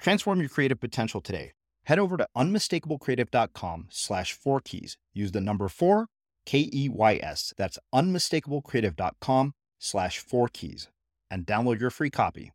Transform 0.00 0.40
your 0.40 0.48
creative 0.48 0.80
potential 0.80 1.20
today. 1.20 1.52
Head 1.84 1.98
over 1.98 2.16
to 2.16 2.26
unmistakablecreative.com 2.36 3.88
slash 3.90 4.32
four 4.32 4.60
keys. 4.60 4.96
Use 5.12 5.32
the 5.32 5.40
number 5.40 5.68
four, 5.68 6.06
K 6.46 6.70
E 6.72 6.88
Y 6.88 7.20
S. 7.22 7.52
That's 7.56 7.78
unmistakablecreative.com 7.94 9.54
slash 9.78 10.18
four 10.18 10.48
keys 10.48 10.88
and 11.30 11.46
download 11.46 11.80
your 11.80 11.90
free 11.90 12.10
copy. 12.10 12.52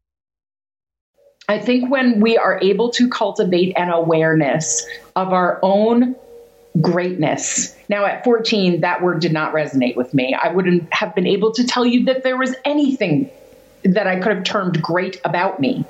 I 1.48 1.60
think 1.60 1.92
when 1.92 2.20
we 2.20 2.38
are 2.38 2.60
able 2.62 2.90
to 2.92 3.08
cultivate 3.10 3.74
an 3.78 3.90
awareness 3.90 4.86
of 5.16 5.32
our 5.32 5.60
own 5.62 6.16
greatness. 6.82 7.76
Now, 7.88 8.06
at 8.06 8.24
14, 8.24 8.82
that 8.82 9.02
word 9.02 9.22
did 9.22 9.32
not 9.32 9.54
resonate 9.54 9.96
with 9.96 10.14
me. 10.14 10.34
I 10.34 10.52
wouldn't 10.52 10.92
have 10.94 11.16
been 11.16 11.28
able 11.28 11.52
to 11.54 11.66
tell 11.66 11.86
you 11.86 12.06
that 12.06 12.24
there 12.24 12.38
was 12.38 12.56
anything 12.66 13.30
that 13.86 14.08
I 14.08 14.20
could 14.20 14.36
have 14.36 14.44
termed 14.44 14.82
great 14.82 15.22
about 15.24 15.60
me. 15.60 15.86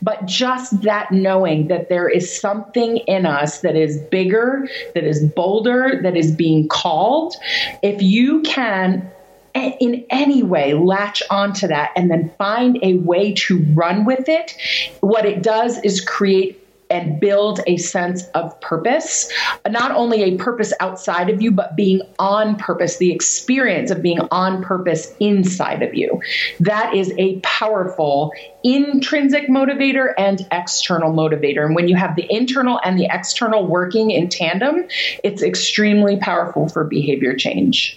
But 0.00 0.24
just 0.26 0.82
that 0.82 1.10
knowing 1.10 1.68
that 1.68 1.88
there 1.88 2.08
is 2.08 2.40
something 2.40 2.98
in 2.98 3.26
us 3.26 3.60
that 3.60 3.76
is 3.76 3.98
bigger, 4.10 4.68
that 4.94 5.04
is 5.04 5.24
bolder, 5.24 6.00
that 6.02 6.16
is 6.16 6.30
being 6.30 6.68
called, 6.68 7.34
if 7.82 8.00
you 8.00 8.42
can 8.42 9.10
in 9.54 10.04
any 10.10 10.42
way 10.44 10.74
latch 10.74 11.22
onto 11.28 11.66
that 11.66 11.90
and 11.96 12.10
then 12.10 12.30
find 12.38 12.78
a 12.82 12.94
way 12.98 13.32
to 13.32 13.58
run 13.74 14.04
with 14.04 14.28
it, 14.28 14.54
what 15.00 15.26
it 15.26 15.42
does 15.42 15.78
is 15.78 16.00
create 16.00 16.59
and 16.90 17.20
build 17.20 17.60
a 17.66 17.76
sense 17.76 18.26
of 18.34 18.60
purpose, 18.60 19.32
uh, 19.64 19.68
not 19.70 19.92
only 19.92 20.22
a 20.22 20.36
purpose 20.36 20.72
outside 20.80 21.30
of 21.30 21.40
you, 21.40 21.50
but 21.50 21.76
being 21.76 22.02
on 22.18 22.56
purpose, 22.56 22.98
the 22.98 23.12
experience 23.12 23.90
of 23.90 24.02
being 24.02 24.20
on 24.30 24.62
purpose 24.62 25.14
inside 25.20 25.82
of 25.82 25.94
you. 25.94 26.20
That 26.58 26.94
is 26.94 27.12
a 27.16 27.40
powerful 27.40 28.32
intrinsic 28.64 29.48
motivator 29.48 30.12
and 30.18 30.46
external 30.50 31.12
motivator. 31.12 31.64
And 31.64 31.74
when 31.74 31.88
you 31.88 31.96
have 31.96 32.16
the 32.16 32.26
internal 32.28 32.80
and 32.84 32.98
the 32.98 33.08
external 33.10 33.66
working 33.66 34.10
in 34.10 34.28
tandem, 34.28 34.86
it's 35.24 35.42
extremely 35.42 36.18
powerful 36.18 36.68
for 36.68 36.84
behavior 36.84 37.34
change. 37.34 37.96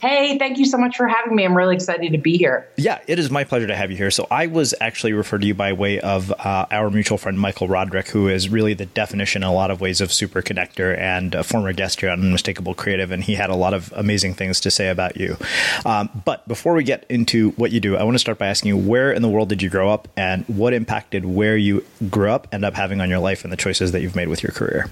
Hey, 0.00 0.38
thank 0.38 0.58
you 0.58 0.64
so 0.64 0.78
much 0.78 0.96
for 0.96 1.08
having 1.08 1.34
me. 1.34 1.44
I'm 1.44 1.56
really 1.56 1.74
excited 1.74 2.12
to 2.12 2.18
be 2.18 2.38
here. 2.38 2.68
Yeah, 2.76 3.00
it 3.08 3.18
is 3.18 3.30
my 3.30 3.42
pleasure 3.42 3.66
to 3.66 3.74
have 3.74 3.90
you 3.90 3.96
here. 3.96 4.12
So, 4.12 4.28
I 4.30 4.46
was 4.46 4.72
actually 4.80 5.12
referred 5.12 5.40
to 5.40 5.46
you 5.48 5.54
by 5.54 5.72
way 5.72 5.98
of 5.98 6.30
uh, 6.30 6.66
our 6.70 6.88
mutual 6.90 7.18
friend 7.18 7.38
Michael 7.38 7.66
Roderick, 7.66 8.08
who 8.08 8.28
is 8.28 8.48
really 8.48 8.74
the 8.74 8.86
definition 8.86 9.42
in 9.42 9.48
a 9.48 9.52
lot 9.52 9.72
of 9.72 9.80
ways 9.80 10.00
of 10.00 10.12
super 10.12 10.40
connector 10.40 10.96
and 10.96 11.34
a 11.34 11.42
former 11.42 11.72
guest 11.72 12.00
here 12.00 12.10
on 12.10 12.20
Unmistakable 12.20 12.74
Creative. 12.74 13.10
And 13.10 13.24
he 13.24 13.34
had 13.34 13.50
a 13.50 13.56
lot 13.56 13.74
of 13.74 13.92
amazing 13.96 14.34
things 14.34 14.60
to 14.60 14.70
say 14.70 14.88
about 14.88 15.16
you. 15.16 15.36
Um, 15.84 16.10
but 16.24 16.46
before 16.46 16.74
we 16.74 16.84
get 16.84 17.04
into 17.08 17.50
what 17.52 17.72
you 17.72 17.80
do, 17.80 17.96
I 17.96 18.04
want 18.04 18.14
to 18.14 18.20
start 18.20 18.38
by 18.38 18.46
asking 18.46 18.68
you 18.68 18.76
where 18.76 19.10
in 19.10 19.22
the 19.22 19.28
world 19.28 19.48
did 19.48 19.62
you 19.62 19.68
grow 19.68 19.90
up 19.90 20.06
and 20.16 20.44
what 20.46 20.74
impacted 20.74 21.24
where 21.24 21.56
you 21.56 21.84
grew 22.08 22.30
up 22.30 22.46
end 22.52 22.64
up 22.64 22.74
having 22.74 23.00
on 23.00 23.10
your 23.10 23.18
life 23.18 23.42
and 23.42 23.52
the 23.52 23.56
choices 23.56 23.90
that 23.92 24.00
you've 24.00 24.16
made 24.16 24.28
with 24.28 24.44
your 24.44 24.52
career? 24.52 24.88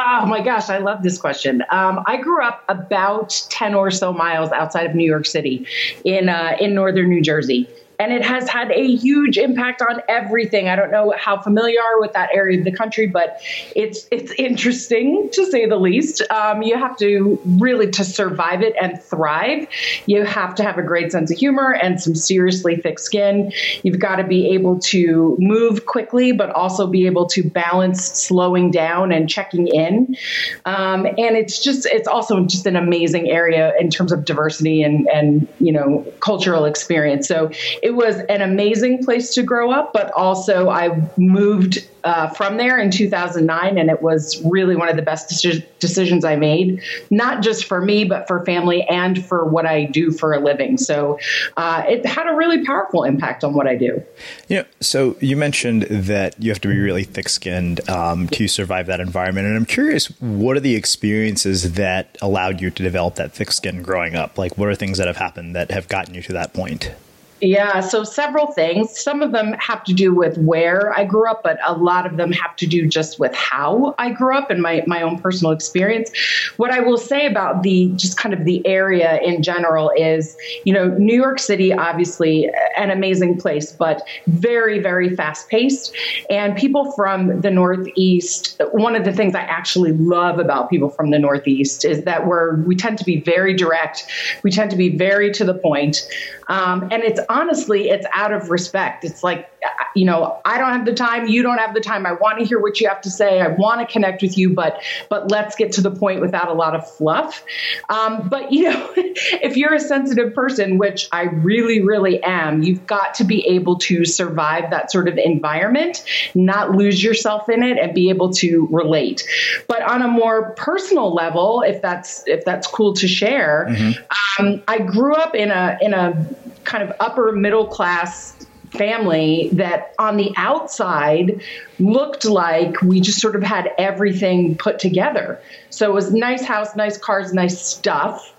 Oh 0.00 0.26
my 0.26 0.40
gosh, 0.40 0.68
I 0.70 0.78
love 0.78 1.02
this 1.02 1.18
question. 1.18 1.64
Um, 1.70 2.04
I 2.06 2.18
grew 2.18 2.40
up 2.40 2.62
about 2.68 3.44
ten 3.50 3.74
or 3.74 3.90
so 3.90 4.12
miles 4.12 4.52
outside 4.52 4.86
of 4.86 4.94
New 4.94 5.04
York 5.04 5.26
City, 5.26 5.66
in 6.04 6.28
uh, 6.28 6.56
in 6.60 6.72
northern 6.72 7.08
New 7.08 7.20
Jersey 7.20 7.68
and 7.98 8.12
it 8.12 8.24
has 8.24 8.48
had 8.48 8.70
a 8.70 8.96
huge 8.96 9.38
impact 9.38 9.82
on 9.82 10.02
everything. 10.08 10.68
I 10.68 10.76
don't 10.76 10.90
know 10.90 11.14
how 11.16 11.40
familiar 11.40 11.78
you 11.78 11.80
are 11.80 12.00
with 12.00 12.12
that 12.12 12.30
area 12.32 12.58
of 12.58 12.64
the 12.64 12.72
country, 12.72 13.06
but 13.06 13.40
it's 13.74 14.06
it's 14.10 14.32
interesting 14.32 15.28
to 15.32 15.46
say 15.46 15.66
the 15.66 15.76
least. 15.76 16.22
Um, 16.30 16.62
you 16.62 16.76
have 16.78 16.96
to 16.98 17.40
really 17.58 17.90
to 17.92 18.04
survive 18.04 18.62
it 18.62 18.74
and 18.80 19.00
thrive. 19.02 19.66
You 20.06 20.24
have 20.24 20.54
to 20.56 20.62
have 20.62 20.78
a 20.78 20.82
great 20.82 21.12
sense 21.12 21.30
of 21.30 21.38
humor 21.38 21.72
and 21.72 22.00
some 22.00 22.14
seriously 22.14 22.76
thick 22.76 22.98
skin. 22.98 23.52
You've 23.82 23.98
got 23.98 24.16
to 24.16 24.24
be 24.24 24.48
able 24.54 24.78
to 24.80 25.36
move 25.38 25.86
quickly, 25.86 26.32
but 26.32 26.50
also 26.50 26.86
be 26.86 27.06
able 27.06 27.26
to 27.26 27.48
balance 27.48 28.04
slowing 28.04 28.70
down 28.70 29.12
and 29.12 29.28
checking 29.28 29.68
in. 29.68 30.16
Um, 30.64 31.06
and 31.06 31.36
it's 31.36 31.62
just 31.62 31.86
it's 31.86 32.08
also 32.08 32.44
just 32.44 32.66
an 32.66 32.76
amazing 32.76 33.30
area 33.30 33.72
in 33.78 33.90
terms 33.90 34.12
of 34.12 34.24
diversity 34.24 34.82
and 34.82 35.08
and 35.08 35.48
you 35.58 35.72
know 35.72 36.04
cultural 36.20 36.64
experience. 36.64 37.28
So 37.28 37.50
it 37.88 37.94
was 37.94 38.18
an 38.28 38.42
amazing 38.42 39.02
place 39.02 39.32
to 39.32 39.42
grow 39.42 39.70
up, 39.70 39.94
but 39.94 40.12
also 40.12 40.68
I 40.68 41.08
moved 41.16 41.88
uh, 42.04 42.28
from 42.28 42.58
there 42.58 42.78
in 42.78 42.90
2009, 42.90 43.78
and 43.78 43.88
it 43.88 44.02
was 44.02 44.44
really 44.44 44.76
one 44.76 44.90
of 44.90 44.96
the 44.96 45.02
best 45.02 45.30
deci- 45.30 45.64
decisions 45.78 46.22
I 46.22 46.36
made, 46.36 46.82
not 47.08 47.42
just 47.42 47.64
for 47.64 47.80
me, 47.80 48.04
but 48.04 48.28
for 48.28 48.44
family 48.44 48.82
and 48.82 49.24
for 49.24 49.46
what 49.46 49.64
I 49.64 49.84
do 49.84 50.12
for 50.12 50.34
a 50.34 50.38
living. 50.38 50.76
So 50.76 51.18
uh, 51.56 51.82
it 51.88 52.04
had 52.04 52.28
a 52.28 52.34
really 52.34 52.62
powerful 52.62 53.04
impact 53.04 53.42
on 53.42 53.54
what 53.54 53.66
I 53.66 53.74
do. 53.74 54.04
Yeah. 54.48 54.64
So 54.80 55.16
you 55.20 55.38
mentioned 55.38 55.84
that 55.84 56.34
you 56.38 56.50
have 56.50 56.60
to 56.60 56.68
be 56.68 56.78
really 56.78 57.04
thick 57.04 57.30
skinned 57.30 57.88
um, 57.88 58.28
to 58.28 58.48
survive 58.48 58.84
that 58.88 59.00
environment. 59.00 59.46
And 59.46 59.56
I'm 59.56 59.64
curious, 59.64 60.08
what 60.20 60.58
are 60.58 60.60
the 60.60 60.76
experiences 60.76 61.72
that 61.72 62.18
allowed 62.20 62.60
you 62.60 62.70
to 62.70 62.82
develop 62.82 63.14
that 63.14 63.32
thick 63.32 63.50
skin 63.50 63.80
growing 63.80 64.14
up? 64.14 64.36
Like, 64.36 64.58
what 64.58 64.68
are 64.68 64.74
things 64.74 64.98
that 64.98 65.06
have 65.06 65.16
happened 65.16 65.56
that 65.56 65.70
have 65.70 65.88
gotten 65.88 66.12
you 66.12 66.20
to 66.20 66.34
that 66.34 66.52
point? 66.52 66.92
Yeah, 67.40 67.80
so 67.80 68.02
several 68.02 68.48
things. 68.48 68.98
Some 68.98 69.22
of 69.22 69.30
them 69.30 69.52
have 69.54 69.84
to 69.84 69.92
do 69.92 70.12
with 70.12 70.36
where 70.38 70.92
I 70.98 71.04
grew 71.04 71.30
up, 71.30 71.42
but 71.44 71.58
a 71.64 71.72
lot 71.72 72.04
of 72.04 72.16
them 72.16 72.32
have 72.32 72.56
to 72.56 72.66
do 72.66 72.88
just 72.88 73.20
with 73.20 73.32
how 73.34 73.94
I 73.98 74.10
grew 74.10 74.36
up 74.36 74.50
and 74.50 74.60
my, 74.60 74.82
my 74.88 75.02
own 75.02 75.20
personal 75.20 75.52
experience. 75.52 76.10
What 76.56 76.72
I 76.72 76.80
will 76.80 76.98
say 76.98 77.26
about 77.26 77.62
the 77.62 77.92
just 77.94 78.18
kind 78.18 78.34
of 78.34 78.44
the 78.44 78.66
area 78.66 79.20
in 79.20 79.42
general 79.42 79.92
is, 79.96 80.36
you 80.64 80.72
know, 80.72 80.88
New 80.88 81.14
York 81.14 81.38
City, 81.38 81.72
obviously 81.72 82.50
an 82.76 82.90
amazing 82.90 83.38
place, 83.38 83.70
but 83.70 84.02
very, 84.26 84.80
very 84.80 85.14
fast 85.14 85.48
paced. 85.48 85.94
And 86.30 86.56
people 86.56 86.90
from 86.92 87.40
the 87.40 87.50
Northeast, 87.50 88.60
one 88.72 88.96
of 88.96 89.04
the 89.04 89.12
things 89.12 89.36
I 89.36 89.42
actually 89.42 89.92
love 89.92 90.40
about 90.40 90.70
people 90.70 90.90
from 90.90 91.10
the 91.10 91.18
Northeast 91.20 91.84
is 91.84 92.02
that 92.02 92.26
we're, 92.26 92.56
we 92.62 92.74
tend 92.74 92.98
to 92.98 93.04
be 93.04 93.20
very 93.20 93.54
direct, 93.54 94.06
we 94.42 94.50
tend 94.50 94.72
to 94.72 94.76
be 94.76 94.96
very 94.96 95.30
to 95.34 95.44
the 95.44 95.54
point. 95.54 96.08
Um, 96.48 96.88
and 96.90 97.02
it's 97.02 97.20
honestly, 97.28 97.90
it's 97.90 98.06
out 98.12 98.32
of 98.32 98.50
respect. 98.50 99.04
It's 99.04 99.22
like, 99.22 99.50
you 99.94 100.04
know, 100.04 100.40
I 100.44 100.58
don't 100.58 100.72
have 100.72 100.84
the 100.84 100.94
time. 100.94 101.26
You 101.26 101.42
don't 101.42 101.58
have 101.58 101.74
the 101.74 101.80
time. 101.80 102.06
I 102.06 102.12
want 102.12 102.38
to 102.38 102.44
hear 102.44 102.60
what 102.60 102.80
you 102.80 102.88
have 102.88 103.00
to 103.02 103.10
say. 103.10 103.40
I 103.40 103.48
want 103.48 103.80
to 103.80 103.92
connect 103.92 104.22
with 104.22 104.38
you, 104.38 104.54
but 104.54 104.82
but 105.08 105.30
let's 105.30 105.56
get 105.56 105.72
to 105.72 105.80
the 105.80 105.90
point 105.90 106.20
without 106.20 106.48
a 106.48 106.52
lot 106.52 106.74
of 106.74 106.88
fluff. 106.90 107.44
Um, 107.88 108.28
but 108.28 108.52
you 108.52 108.64
know, 108.64 108.92
if 108.96 109.56
you're 109.56 109.74
a 109.74 109.80
sensitive 109.80 110.34
person, 110.34 110.78
which 110.78 111.08
I 111.12 111.22
really, 111.22 111.80
really 111.82 112.22
am, 112.22 112.62
you've 112.62 112.86
got 112.86 113.14
to 113.14 113.24
be 113.24 113.46
able 113.46 113.78
to 113.80 114.04
survive 114.04 114.70
that 114.70 114.90
sort 114.92 115.08
of 115.08 115.18
environment, 115.18 116.04
not 116.34 116.72
lose 116.72 117.02
yourself 117.02 117.48
in 117.48 117.62
it, 117.62 117.78
and 117.78 117.94
be 117.94 118.10
able 118.10 118.32
to 118.34 118.68
relate. 118.70 119.26
But 119.66 119.82
on 119.82 120.02
a 120.02 120.08
more 120.08 120.52
personal 120.52 121.12
level, 121.14 121.62
if 121.62 121.82
that's 121.82 122.22
if 122.26 122.44
that's 122.44 122.66
cool 122.66 122.94
to 122.94 123.08
share, 123.08 123.66
mm-hmm. 123.68 124.44
um, 124.44 124.62
I 124.68 124.78
grew 124.78 125.14
up 125.14 125.34
in 125.34 125.50
a 125.50 125.78
in 125.80 125.94
a 125.94 126.26
kind 126.68 126.88
of 126.88 126.94
upper 127.00 127.32
middle 127.32 127.66
class 127.66 128.46
family 128.72 129.48
that 129.54 129.94
on 129.98 130.18
the 130.18 130.30
outside 130.36 131.40
looked 131.78 132.26
like 132.26 132.80
we 132.82 133.00
just 133.00 133.20
sort 133.20 133.34
of 133.34 133.42
had 133.42 133.70
everything 133.78 134.56
put 134.56 134.78
together. 134.78 135.40
So 135.70 135.90
it 135.90 135.94
was 135.94 136.12
nice 136.12 136.44
house, 136.44 136.76
nice 136.76 136.98
cars, 136.98 137.32
nice 137.32 137.60
stuff, 137.60 138.34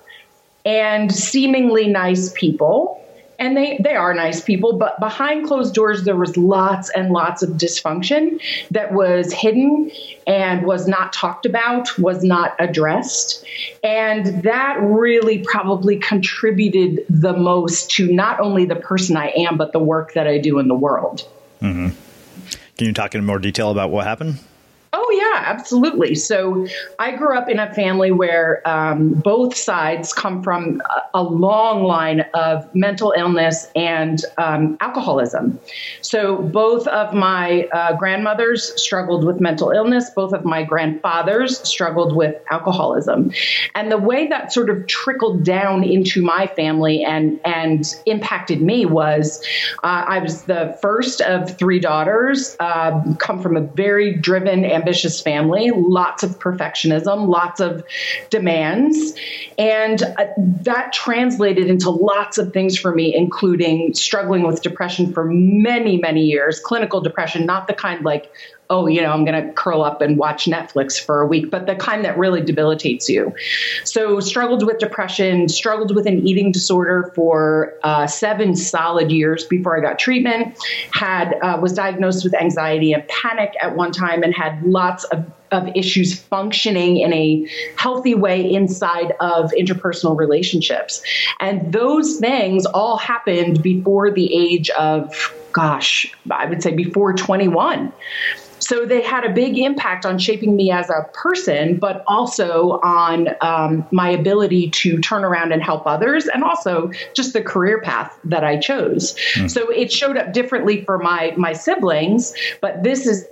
and 0.64 1.14
seemingly 1.14 1.88
nice 1.88 2.32
people 2.34 2.99
and 3.39 3.55
they 3.58 3.79
they 3.84 3.96
are 3.96 4.13
nice 4.13 4.41
people 4.41 4.77
but 4.77 5.00
behind 5.00 5.48
closed 5.48 5.74
doors 5.74 6.03
there 6.03 6.15
was 6.15 6.38
lots 6.38 6.89
and 6.91 7.12
lots 7.12 7.41
of 7.41 7.51
dysfunction 7.51 8.39
that 8.69 8.93
was 8.93 9.34
hidden 9.34 9.89
and 10.27 10.65
was 10.65 10.88
not 10.88 11.12
talked 11.13 11.46
about 11.46 11.98
was 11.98 12.24
not 12.24 12.55
addressed. 12.60 13.43
And 13.84 14.43
that 14.43 14.77
really 14.79 15.39
probably 15.39 15.98
contributed 15.98 17.03
the 17.10 17.34
most 17.34 17.89
to 17.91 18.12
not 18.12 18.39
only 18.39 18.65
the 18.65 18.75
person 18.75 19.17
i 19.17 19.29
am 19.36 19.58
but 19.58 19.72
the 19.72 19.79
work 19.79 20.13
that 20.13 20.27
i 20.27 20.38
do 20.38 20.60
in 20.60 20.67
the 20.67 20.75
world. 20.75 21.27
Mm-hmm. 21.62 21.89
can 22.77 22.88
you 22.88 22.93
talk 22.93 23.15
in 23.15 23.25
more 23.25 23.39
detail 23.39 23.72
about 23.72 23.89
what 23.89 24.05
happened 24.05 24.39
absolutely. 25.50 26.13
So 26.13 26.68
I 27.00 27.15
grew 27.15 27.36
up 27.36 27.50
in 27.50 27.58
a 27.58 27.74
family 27.74 28.12
where 28.12 28.62
um, 28.68 29.13
both 29.13 29.56
sides 29.56 30.13
come 30.13 30.44
from 30.44 30.82
a, 31.13 31.24
long 31.29 31.84
line 31.84 32.22
of 32.34 32.74
mental 32.74 33.13
illness 33.15 33.68
and 33.75 34.24
um, 34.38 34.77
alcoholism. 34.79 35.60
So 36.01 36.38
both 36.38 36.88
of 36.88 37.13
my 37.13 37.68
uh, 37.72 37.96
grandmothers 37.98 38.74
struggled 38.82 39.25
with 39.25 39.39
mental 39.39 39.72
illness, 39.72 40.10
both 40.15 40.34
of 40.34 40.44
my 40.44 40.63
grandfathers 40.63 41.60
struggled 41.68 42.15
with 42.15 42.36
alcoholism. 42.51 43.32
And 43.75 43.91
the 43.91 43.98
way 43.98 44.27
that 44.27 44.51
sort 44.51 44.70
of 44.70 44.88
trickled 44.88 45.44
down 45.44 45.84
into 45.84 46.22
my 46.22 46.48
family 46.48 47.03
and, 47.03 47.39
and 47.46 47.84
impacted 48.06 48.62
me 48.62 48.86
was 48.86 49.44
uh, 49.84 50.03
I 50.08 50.20
was 50.20 50.44
the 50.44 50.77
first 50.82 51.22
of 51.22 51.58
three 51.58 51.79
daughters, 51.79 52.56
uh, 52.60 53.01
come 53.20 53.41
from 53.41 53.56
a 53.56 53.62
very 53.62 54.15
driven 54.15 54.65
ambitious 54.65 55.22
family 55.22 55.38
family, 55.39 55.72
lots 55.72 56.24
of 56.24 56.39
perfectionism, 56.39 57.27
lots 57.27 57.60
of 57.60 57.84
demands. 58.29 59.13
And 59.58 60.01
uh, 60.03 60.25
that 60.38 60.93
translated 60.93 61.67
into 61.67 61.89
lots 61.89 62.38
of 62.38 62.53
things 62.53 62.77
for 62.77 62.93
me, 62.93 63.15
including 63.15 63.93
struggling 63.93 64.43
with 64.43 64.62
depression 64.62 65.13
for 65.13 65.25
many, 65.25 65.98
many 65.98 66.25
years, 66.25 66.60
clinical 66.60 67.01
depression, 67.01 67.46
not 67.46 67.67
the 67.67 67.74
kind 67.74 68.03
like, 68.03 68.31
oh, 68.70 68.86
you 68.86 69.02
know, 69.02 69.12
I'm 69.12 69.26
going 69.26 69.48
to 69.48 69.52
curl 69.54 69.82
up 69.82 70.02
and 70.02 70.18
watch 70.18 70.46
Netflix 70.46 71.04
for 71.04 71.22
a 71.22 71.26
week, 71.28 71.50
but 71.50 71.66
the 71.66 71.76
kind 71.76 72.06
that 72.06 72.18
really 72.18 72.42
debilitates 72.42 73.10
you. 73.10 73.34
So, 73.84 74.20
struggled 74.20 74.66
with 74.66 74.78
depression, 74.78 75.50
struggled 75.50 75.96
with 75.96 76.06
an 76.06 76.28
eating 76.28 76.52
disorder 76.52 77.12
for 77.16 77.74
uh, 77.84 78.06
seven 78.06 78.56
solid 78.56 79.12
years 79.12 79.46
before 79.46 79.78
I 79.78 79.82
got 79.82 79.98
treatment. 79.98 80.58
Had 80.92 81.36
uh, 81.42 81.58
was 81.62 81.74
diagnosed 81.74 82.24
with 82.24 82.36
anxiety 82.36 82.94
and 82.94 83.08
panic 83.08 83.54
at 83.62 83.76
one 83.76 83.92
time, 83.92 84.22
and 84.24 84.34
had 84.34 84.62
lots 84.64 85.04
of 85.06 85.26
of 85.52 85.68
issues 85.76 86.20
functioning 86.20 86.98
in 86.98 87.12
a 87.12 87.48
healthy 87.76 88.14
way 88.14 88.54
inside 88.54 89.14
of 89.20 89.52
interpersonal 89.52 90.16
relationships. 90.16 91.02
And 91.40 91.74
those 91.74 92.18
things 92.18 92.68
all 92.68 92.98
happened 92.98 93.64
before 93.64 94.12
the 94.12 94.32
age 94.32 94.70
of, 94.72 95.34
gosh, 95.52 96.14
I 96.30 96.46
would 96.46 96.62
say 96.62 96.76
before 96.76 97.14
21. 97.14 97.92
So 98.60 98.86
they 98.86 99.01
had 99.01 99.24
a 99.24 99.30
big 99.30 99.58
impact 99.58 100.06
on 100.06 100.20
shaping 100.20 100.56
me 100.56 100.72
as 100.72 100.89
a 100.89 101.08
person, 101.13 101.78
but 101.78 102.04
also 102.08 102.80
on 102.84 103.30
um, 103.42 103.88
my 103.92 104.10
ability 104.10 104.70
to 104.72 105.00
turn 105.00 105.24
around 105.24 105.51
and 105.51 105.63
help 105.63 105.86
others, 105.86 106.28
and 106.28 106.44
also 106.44 106.92
just 107.13 107.34
the 107.34 107.42
career 107.42 107.82
path 107.82 108.18
that 108.24 108.44
I 108.44 108.58
chose. 108.58 109.16
Mm. 109.36 109.50
So 109.50 109.70
it 109.70 109.92
showed 109.92 110.18
up 110.18 110.34
differently 110.34 110.84
for 110.84 110.98
my 110.98 111.34
my 111.38 111.54
siblings, 111.54 112.34
but 112.62 112.84
this 112.84 113.08
is 113.08 113.25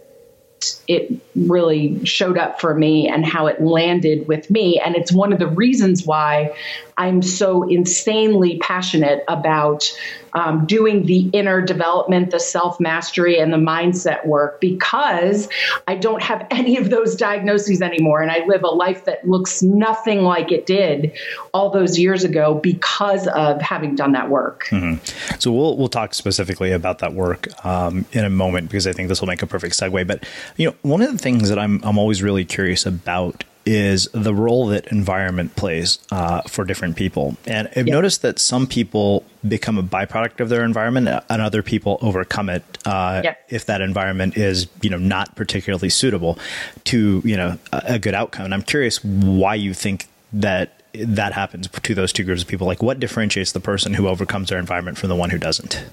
it 0.87 1.11
really 1.35 2.03
showed 2.05 2.37
up 2.37 2.59
for 2.59 2.73
me 2.73 3.07
and 3.07 3.25
how 3.25 3.47
it 3.47 3.61
landed 3.61 4.27
with 4.27 4.49
me. 4.49 4.81
And 4.83 4.95
it's 4.95 5.11
one 5.11 5.31
of 5.31 5.39
the 5.39 5.47
reasons 5.47 6.05
why 6.05 6.55
I'm 6.97 7.21
so 7.21 7.63
insanely 7.63 8.57
passionate 8.59 9.23
about 9.27 9.91
um, 10.33 10.65
doing 10.65 11.05
the 11.05 11.29
inner 11.33 11.61
development, 11.61 12.31
the 12.31 12.39
self 12.39 12.79
mastery, 12.79 13.39
and 13.39 13.51
the 13.51 13.57
mindset 13.57 14.25
work 14.25 14.61
because 14.61 15.49
I 15.87 15.95
don't 15.95 16.21
have 16.21 16.45
any 16.51 16.77
of 16.77 16.89
those 16.89 17.15
diagnoses 17.15 17.81
anymore. 17.81 18.21
And 18.21 18.31
I 18.31 18.45
live 18.45 18.63
a 18.63 18.67
life 18.67 19.05
that 19.05 19.27
looks 19.27 19.61
nothing 19.63 20.23
like 20.23 20.51
it 20.51 20.65
did 20.65 21.13
all 21.53 21.69
those 21.69 21.97
years 21.97 22.23
ago 22.23 22.55
because 22.55 23.27
of 23.27 23.61
having 23.61 23.95
done 23.95 24.11
that 24.13 24.29
work. 24.29 24.65
Mm-hmm. 24.69 25.37
So 25.39 25.51
we'll, 25.51 25.77
we'll 25.77 25.87
talk 25.87 26.13
specifically 26.13 26.71
about 26.71 26.99
that 26.99 27.13
work 27.13 27.47
um, 27.65 28.05
in 28.11 28.25
a 28.25 28.29
moment 28.29 28.69
because 28.69 28.87
I 28.87 28.93
think 28.93 29.09
this 29.09 29.21
will 29.21 29.27
make 29.27 29.41
a 29.41 29.47
perfect 29.47 29.75
segue. 29.75 30.07
But, 30.07 30.25
you 30.55 30.67
know, 30.67 30.75
one 30.81 31.01
of 31.01 31.11
the 31.11 31.17
things 31.17 31.49
that 31.49 31.59
I'm, 31.59 31.81
I'm 31.83 31.97
always 31.97 32.21
really 32.21 32.45
curious 32.45 32.85
about 32.85 33.43
is 33.67 34.07
the 34.13 34.33
role 34.33 34.67
that 34.67 34.87
environment 34.87 35.55
plays 35.57 35.99
uh, 36.09 36.41
for 36.43 36.63
different 36.63 36.95
people. 36.95 37.35
And 37.45 37.67
I've 37.75 37.85
noticed 37.85 38.21
that 38.21 38.39
some 38.39 38.65
people 38.65 39.25
become 39.45 39.77
a 39.77 39.83
byproduct 39.83 40.39
of 40.39 40.47
their 40.47 40.63
environment, 40.63 41.09
and 41.29 41.41
other 41.41 41.61
people 41.61 41.97
overcome 42.01 42.49
it 42.49 42.63
uh, 42.85 43.21
if 43.49 43.65
that 43.65 43.81
environment 43.81 44.37
is, 44.37 44.67
you 44.81 44.89
know, 44.89 44.97
not 44.97 45.35
particularly 45.35 45.89
suitable 45.89 46.39
to, 46.85 47.21
you 47.25 47.35
know, 47.35 47.59
a, 47.73 47.83
a 47.85 47.99
good 47.99 48.15
outcome. 48.15 48.45
And 48.45 48.53
I'm 48.53 48.63
curious 48.63 49.03
why 49.03 49.55
you 49.55 49.73
think 49.73 50.07
that 50.31 50.81
that 50.93 51.33
happens 51.33 51.67
to 51.67 51.93
those 51.93 52.13
two 52.13 52.23
groups 52.23 52.41
of 52.43 52.47
people. 52.47 52.65
Like, 52.67 52.81
what 52.81 52.99
differentiates 52.99 53.51
the 53.51 53.59
person 53.59 53.93
who 53.93 54.07
overcomes 54.07 54.49
their 54.49 54.59
environment 54.59 54.97
from 54.97 55.09
the 55.09 55.15
one 55.15 55.29
who 55.29 55.37
doesn't? 55.37 55.83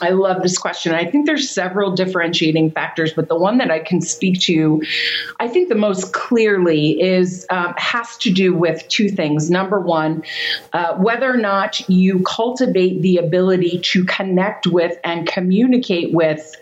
I 0.00 0.10
love 0.10 0.42
this 0.42 0.58
question. 0.58 0.94
I 0.94 1.04
think 1.10 1.26
there's 1.26 1.50
several 1.50 1.92
differentiating 1.92 2.72
factors, 2.72 3.12
but 3.14 3.28
the 3.28 3.36
one 3.36 3.58
that 3.58 3.70
I 3.70 3.78
can 3.78 4.00
speak 4.00 4.40
to, 4.42 4.82
I 5.40 5.48
think 5.48 5.68
the 5.68 5.74
most 5.74 6.12
clearly 6.12 7.00
is 7.00 7.46
um, 7.50 7.74
has 7.78 8.16
to 8.18 8.30
do 8.30 8.54
with 8.54 8.86
two 8.88 9.08
things. 9.08 9.50
Number 9.50 9.80
one, 9.80 10.22
uh, 10.72 10.94
whether 10.96 11.32
or 11.32 11.38
not 11.38 11.88
you 11.88 12.22
cultivate 12.24 13.00
the 13.00 13.16
ability 13.16 13.80
to 13.84 14.04
connect 14.04 14.66
with 14.66 14.98
and 15.02 15.26
communicate 15.26 16.12
with 16.12 16.54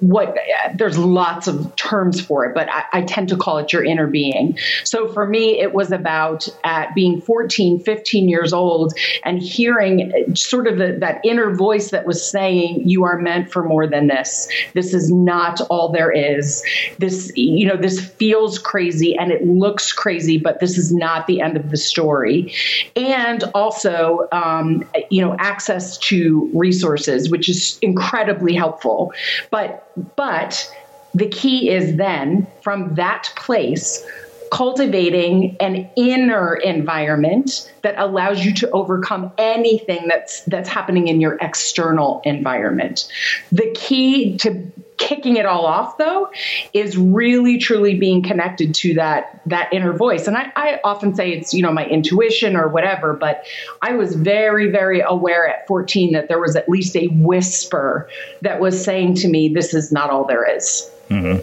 what 0.00 0.36
there's 0.74 0.98
lots 0.98 1.46
of 1.46 1.74
terms 1.76 2.20
for 2.20 2.44
it, 2.44 2.54
but 2.54 2.68
I, 2.68 2.84
I, 2.92 3.02
tend 3.02 3.28
to 3.28 3.36
call 3.36 3.58
it 3.58 3.72
your 3.72 3.84
inner 3.84 4.08
being. 4.08 4.58
So 4.82 5.12
for 5.12 5.26
me, 5.26 5.60
it 5.60 5.72
was 5.72 5.92
about 5.92 6.48
at 6.64 6.94
being 6.94 7.20
14, 7.20 7.80
15 7.80 8.28
years 8.28 8.52
old 8.52 8.92
and 9.24 9.40
hearing 9.40 10.34
sort 10.34 10.66
of 10.66 10.78
the, 10.78 10.96
that 11.00 11.20
inner 11.24 11.54
voice 11.54 11.90
that 11.90 12.06
was 12.06 12.28
saying, 12.28 12.88
You 12.88 13.04
are 13.04 13.18
meant 13.18 13.52
for 13.52 13.62
more 13.64 13.86
than 13.86 14.08
this. 14.08 14.48
This 14.74 14.94
is 14.94 15.12
not 15.12 15.60
all 15.70 15.90
there 15.90 16.10
is. 16.10 16.64
This, 16.98 17.30
you 17.36 17.66
know, 17.66 17.76
this 17.76 18.04
feels 18.04 18.58
crazy 18.58 19.16
and 19.16 19.30
it 19.30 19.46
looks 19.46 19.92
crazy, 19.92 20.38
but 20.38 20.58
this 20.58 20.76
is 20.76 20.92
not 20.92 21.26
the 21.26 21.40
end 21.40 21.56
of 21.56 21.70
the 21.70 21.76
story. 21.76 22.52
And 22.96 23.44
also, 23.54 24.28
um, 24.32 24.88
you 25.10 25.22
know, 25.24 25.36
access 25.38 25.98
to 25.98 26.50
resources, 26.52 27.30
which 27.30 27.48
is 27.48 27.78
incredibly 27.80 28.54
helpful. 28.54 29.12
But 29.50 29.67
but 29.96 30.16
but 30.16 30.74
the 31.14 31.28
key 31.28 31.70
is 31.70 31.96
then 31.96 32.46
from 32.62 32.94
that 32.94 33.32
place 33.36 34.06
cultivating 34.50 35.56
an 35.60 35.90
inner 35.96 36.54
environment 36.54 37.70
that 37.82 37.94
allows 37.98 38.44
you 38.44 38.54
to 38.54 38.70
overcome 38.70 39.32
anything 39.38 40.08
that's 40.08 40.42
that's 40.44 40.68
happening 40.68 41.08
in 41.08 41.20
your 41.20 41.36
external 41.40 42.22
environment. 42.24 43.08
The 43.52 43.70
key 43.74 44.36
to 44.38 44.72
kicking 44.98 45.36
it 45.36 45.46
all 45.46 45.64
off 45.64 45.96
though 45.96 46.28
is 46.74 46.96
really 46.96 47.56
truly 47.56 47.94
being 47.94 48.22
connected 48.22 48.74
to 48.74 48.94
that 48.94 49.40
that 49.46 49.72
inner 49.72 49.92
voice 49.92 50.26
and 50.26 50.36
I, 50.36 50.52
I, 50.56 50.80
often 50.84 51.14
say 51.14 51.32
it's 51.32 51.54
you 51.54 51.62
know 51.62 51.72
my 51.72 51.86
intuition 51.86 52.56
or 52.56 52.68
whatever 52.68 53.14
but 53.14 53.44
i 53.82 53.94
was 53.94 54.14
very 54.14 54.70
very 54.70 55.00
aware 55.00 55.48
at 55.48 55.66
14 55.66 56.12
that 56.12 56.28
there 56.28 56.40
was 56.40 56.56
at 56.56 56.68
least 56.68 56.96
a 56.96 57.06
whisper 57.08 58.08
that 58.42 58.60
was 58.60 58.82
saying 58.82 59.14
to 59.16 59.28
me 59.28 59.48
this 59.48 59.72
is 59.74 59.90
not 59.92 60.10
all 60.10 60.24
there 60.24 60.56
is. 60.56 60.90
Mm-hmm. 61.08 61.40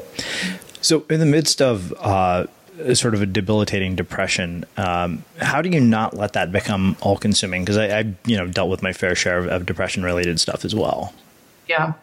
so 0.81 1.03
in 1.09 1.19
the 1.19 1.25
midst 1.25 1.61
of 1.61 1.93
uh, 1.99 2.45
sort 2.93 3.13
of 3.13 3.21
a 3.21 3.25
debilitating 3.25 3.95
depression. 3.95 4.65
Um, 4.77 5.23
how 5.39 5.61
do 5.61 5.69
you 5.69 5.79
not 5.79 6.15
let 6.15 6.33
that 6.33 6.51
become 6.51 6.97
all 7.01 7.17
consuming? 7.17 7.63
Because 7.63 7.77
I, 7.77 7.99
I, 7.99 8.13
you 8.25 8.35
know, 8.37 8.47
dealt 8.47 8.69
with 8.69 8.83
my 8.83 8.93
fair 8.93 9.15
share 9.15 9.37
of, 9.37 9.47
of 9.47 9.65
depression 9.65 10.03
related 10.03 10.39
stuff 10.39 10.65
as 10.65 10.75
well. 10.75 11.13
Yeah, 11.67 11.93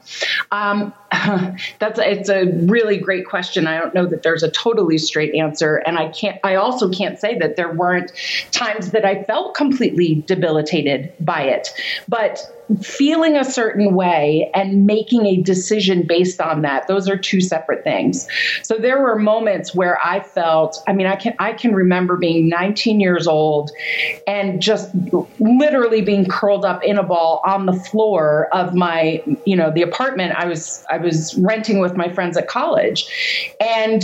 um, 0.50 0.92
that's 1.78 1.98
it's 1.98 2.28
a 2.28 2.46
really 2.46 2.96
great 2.96 3.26
question. 3.26 3.66
I 3.66 3.78
don't 3.78 3.94
know 3.94 4.06
that 4.06 4.22
there's 4.22 4.42
a 4.42 4.50
totally 4.50 4.98
straight 4.98 5.34
answer, 5.34 5.76
and 5.76 5.98
I 5.98 6.08
can't. 6.08 6.38
I 6.44 6.56
also 6.56 6.90
can't 6.90 7.18
say 7.18 7.38
that 7.38 7.56
there 7.56 7.72
weren't 7.72 8.12
times 8.50 8.90
that 8.90 9.04
I 9.04 9.24
felt 9.24 9.54
completely 9.54 10.24
debilitated 10.26 11.12
by 11.20 11.42
it, 11.42 11.68
but 12.08 12.61
feeling 12.76 13.36
a 13.36 13.44
certain 13.44 13.94
way 13.94 14.50
and 14.54 14.86
making 14.86 15.26
a 15.26 15.36
decision 15.36 16.06
based 16.06 16.40
on 16.40 16.62
that. 16.62 16.86
Those 16.88 17.08
are 17.08 17.16
two 17.16 17.40
separate 17.40 17.84
things. 17.84 18.28
So 18.62 18.76
there 18.76 19.00
were 19.00 19.18
moments 19.18 19.74
where 19.74 19.98
i 20.04 20.20
felt 20.20 20.82
i 20.86 20.92
mean 20.92 21.06
i 21.06 21.16
can 21.16 21.34
i 21.38 21.52
can 21.52 21.74
remember 21.74 22.16
being 22.16 22.48
19 22.48 23.00
years 23.00 23.26
old 23.26 23.70
and 24.26 24.60
just 24.60 24.90
literally 25.38 26.02
being 26.02 26.26
curled 26.26 26.64
up 26.64 26.82
in 26.82 26.98
a 26.98 27.02
ball 27.02 27.42
on 27.44 27.66
the 27.66 27.72
floor 27.72 28.48
of 28.52 28.74
my 28.74 29.22
you 29.44 29.56
know 29.56 29.70
the 29.70 29.82
apartment 29.82 30.32
i 30.36 30.46
was 30.46 30.84
i 30.90 30.98
was 30.98 31.36
renting 31.38 31.78
with 31.78 31.96
my 31.96 32.12
friends 32.12 32.36
at 32.36 32.48
college. 32.48 33.06
And 33.60 34.02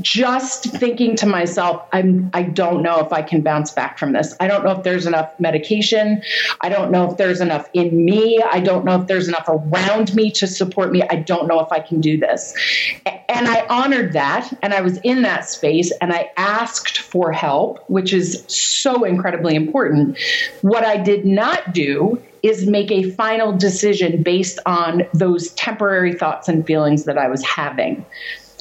just 0.00 0.64
thinking 0.64 1.16
to 1.16 1.26
myself, 1.26 1.82
I'm 1.92 2.30
I 2.34 2.42
don't 2.42 2.82
know 2.82 3.00
if 3.00 3.12
I 3.12 3.22
can 3.22 3.40
bounce 3.40 3.72
back 3.72 3.98
from 3.98 4.12
this. 4.12 4.34
I 4.40 4.46
don't 4.46 4.64
know 4.64 4.72
if 4.72 4.82
there's 4.82 5.06
enough 5.06 5.32
medication. 5.38 6.22
I 6.60 6.68
don't 6.68 6.90
know 6.90 7.10
if 7.10 7.16
there's 7.16 7.40
enough 7.40 7.68
in 7.72 8.04
me. 8.04 8.42
I 8.50 8.60
don't 8.60 8.84
know 8.84 9.00
if 9.00 9.06
there's 9.06 9.28
enough 9.28 9.48
around 9.48 10.14
me 10.14 10.30
to 10.32 10.46
support 10.46 10.92
me. 10.92 11.02
I 11.10 11.16
don't 11.16 11.48
know 11.48 11.60
if 11.60 11.72
I 11.72 11.80
can 11.80 12.00
do 12.00 12.18
this. 12.18 12.54
And 13.28 13.48
I 13.48 13.66
honored 13.68 14.12
that 14.12 14.52
and 14.62 14.74
I 14.74 14.80
was 14.80 14.98
in 14.98 15.22
that 15.22 15.48
space 15.48 15.90
and 16.00 16.12
I 16.12 16.30
asked 16.36 16.98
for 16.98 17.32
help, 17.32 17.84
which 17.88 18.12
is 18.12 18.44
so 18.48 19.04
incredibly 19.04 19.54
important. 19.54 20.18
What 20.62 20.84
I 20.84 20.96
did 20.96 21.24
not 21.24 21.72
do 21.72 22.22
is 22.42 22.66
make 22.66 22.90
a 22.90 23.10
final 23.12 23.52
decision 23.52 24.22
based 24.22 24.58
on 24.66 25.02
those 25.12 25.50
temporary 25.50 26.12
thoughts 26.12 26.48
and 26.48 26.66
feelings 26.66 27.04
that 27.04 27.18
I 27.18 27.28
was 27.28 27.44
having. 27.44 28.04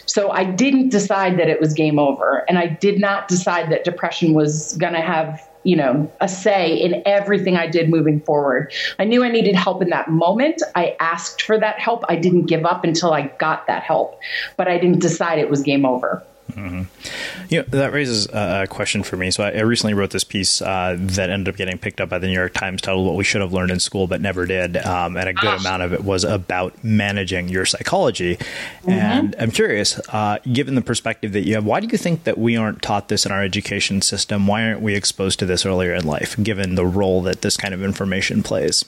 So 0.08 0.32
I 0.32 0.46
didn't 0.46 0.90
decide 0.90 1.38
that 1.38 1.48
it 1.50 1.62
was 1.62 1.74
game 1.74 2.00
over. 2.00 2.46
And 2.50 2.58
I 2.58 2.68
did 2.68 3.00
not 3.00 3.28
decide 3.28 3.72
that 3.72 3.84
depression 3.84 4.34
was 4.34 4.76
going 4.78 4.94
to 4.94 5.02
have, 5.02 5.48
you 5.64 5.76
know, 5.76 6.12
a 6.22 6.28
say 6.28 6.74
in 6.76 7.04
everything 7.06 7.58
I 7.58 7.68
did 7.68 7.90
moving 7.90 8.22
forward. 8.22 8.74
I 8.98 9.04
knew 9.04 9.24
I 9.24 9.30
needed 9.30 9.56
help 9.56 9.82
in 9.82 9.90
that 9.90 10.10
moment. 10.10 10.64
I 10.76 10.96
asked 11.00 11.42
for 11.42 11.60
that 11.60 11.80
help. 11.80 12.04
I 12.08 12.16
didn't 12.16 12.46
give 12.46 12.66
up 12.66 12.84
until 12.84 13.14
I 13.14 13.28
got 13.38 13.68
that 13.68 13.84
help, 13.84 14.20
but 14.56 14.68
I 14.68 14.78
didn't 14.78 15.00
decide 15.00 15.40
it 15.40 15.50
was 15.50 15.62
game 15.62 15.86
over. 15.86 16.24
Mm-hmm. 16.58 17.46
You 17.50 17.60
know, 17.62 17.66
that 17.70 17.94
raises 17.94 18.26
a 18.34 18.66
question 18.68 19.04
for 19.04 19.16
me. 19.16 19.30
So 19.30 19.44
I, 19.44 19.52
I 19.52 19.62
recently 19.62 19.94
wrote 19.94 20.10
this 20.10 20.24
piece 20.24 20.60
uh, 20.60 20.96
that 21.00 21.30
ended 21.30 21.54
up 21.54 21.56
getting 21.56 21.78
picked 21.78 22.02
up 22.02 22.10
by 22.10 22.18
the 22.18 22.26
New 22.26 22.34
York 22.34 22.54
Times 22.54 22.82
titled 22.82 23.06
"What 23.06 23.16
We 23.16 23.24
Should 23.24 23.42
Have 23.42 23.54
Learned 23.54 23.70
in 23.70 23.80
School 23.80 24.08
But 24.08 24.22
Never 24.22 24.48
Did," 24.48 24.76
um, 24.78 25.16
and 25.18 25.30
a 25.30 25.34
good 25.34 25.50
ah. 25.50 25.58
amount 25.58 25.84
of 25.84 25.94
it 25.94 26.04
was 26.04 26.24
about 26.24 26.84
managing 26.84 27.48
your 27.48 27.66
psychology. 27.66 28.38
Mm-hmm. 28.38 28.90
And 28.90 29.36
I'm 29.38 29.52
curious, 29.52 30.00
uh, 30.10 30.40
given 30.52 30.74
the 30.74 30.82
perspective 30.82 31.32
that 31.34 31.46
you 31.46 31.54
have, 31.54 31.66
why 31.66 31.80
do 31.80 31.88
you 31.92 31.98
think 31.98 32.24
that 32.24 32.40
we 32.40 32.58
aren't 32.58 32.82
taught 32.82 33.08
this 33.08 33.26
in 33.26 33.32
our 33.32 33.44
education 33.44 34.02
system? 34.02 34.48
Why 34.48 34.64
aren't 34.64 34.82
we 34.82 34.96
exposed 34.96 35.38
to 35.40 35.46
this 35.46 35.64
earlier 35.64 35.94
in 35.94 36.08
life, 36.08 36.42
given 36.42 36.74
the 36.74 36.86
role 36.88 37.22
that 37.22 37.44
this 37.44 37.56
kind 37.56 37.76
of 37.76 37.84
information 37.84 38.42
plays? 38.42 38.84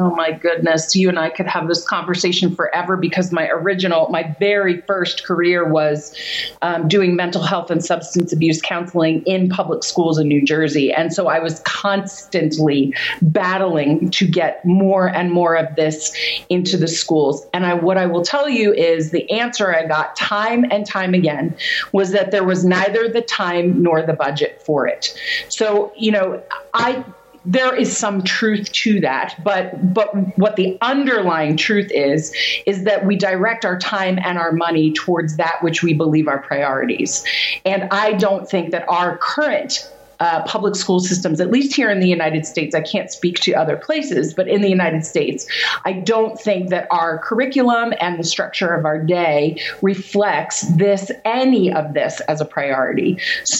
Oh 0.00 0.14
my 0.14 0.30
goodness, 0.30 0.94
you 0.94 1.08
and 1.08 1.18
I 1.18 1.28
could 1.28 1.48
have 1.48 1.66
this 1.66 1.84
conversation 1.84 2.54
forever 2.54 2.96
because 2.96 3.32
my 3.32 3.48
original, 3.48 4.08
my 4.10 4.32
very 4.38 4.80
first 4.82 5.24
career 5.24 5.68
was 5.68 6.16
um, 6.62 6.86
doing 6.86 7.16
mental 7.16 7.42
health 7.42 7.68
and 7.72 7.84
substance 7.84 8.32
abuse 8.32 8.62
counseling 8.62 9.22
in 9.22 9.48
public 9.48 9.82
schools 9.82 10.16
in 10.16 10.28
New 10.28 10.44
Jersey. 10.44 10.92
And 10.92 11.12
so 11.12 11.26
I 11.26 11.40
was 11.40 11.58
constantly 11.64 12.94
battling 13.22 14.10
to 14.10 14.28
get 14.28 14.64
more 14.64 15.08
and 15.08 15.32
more 15.32 15.56
of 15.56 15.74
this 15.74 16.16
into 16.48 16.76
the 16.76 16.86
schools. 16.86 17.44
And 17.52 17.66
I, 17.66 17.74
what 17.74 17.98
I 17.98 18.06
will 18.06 18.22
tell 18.22 18.48
you 18.48 18.72
is 18.72 19.10
the 19.10 19.28
answer 19.32 19.74
I 19.74 19.84
got 19.84 20.14
time 20.14 20.64
and 20.70 20.86
time 20.86 21.12
again 21.12 21.56
was 21.90 22.12
that 22.12 22.30
there 22.30 22.44
was 22.44 22.64
neither 22.64 23.08
the 23.08 23.22
time 23.22 23.82
nor 23.82 24.02
the 24.02 24.12
budget 24.12 24.62
for 24.62 24.86
it. 24.86 25.12
So, 25.48 25.92
you 25.96 26.12
know, 26.12 26.40
I 26.72 27.04
there 27.48 27.74
is 27.74 27.96
some 27.96 28.22
truth 28.22 28.70
to 28.72 29.00
that 29.00 29.34
but 29.42 29.94
but 29.94 30.14
what 30.38 30.56
the 30.56 30.76
underlying 30.82 31.56
truth 31.56 31.90
is 31.90 32.34
is 32.66 32.84
that 32.84 33.06
we 33.06 33.16
direct 33.16 33.64
our 33.64 33.78
time 33.78 34.18
and 34.22 34.36
our 34.36 34.52
money 34.52 34.92
towards 34.92 35.36
that 35.38 35.56
which 35.62 35.82
we 35.82 35.94
believe 35.94 36.28
are 36.28 36.42
priorities. 36.42 37.24
And 37.64 37.84
i 37.90 38.12
don't 38.12 38.48
think 38.48 38.70
that 38.72 38.86
our 38.88 39.16
current 39.16 39.90
uh, 40.20 40.42
public 40.44 40.74
school 40.74 41.00
systems, 41.00 41.40
at 41.40 41.50
least 41.50 41.74
here 41.74 41.90
in 41.90 42.00
the 42.00 42.08
United 42.08 42.44
States. 42.46 42.74
I 42.74 42.80
can't 42.80 43.10
speak 43.10 43.38
to 43.40 43.54
other 43.54 43.76
places, 43.76 44.34
but 44.34 44.48
in 44.48 44.62
the 44.62 44.68
United 44.68 45.04
States, 45.04 45.46
I 45.84 45.92
don't 45.92 46.40
think 46.40 46.70
that 46.70 46.86
our 46.90 47.18
curriculum 47.18 47.94
and 48.00 48.18
the 48.18 48.24
structure 48.24 48.74
of 48.74 48.84
our 48.84 48.98
day 48.98 49.60
reflects 49.82 50.62
this, 50.76 51.10
any 51.24 51.72
of 51.72 51.94
this 51.94 52.20
as 52.22 52.40
a 52.40 52.44
priority. 52.44 53.18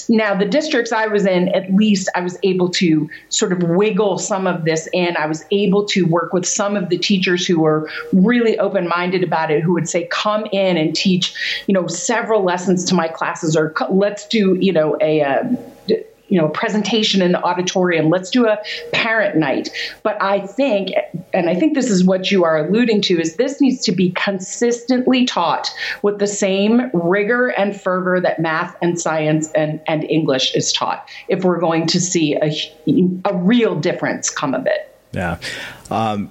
Now, 0.08 0.34
the 0.34 0.44
districts 0.44 0.92
I 0.92 1.06
was 1.06 1.26
in, 1.26 1.48
at 1.50 1.72
least 1.72 2.08
I 2.14 2.20
was 2.20 2.38
able 2.42 2.68
to 2.70 3.08
sort 3.28 3.52
of 3.52 3.62
wiggle 3.62 4.18
some 4.18 4.46
of 4.46 4.64
this 4.64 4.88
in. 4.92 5.16
I 5.16 5.26
was 5.26 5.44
able 5.50 5.84
to 5.86 6.06
work 6.06 6.32
with 6.32 6.46
some 6.46 6.76
of 6.76 6.88
the 6.88 6.98
teachers 6.98 7.46
who 7.46 7.60
were 7.60 7.90
really 8.12 8.58
open 8.58 8.88
minded 8.88 9.22
about 9.22 9.50
it, 9.50 9.62
who 9.62 9.72
would 9.72 9.88
say, 9.88 10.06
come 10.10 10.46
in 10.52 10.76
and 10.76 10.94
teach, 10.94 11.62
you 11.66 11.74
know, 11.74 11.86
several 11.86 12.42
lessons 12.42 12.84
to 12.86 12.94
my 12.94 13.08
classes, 13.08 13.56
or 13.56 13.72
let's 13.90 14.26
do, 14.26 14.56
you 14.60 14.72
know, 14.72 14.96
a, 15.00 15.20
a 15.20 15.26
uh, 15.26 15.56
you 16.28 16.40
know, 16.40 16.48
presentation 16.48 17.22
in 17.22 17.32
the 17.32 17.42
auditorium. 17.42 18.10
Let's 18.10 18.30
do 18.30 18.46
a 18.46 18.58
parent 18.92 19.36
night. 19.36 19.70
But 20.02 20.20
I 20.22 20.46
think, 20.46 20.92
and 21.32 21.48
I 21.48 21.54
think 21.54 21.74
this 21.74 21.90
is 21.90 22.04
what 22.04 22.30
you 22.30 22.44
are 22.44 22.66
alluding 22.66 23.02
to, 23.02 23.20
is 23.20 23.36
this 23.36 23.60
needs 23.60 23.82
to 23.84 23.92
be 23.92 24.10
consistently 24.10 25.24
taught 25.24 25.70
with 26.02 26.18
the 26.18 26.26
same 26.26 26.90
rigor 26.92 27.48
and 27.48 27.78
fervor 27.78 28.20
that 28.20 28.40
math 28.40 28.76
and 28.82 29.00
science 29.00 29.50
and, 29.52 29.80
and 29.86 30.04
English 30.04 30.54
is 30.54 30.72
taught 30.72 31.08
if 31.28 31.44
we're 31.44 31.60
going 31.60 31.86
to 31.86 32.00
see 32.00 32.36
a, 32.36 32.52
a 33.24 33.34
real 33.36 33.74
difference 33.74 34.30
come 34.30 34.54
of 34.54 34.66
it. 34.66 34.94
Yeah. 35.12 35.38
Um, 35.90 36.30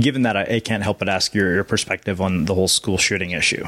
given 0.00 0.22
that, 0.22 0.36
I, 0.36 0.42
I 0.44 0.60
can't 0.60 0.82
help 0.82 0.98
but 0.98 1.08
ask 1.08 1.34
your, 1.34 1.52
your 1.52 1.64
perspective 1.64 2.20
on 2.20 2.44
the 2.44 2.54
whole 2.54 2.68
school 2.68 2.98
shooting 2.98 3.32
issue. 3.32 3.64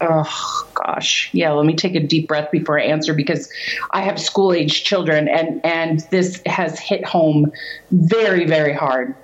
Oh 0.00 0.70
gosh, 0.74 1.30
yeah. 1.32 1.50
Let 1.52 1.66
me 1.66 1.74
take 1.74 1.94
a 1.94 2.00
deep 2.00 2.28
breath 2.28 2.50
before 2.50 2.78
I 2.78 2.84
answer 2.84 3.14
because 3.14 3.50
I 3.90 4.02
have 4.02 4.20
school 4.20 4.52
age 4.52 4.84
children, 4.84 5.28
and 5.28 5.64
and 5.64 6.00
this 6.10 6.40
has 6.46 6.78
hit 6.78 7.04
home 7.04 7.50
very 7.90 8.46
very 8.46 8.74
hard. 8.74 9.16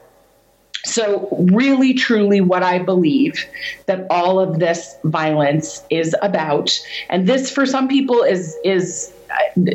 So, 0.85 1.29
really, 1.51 1.95
truly, 1.95 2.43
what 2.43 2.63
I 2.63 2.79
believe 2.79 3.47
that 3.87 4.07
all 4.11 4.39
of 4.39 4.59
this 4.59 4.95
violence 5.05 5.83
is 5.89 6.15
about, 6.21 6.79
and 7.09 7.27
this 7.27 7.51
for 7.51 7.65
some 7.65 7.89
people 7.89 8.23
is 8.23 8.57
is 8.65 9.13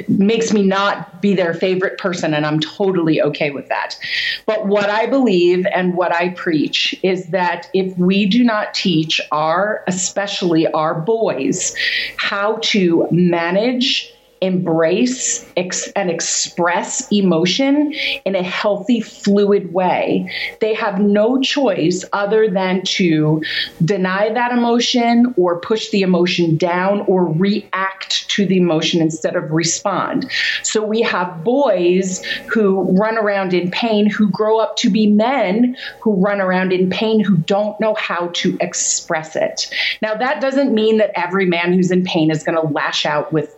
makes 0.08 0.54
me 0.54 0.64
not 0.64 1.22
be 1.22 1.34
their 1.34 1.54
favorite 1.54 1.98
person, 1.98 2.34
and 2.34 2.46
I'm 2.46 2.60
totally 2.60 3.22
okay 3.22 3.52
with 3.52 3.68
that. 3.70 3.98
But 4.46 4.68
what 4.68 4.90
I 4.90 5.06
believe 5.06 5.66
and 5.74 5.96
what 5.96 6.14
I 6.14 6.30
preach 6.30 6.96
is 7.04 7.28
that 7.28 7.70
if 7.74 7.98
we 7.98 8.26
do 8.26 8.44
not 8.44 8.74
teach 8.74 9.22
our, 9.32 9.84
especially 9.88 10.68
our 10.68 10.96
boys, 11.00 11.76
how 12.18 12.58
to 12.64 13.08
manage 13.12 14.14
embrace 14.42 15.46
ex- 15.58 15.90
and 15.96 16.10
express 16.10 17.12
emotion 17.12 17.94
in 18.26 18.36
a 18.36 18.44
healthy, 18.44 19.02
fluid 19.02 19.74
way. 19.74 20.32
They 20.62 20.74
have 20.74 21.00
no 21.00 21.42
choice 21.42 22.06
other 22.14 22.50
than 22.50 22.84
to 22.84 23.42
deny 23.84 24.30
that 24.34 24.52
emotion 24.52 25.34
or 25.38 25.60
push 25.60 25.90
the 25.90 26.02
emotion 26.02 26.58
down 26.58 27.02
or 27.02 27.26
react 27.26 28.30
to 28.30 28.46
the 28.46 28.58
emotion 28.58 29.02
instead 29.02 29.36
of 29.36 29.52
respond. 29.52 30.30
So 30.64 30.84
we 30.84 31.02
have 31.02 31.44
boys 31.44 32.24
who 32.52 32.98
run 32.98 33.18
around 33.18 33.54
in 33.54 33.72
pain, 33.72 34.10
who 34.10 34.30
grow 34.30 34.60
up 34.60 34.78
to 34.78 34.90
be 34.90 35.08
men 35.08 35.76
who 36.02 36.16
run 36.16 36.42
around 36.42 36.72
in 36.72 36.90
pain, 36.90 37.20
who 37.20 37.38
don't 37.38 37.80
know 37.80 37.96
how 37.96 38.30
to 38.34 38.58
express 38.62 39.36
it. 39.36 39.70
Now, 40.02 40.16
that 40.16 40.42
doesn't 40.42 40.74
mean 40.74 40.98
that 40.98 41.12
every 41.16 41.46
man 41.46 41.74
who's 41.74 41.92
in 41.92 42.04
pain 42.04 42.32
is 42.32 42.44
going 42.44 42.60
to 42.60 42.74
lash 42.74 43.06
out 43.06 43.32
with 43.34 43.56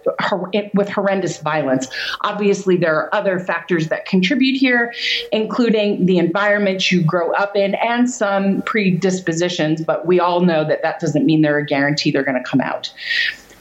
with 0.74 0.90
horrendous 0.90 1.40
violence. 1.40 1.88
Obviously, 2.22 2.78
there 2.78 2.96
are 2.96 3.14
other 3.14 3.40
factors 3.40 3.90
that 3.90 4.06
contribute 4.06 4.58
here, 4.58 4.94
including 5.32 6.06
the 6.06 6.18
environment 6.18 6.92
you 6.92 7.04
grow 7.04 7.32
up 7.34 7.56
in 7.56 7.76
and 7.76 8.10
some 8.10 8.62
predispositions, 8.64 9.84
but 9.84 10.06
we 10.06 10.20
all 10.20 10.42
know 10.42 10.66
that 10.66 10.82
that 10.82 11.00
doesn't 11.00 11.26
mean 11.26 11.42
they're 11.42 11.58
a 11.58 11.66
guarantee 11.66 12.12
they're 12.12 12.24
going 12.24 12.42
to 12.42 12.50
come 12.50 12.62
out. 12.62 12.92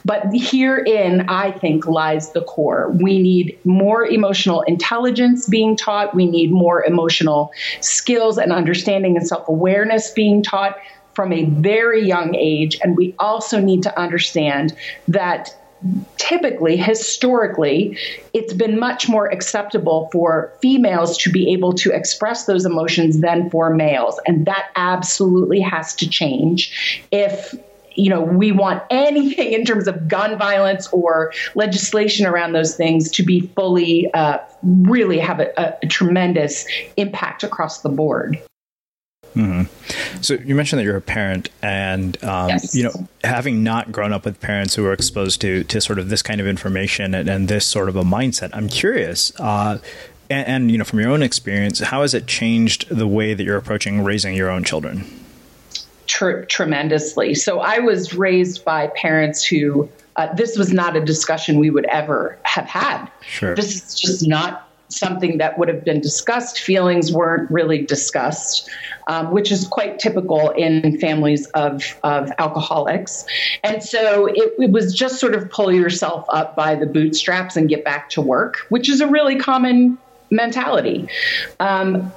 But 0.03 0.25
herein, 0.33 1.29
I 1.29 1.51
think, 1.51 1.85
lies 1.85 2.31
the 2.31 2.41
core. 2.41 2.91
We 2.91 3.21
need 3.21 3.59
more 3.65 4.05
emotional 4.05 4.61
intelligence 4.61 5.47
being 5.47 5.75
taught. 5.75 6.15
We 6.15 6.25
need 6.25 6.51
more 6.51 6.83
emotional 6.83 7.51
skills 7.81 8.37
and 8.37 8.51
understanding 8.51 9.15
and 9.15 9.27
self 9.27 9.47
awareness 9.47 10.11
being 10.11 10.41
taught 10.41 10.77
from 11.13 11.31
a 11.33 11.45
very 11.45 12.05
young 12.05 12.35
age. 12.35 12.79
And 12.81 12.97
we 12.97 13.13
also 13.19 13.59
need 13.59 13.83
to 13.83 13.99
understand 13.99 14.75
that 15.07 15.55
typically, 16.17 16.77
historically, 16.77 17.97
it's 18.33 18.53
been 18.53 18.79
much 18.79 19.09
more 19.09 19.27
acceptable 19.27 20.09
for 20.11 20.53
females 20.61 21.17
to 21.19 21.31
be 21.31 21.51
able 21.53 21.73
to 21.73 21.91
express 21.91 22.45
those 22.45 22.65
emotions 22.65 23.19
than 23.19 23.49
for 23.49 23.73
males. 23.73 24.19
And 24.25 24.45
that 24.45 24.69
absolutely 24.75 25.59
has 25.61 25.95
to 25.95 26.09
change 26.09 27.03
if 27.11 27.55
you 27.95 28.09
know 28.09 28.21
we 28.21 28.53
want 28.53 28.81
anything 28.89 29.51
in 29.51 29.65
terms 29.65 29.85
of 29.85 30.07
gun 30.07 30.37
violence 30.37 30.87
or 30.93 31.33
legislation 31.55 32.25
around 32.25 32.53
those 32.53 32.75
things 32.75 33.11
to 33.11 33.23
be 33.23 33.41
fully 33.53 34.09
uh, 34.13 34.37
really 34.63 35.19
have 35.19 35.41
a, 35.41 35.77
a 35.83 35.87
tremendous 35.87 36.65
impact 36.95 37.43
across 37.43 37.81
the 37.81 37.89
board 37.89 38.41
Mm-hmm. 39.35 40.21
So 40.21 40.33
you 40.33 40.55
mentioned 40.55 40.79
that 40.79 40.83
you're 40.83 40.97
a 40.97 41.01
parent, 41.01 41.49
and 41.61 42.21
um, 42.23 42.49
yes. 42.49 42.75
you 42.75 42.83
know, 42.83 43.07
having 43.23 43.63
not 43.63 43.91
grown 43.91 44.11
up 44.11 44.25
with 44.25 44.39
parents 44.41 44.75
who 44.75 44.83
were 44.83 44.93
exposed 44.93 45.41
to 45.41 45.63
to 45.63 45.79
sort 45.79 45.99
of 45.99 46.09
this 46.09 46.21
kind 46.21 46.41
of 46.41 46.47
information 46.47 47.15
and, 47.15 47.29
and 47.29 47.47
this 47.47 47.65
sort 47.65 47.89
of 47.89 47.95
a 47.95 48.03
mindset, 48.03 48.49
I'm 48.53 48.67
curious. 48.67 49.31
Uh, 49.39 49.79
and, 50.29 50.47
and, 50.47 50.71
you 50.71 50.77
know, 50.77 50.83
from 50.83 50.99
your 50.99 51.11
own 51.11 51.23
experience, 51.23 51.79
how 51.79 52.01
has 52.01 52.13
it 52.13 52.25
changed 52.25 52.87
the 52.89 53.07
way 53.07 53.33
that 53.33 53.43
you're 53.43 53.57
approaching 53.57 54.03
raising 54.03 54.33
your 54.33 54.49
own 54.49 54.63
children? 54.63 55.05
Tr- 56.07 56.41
tremendously. 56.41 57.35
So 57.35 57.59
I 57.59 57.79
was 57.79 58.13
raised 58.13 58.65
by 58.65 58.87
parents 58.87 59.43
who. 59.43 59.89
Uh, 60.17 60.31
this 60.33 60.57
was 60.57 60.73
not 60.73 60.97
a 60.97 60.99
discussion 60.99 61.57
we 61.57 61.69
would 61.69 61.85
ever 61.85 62.37
have 62.43 62.65
had. 62.65 63.07
Sure. 63.21 63.55
This 63.55 63.75
is 63.77 63.97
just 63.97 64.27
not 64.27 64.67
something 64.93 65.37
that 65.37 65.57
would 65.57 65.67
have 65.67 65.83
been 65.83 66.01
discussed. 66.01 66.59
Feelings 66.59 67.11
weren't 67.11 67.49
really 67.49 67.83
discussed, 67.83 68.69
um, 69.07 69.31
which 69.31 69.51
is 69.51 69.67
quite 69.67 69.99
typical 69.99 70.49
in 70.51 70.99
families 70.99 71.47
of, 71.47 71.97
of 72.03 72.31
alcoholics. 72.37 73.25
And 73.63 73.83
so 73.83 74.27
it, 74.27 74.53
it, 74.59 74.71
was 74.71 74.93
just 74.93 75.19
sort 75.19 75.35
of 75.35 75.49
pull 75.49 75.71
yourself 75.71 76.25
up 76.29 76.55
by 76.55 76.75
the 76.75 76.85
bootstraps 76.85 77.57
and 77.57 77.67
get 77.67 77.83
back 77.83 78.09
to 78.11 78.21
work, 78.21 78.65
which 78.69 78.89
is 78.89 79.01
a 79.01 79.07
really 79.07 79.35
common 79.35 79.97
mentality. 80.29 81.09
Um, 81.59 82.11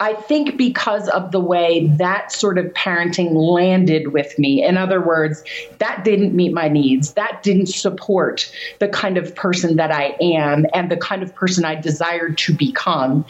I 0.00 0.14
think 0.14 0.56
because 0.56 1.08
of 1.08 1.32
the 1.32 1.40
way 1.40 1.86
that 1.98 2.32
sort 2.32 2.58
of 2.58 2.66
parenting 2.66 3.34
landed 3.34 4.12
with 4.12 4.38
me. 4.38 4.64
In 4.64 4.76
other 4.76 5.00
words, 5.00 5.42
that 5.78 6.04
didn't 6.04 6.34
meet 6.34 6.52
my 6.52 6.68
needs. 6.68 7.14
That 7.14 7.42
didn't 7.42 7.66
support 7.66 8.52
the 8.78 8.88
kind 8.88 9.16
of 9.16 9.34
person 9.34 9.76
that 9.76 9.90
I 9.90 10.16
am 10.20 10.66
and 10.74 10.90
the 10.90 10.96
kind 10.96 11.22
of 11.22 11.34
person 11.34 11.64
I 11.64 11.74
desired 11.74 12.38
to 12.38 12.54
become. 12.54 13.24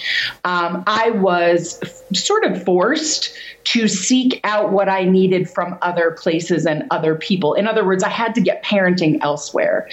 Um, 0.44 0.84
I 0.86 1.10
was 1.10 1.80
sort 2.12 2.44
of 2.44 2.64
forced 2.64 3.32
to 3.72 3.86
seek 3.86 4.40
out 4.44 4.72
what 4.72 4.88
I 4.88 5.04
needed 5.04 5.50
from 5.50 5.76
other 5.82 6.12
places 6.12 6.64
and 6.64 6.84
other 6.90 7.14
people. 7.14 7.52
In 7.52 7.66
other 7.66 7.84
words, 7.84 8.02
I 8.02 8.08
had 8.08 8.34
to 8.36 8.40
get 8.40 8.64
parenting 8.64 9.18
elsewhere. 9.20 9.90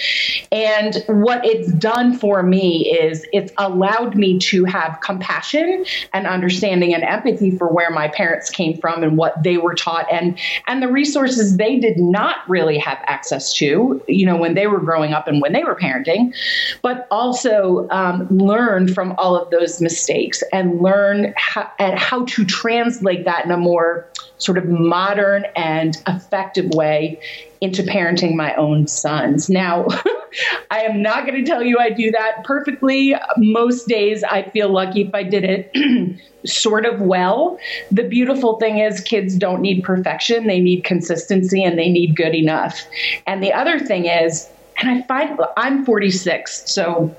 And 0.50 1.04
what 1.08 1.44
it's 1.44 1.70
done 1.72 2.16
for 2.16 2.42
me 2.42 2.90
is 2.90 3.26
it's 3.34 3.52
allowed 3.58 4.16
me 4.16 4.38
to 4.38 4.64
have 4.64 4.98
compassion 5.02 5.84
and 6.14 6.26
understanding 6.26 6.94
and 6.94 7.02
empathy 7.02 7.50
for 7.50 7.68
where 7.68 7.90
my 7.90 8.08
parents 8.08 8.48
came 8.48 8.78
from 8.78 9.02
and 9.02 9.18
what 9.18 9.42
they 9.42 9.58
were 9.58 9.74
taught 9.74 10.10
and 10.10 10.38
and 10.66 10.82
the 10.82 10.88
resources 10.88 11.58
they 11.58 11.78
did 11.78 11.98
not 11.98 12.48
really 12.48 12.78
have 12.78 12.98
access 13.04 13.52
to, 13.56 14.02
you 14.08 14.24
know, 14.24 14.38
when 14.38 14.54
they 14.54 14.66
were 14.68 14.80
growing 14.80 15.12
up 15.12 15.28
and 15.28 15.42
when 15.42 15.52
they 15.52 15.64
were 15.64 15.76
parenting, 15.76 16.34
but 16.80 17.06
also 17.10 17.86
um, 17.90 18.26
learn 18.30 18.88
from 18.88 19.14
all 19.18 19.36
of 19.36 19.50
those 19.50 19.82
mistakes 19.82 20.42
and 20.50 20.80
learn 20.80 21.34
how, 21.36 21.70
how 21.78 22.24
to 22.24 22.44
translate 22.46 23.26
that 23.26 23.44
in 23.44 23.50
a 23.50 23.65
more 23.66 24.08
sort 24.38 24.58
of 24.58 24.66
modern 24.66 25.44
and 25.56 25.96
effective 26.06 26.70
way 26.74 27.18
into 27.60 27.82
parenting 27.82 28.34
my 28.34 28.54
own 28.54 28.86
sons. 28.86 29.50
Now, 29.50 29.86
I 30.70 30.82
am 30.82 31.02
not 31.02 31.26
going 31.26 31.42
to 31.42 31.50
tell 31.50 31.62
you 31.62 31.78
I 31.78 31.90
do 31.90 32.10
that 32.12 32.44
perfectly. 32.44 33.14
Most 33.38 33.88
days 33.88 34.22
I 34.22 34.42
feel 34.50 34.68
lucky 34.68 35.02
if 35.02 35.14
I 35.14 35.22
did 35.22 35.44
it 35.44 36.20
sort 36.48 36.86
of 36.86 37.00
well. 37.00 37.58
The 37.90 38.04
beautiful 38.04 38.58
thing 38.58 38.78
is, 38.78 39.00
kids 39.00 39.36
don't 39.36 39.62
need 39.62 39.82
perfection, 39.82 40.46
they 40.46 40.60
need 40.60 40.84
consistency 40.84 41.64
and 41.64 41.78
they 41.78 41.90
need 41.90 42.14
good 42.14 42.34
enough. 42.34 42.86
And 43.26 43.42
the 43.42 43.52
other 43.52 43.80
thing 43.80 44.06
is, 44.06 44.48
and 44.78 44.90
I 44.90 45.02
find 45.06 45.40
I'm 45.56 45.84
46, 45.84 46.70
so 46.70 47.16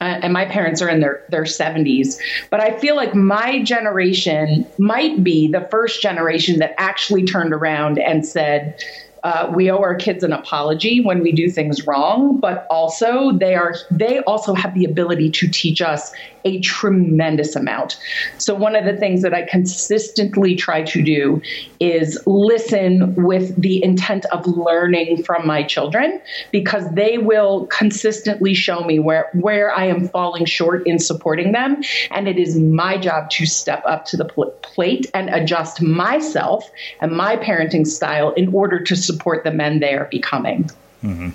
Uh, 0.00 0.18
and 0.22 0.32
my 0.32 0.46
parents 0.46 0.80
are 0.80 0.88
in 0.88 1.00
their 1.00 1.22
their 1.28 1.44
70s 1.44 2.18
but 2.48 2.58
i 2.58 2.78
feel 2.78 2.96
like 2.96 3.14
my 3.14 3.62
generation 3.62 4.66
might 4.78 5.22
be 5.22 5.46
the 5.46 5.60
first 5.70 6.00
generation 6.00 6.58
that 6.58 6.74
actually 6.78 7.24
turned 7.24 7.52
around 7.52 7.98
and 7.98 8.26
said 8.26 8.82
uh, 9.22 9.50
we 9.54 9.70
owe 9.70 9.78
our 9.78 9.94
kids 9.94 10.24
an 10.24 10.32
apology 10.32 11.00
when 11.00 11.20
we 11.20 11.32
do 11.32 11.50
things 11.50 11.86
wrong, 11.86 12.38
but 12.38 12.66
also 12.70 13.32
they 13.32 13.54
are 13.54 13.74
they 13.90 14.20
also 14.20 14.54
have 14.54 14.74
the 14.74 14.84
ability 14.84 15.30
to 15.30 15.48
teach 15.48 15.80
us 15.80 16.12
a 16.44 16.60
tremendous 16.60 17.54
amount. 17.54 17.98
So 18.38 18.54
one 18.54 18.74
of 18.74 18.84
the 18.84 18.96
things 18.96 19.22
that 19.22 19.34
I 19.34 19.42
consistently 19.42 20.54
try 20.56 20.82
to 20.82 21.02
do 21.02 21.42
is 21.80 22.18
listen 22.26 23.14
with 23.14 23.60
the 23.60 23.82
intent 23.84 24.24
of 24.26 24.46
learning 24.46 25.22
from 25.22 25.46
my 25.46 25.62
children 25.62 26.20
because 26.50 26.90
they 26.94 27.18
will 27.18 27.66
consistently 27.66 28.54
show 28.54 28.80
me 28.80 28.98
where 28.98 29.28
where 29.34 29.74
I 29.74 29.86
am 29.86 30.08
falling 30.08 30.44
short 30.46 30.86
in 30.86 30.98
supporting 30.98 31.52
them 31.52 31.82
and 32.10 32.28
it 32.28 32.38
is 32.38 32.58
my 32.58 32.96
job 32.96 33.30
to 33.30 33.46
step 33.46 33.82
up 33.86 34.04
to 34.06 34.16
the 34.16 34.24
pl- 34.24 34.50
plate 34.62 35.10
and 35.14 35.28
adjust 35.30 35.82
myself 35.82 36.70
and 37.00 37.12
my 37.12 37.36
parenting 37.36 37.86
style 37.86 38.32
in 38.32 38.54
order 38.54 38.80
to 38.84 38.96
support 39.12 39.44
the 39.44 39.50
men 39.50 39.80
they 39.80 39.94
are 39.94 40.08
becoming. 40.10 40.70
Mm-hmm. 41.02 41.30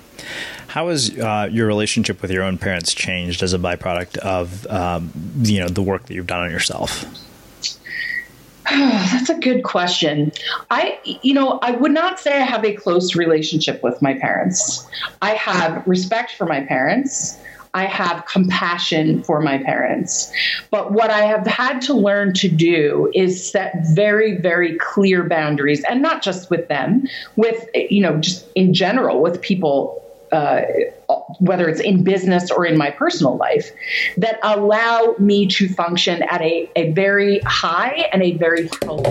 How 0.68 0.88
has 0.88 1.16
uh, 1.18 1.48
your 1.50 1.66
relationship 1.66 2.22
with 2.22 2.30
your 2.30 2.42
own 2.42 2.58
parents 2.58 2.94
changed 2.94 3.42
as 3.42 3.52
a 3.52 3.58
byproduct 3.58 4.18
of 4.18 4.66
um, 4.66 5.10
you 5.38 5.60
know 5.60 5.68
the 5.68 5.82
work 5.82 6.06
that 6.06 6.14
you've 6.14 6.26
done 6.26 6.44
on 6.44 6.50
yourself? 6.50 7.04
That's 8.70 9.30
a 9.30 9.38
good 9.38 9.62
question. 9.62 10.32
I, 10.70 10.98
you 11.22 11.34
know, 11.34 11.58
I 11.62 11.70
would 11.70 11.92
not 11.92 12.18
say 12.18 12.32
I 12.34 12.44
have 12.44 12.64
a 12.64 12.74
close 12.74 13.14
relationship 13.14 13.82
with 13.82 14.02
my 14.02 14.14
parents. 14.14 14.88
I 15.22 15.30
have 15.34 15.86
respect 15.86 16.32
for 16.32 16.46
my 16.46 16.62
parents. 16.62 17.38
I 17.76 17.84
have 17.84 18.24
compassion 18.24 19.22
for 19.22 19.42
my 19.42 19.58
parents. 19.58 20.32
But 20.70 20.92
what 20.92 21.10
I 21.10 21.26
have 21.26 21.46
had 21.46 21.82
to 21.82 21.92
learn 21.92 22.32
to 22.34 22.48
do 22.48 23.10
is 23.14 23.50
set 23.52 23.74
very, 23.94 24.38
very 24.38 24.78
clear 24.78 25.28
boundaries, 25.28 25.84
and 25.84 26.00
not 26.00 26.22
just 26.22 26.48
with 26.48 26.68
them, 26.68 27.06
with, 27.36 27.68
you 27.74 28.00
know, 28.00 28.16
just 28.16 28.46
in 28.54 28.72
general, 28.72 29.20
with 29.20 29.42
people 29.42 30.02
uh, 30.32 30.62
whether 31.38 31.68
it's 31.68 31.80
in 31.80 32.02
business 32.02 32.50
or 32.50 32.66
in 32.66 32.76
my 32.76 32.90
personal 32.90 33.36
life, 33.36 33.70
that 34.16 34.40
allow 34.42 35.14
me 35.18 35.46
to 35.46 35.68
function 35.68 36.22
at 36.24 36.40
a, 36.42 36.68
a 36.74 36.90
very 36.92 37.38
high 37.40 38.08
and 38.12 38.22
a 38.22 38.32
very 38.36 38.68
healthy 38.82 39.10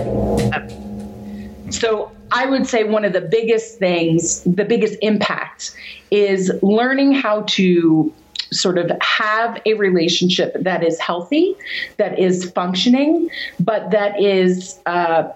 level. 0.50 1.70
So 1.70 2.12
I 2.32 2.46
would 2.46 2.66
say 2.66 2.84
one 2.84 3.04
of 3.04 3.12
the 3.12 3.22
biggest 3.22 3.78
things, 3.78 4.42
the 4.42 4.64
biggest 4.64 4.98
impact 5.00 5.74
is 6.10 6.52
learning 6.62 7.12
how 7.12 7.42
to 7.42 8.12
sort 8.52 8.78
of 8.78 8.90
have 9.00 9.60
a 9.66 9.74
relationship 9.74 10.56
that 10.60 10.84
is 10.84 10.98
healthy, 10.98 11.56
that 11.96 12.18
is 12.18 12.50
functioning, 12.50 13.30
but 13.60 13.90
that 13.90 14.20
is. 14.20 14.78
Uh, 14.86 15.28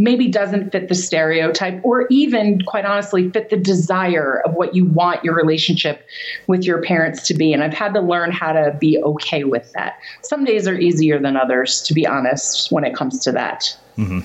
maybe 0.00 0.28
doesn't 0.28 0.70
fit 0.70 0.88
the 0.88 0.94
stereotype 0.94 1.80
or 1.84 2.06
even 2.08 2.62
quite 2.62 2.84
honestly 2.84 3.28
fit 3.30 3.50
the 3.50 3.56
desire 3.56 4.40
of 4.44 4.54
what 4.54 4.74
you 4.74 4.84
want 4.84 5.24
your 5.24 5.34
relationship 5.34 6.06
with 6.46 6.62
your 6.62 6.80
parents 6.82 7.26
to 7.26 7.34
be 7.34 7.52
and 7.52 7.64
i've 7.64 7.74
had 7.74 7.92
to 7.92 8.00
learn 8.00 8.30
how 8.30 8.52
to 8.52 8.76
be 8.78 9.02
okay 9.02 9.42
with 9.42 9.72
that 9.72 9.98
some 10.22 10.44
days 10.44 10.68
are 10.68 10.78
easier 10.78 11.18
than 11.18 11.36
others 11.36 11.82
to 11.82 11.92
be 11.92 12.06
honest 12.06 12.70
when 12.70 12.84
it 12.84 12.94
comes 12.94 13.18
to 13.18 13.32
that 13.32 13.76
mm-hmm. 13.96 14.20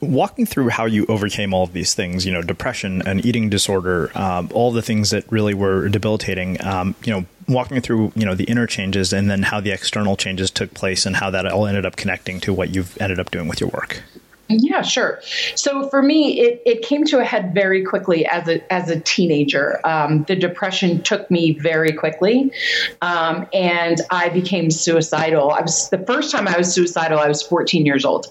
Walking 0.00 0.46
through 0.46 0.68
how 0.68 0.86
you 0.86 1.06
overcame 1.08 1.52
all 1.52 1.64
of 1.64 1.72
these 1.72 1.94
things, 1.94 2.24
you 2.24 2.32
know, 2.32 2.42
depression 2.42 3.02
and 3.06 3.24
eating 3.24 3.50
disorder, 3.50 4.10
um, 4.14 4.50
all 4.52 4.72
the 4.72 4.82
things 4.82 5.10
that 5.10 5.30
really 5.30 5.54
were 5.54 5.88
debilitating, 5.88 6.62
um, 6.64 6.94
you 7.04 7.12
know, 7.12 7.26
walking 7.48 7.80
through, 7.80 8.12
you 8.14 8.24
know, 8.24 8.34
the 8.34 8.44
inner 8.44 8.66
changes 8.66 9.12
and 9.12 9.30
then 9.30 9.42
how 9.42 9.60
the 9.60 9.70
external 9.70 10.16
changes 10.16 10.50
took 10.50 10.72
place 10.74 11.04
and 11.04 11.16
how 11.16 11.30
that 11.30 11.46
all 11.46 11.66
ended 11.66 11.84
up 11.84 11.96
connecting 11.96 12.40
to 12.40 12.52
what 12.52 12.74
you've 12.74 13.00
ended 13.00 13.18
up 13.18 13.30
doing 13.30 13.48
with 13.48 13.60
your 13.60 13.70
work. 13.70 14.02
Yeah, 14.50 14.82
sure. 14.82 15.20
So 15.54 15.88
for 15.88 16.02
me, 16.02 16.40
it, 16.40 16.60
it 16.66 16.82
came 16.82 17.04
to 17.04 17.20
a 17.20 17.24
head 17.24 17.54
very 17.54 17.84
quickly 17.84 18.26
as 18.26 18.48
a 18.48 18.72
as 18.72 18.90
a 18.90 18.98
teenager. 18.98 19.80
Um, 19.86 20.24
the 20.24 20.34
depression 20.34 21.02
took 21.02 21.30
me 21.30 21.52
very 21.52 21.92
quickly, 21.92 22.50
um, 23.00 23.46
and 23.52 24.00
I 24.10 24.28
became 24.28 24.72
suicidal. 24.72 25.52
I 25.52 25.60
was 25.60 25.88
the 25.90 25.98
first 25.98 26.32
time 26.32 26.48
I 26.48 26.58
was 26.58 26.74
suicidal. 26.74 27.20
I 27.20 27.28
was 27.28 27.42
14 27.42 27.86
years 27.86 28.04
old, 28.04 28.26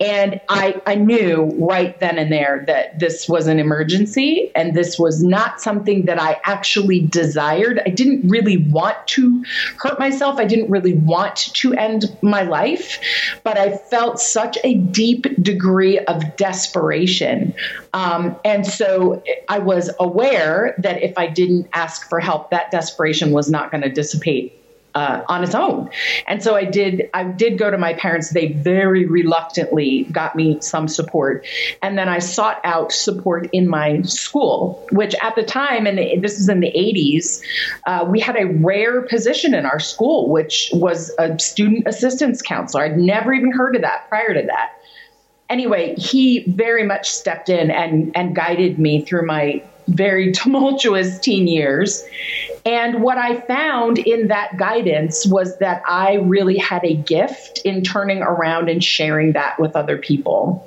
and 0.00 0.40
I 0.48 0.80
I 0.86 0.94
knew 0.94 1.52
right 1.58 2.00
then 2.00 2.18
and 2.18 2.32
there 2.32 2.64
that 2.66 2.98
this 2.98 3.28
was 3.28 3.46
an 3.46 3.58
emergency, 3.58 4.50
and 4.54 4.74
this 4.74 4.98
was 4.98 5.22
not 5.22 5.60
something 5.60 6.06
that 6.06 6.18
I 6.18 6.40
actually 6.44 7.00
desired. 7.00 7.82
I 7.84 7.90
didn't 7.90 8.26
really 8.26 8.56
want 8.56 8.96
to 9.08 9.44
hurt 9.76 9.98
myself. 9.98 10.38
I 10.38 10.46
didn't 10.46 10.70
really 10.70 10.94
want 10.94 11.36
to 11.36 11.74
end 11.74 12.16
my 12.22 12.40
life, 12.40 12.98
but 13.44 13.58
I 13.58 13.76
felt 13.76 14.18
such 14.18 14.56
a 14.64 14.74
deep 14.74 15.26
degree 15.42 15.57
of 16.06 16.36
desperation. 16.36 17.54
Um, 17.92 18.36
and 18.44 18.66
so 18.66 19.22
I 19.48 19.58
was 19.58 19.90
aware 19.98 20.74
that 20.78 21.02
if 21.02 21.16
I 21.18 21.26
didn't 21.26 21.68
ask 21.72 22.08
for 22.08 22.20
help, 22.20 22.50
that 22.50 22.70
desperation 22.70 23.32
was 23.32 23.50
not 23.50 23.70
going 23.70 23.82
to 23.82 23.90
dissipate 23.90 24.58
uh, 24.94 25.22
on 25.28 25.44
its 25.44 25.54
own. 25.54 25.90
And 26.26 26.42
so 26.42 26.56
I 26.56 26.64
did. 26.64 27.08
I 27.14 27.24
did 27.24 27.58
go 27.58 27.70
to 27.70 27.78
my 27.78 27.94
parents. 27.94 28.30
They 28.30 28.52
very 28.52 29.06
reluctantly 29.06 30.04
got 30.10 30.34
me 30.34 30.60
some 30.60 30.88
support, 30.88 31.46
and 31.82 31.96
then 31.96 32.08
I 32.08 32.18
sought 32.18 32.60
out 32.64 32.92
support 32.92 33.48
in 33.52 33.68
my 33.68 34.02
school, 34.02 34.86
which 34.90 35.14
at 35.22 35.36
the 35.36 35.44
time, 35.44 35.86
and 35.86 35.98
this 36.22 36.40
is 36.40 36.48
in 36.48 36.60
the 36.60 36.72
'80s, 36.72 37.40
uh, 37.86 38.06
we 38.08 38.18
had 38.18 38.36
a 38.36 38.46
rare 38.46 39.02
position 39.02 39.54
in 39.54 39.66
our 39.66 39.78
school, 39.78 40.30
which 40.30 40.70
was 40.72 41.14
a 41.18 41.38
student 41.38 41.86
assistance 41.86 42.42
counselor. 42.42 42.84
I'd 42.84 42.98
never 42.98 43.32
even 43.32 43.52
heard 43.52 43.76
of 43.76 43.82
that 43.82 44.08
prior 44.08 44.34
to 44.34 44.46
that 44.46 44.77
anyway, 45.48 45.94
he 45.96 46.44
very 46.48 46.84
much 46.84 47.10
stepped 47.10 47.48
in 47.48 47.70
and, 47.70 48.12
and 48.14 48.34
guided 48.34 48.78
me 48.78 49.04
through 49.04 49.26
my 49.26 49.62
very 49.88 50.32
tumultuous 50.32 51.18
teen 51.18 51.46
years. 51.46 52.04
And 52.64 53.02
what 53.02 53.18
I 53.18 53.40
found 53.40 53.98
in 53.98 54.28
that 54.28 54.56
guidance 54.58 55.26
was 55.26 55.58
that 55.58 55.82
I 55.88 56.14
really 56.14 56.58
had 56.58 56.84
a 56.84 56.94
gift 56.94 57.60
in 57.64 57.82
turning 57.82 58.22
around 58.22 58.68
and 58.68 58.82
sharing 58.82 59.32
that 59.32 59.58
with 59.58 59.74
other 59.74 59.96
people 59.96 60.64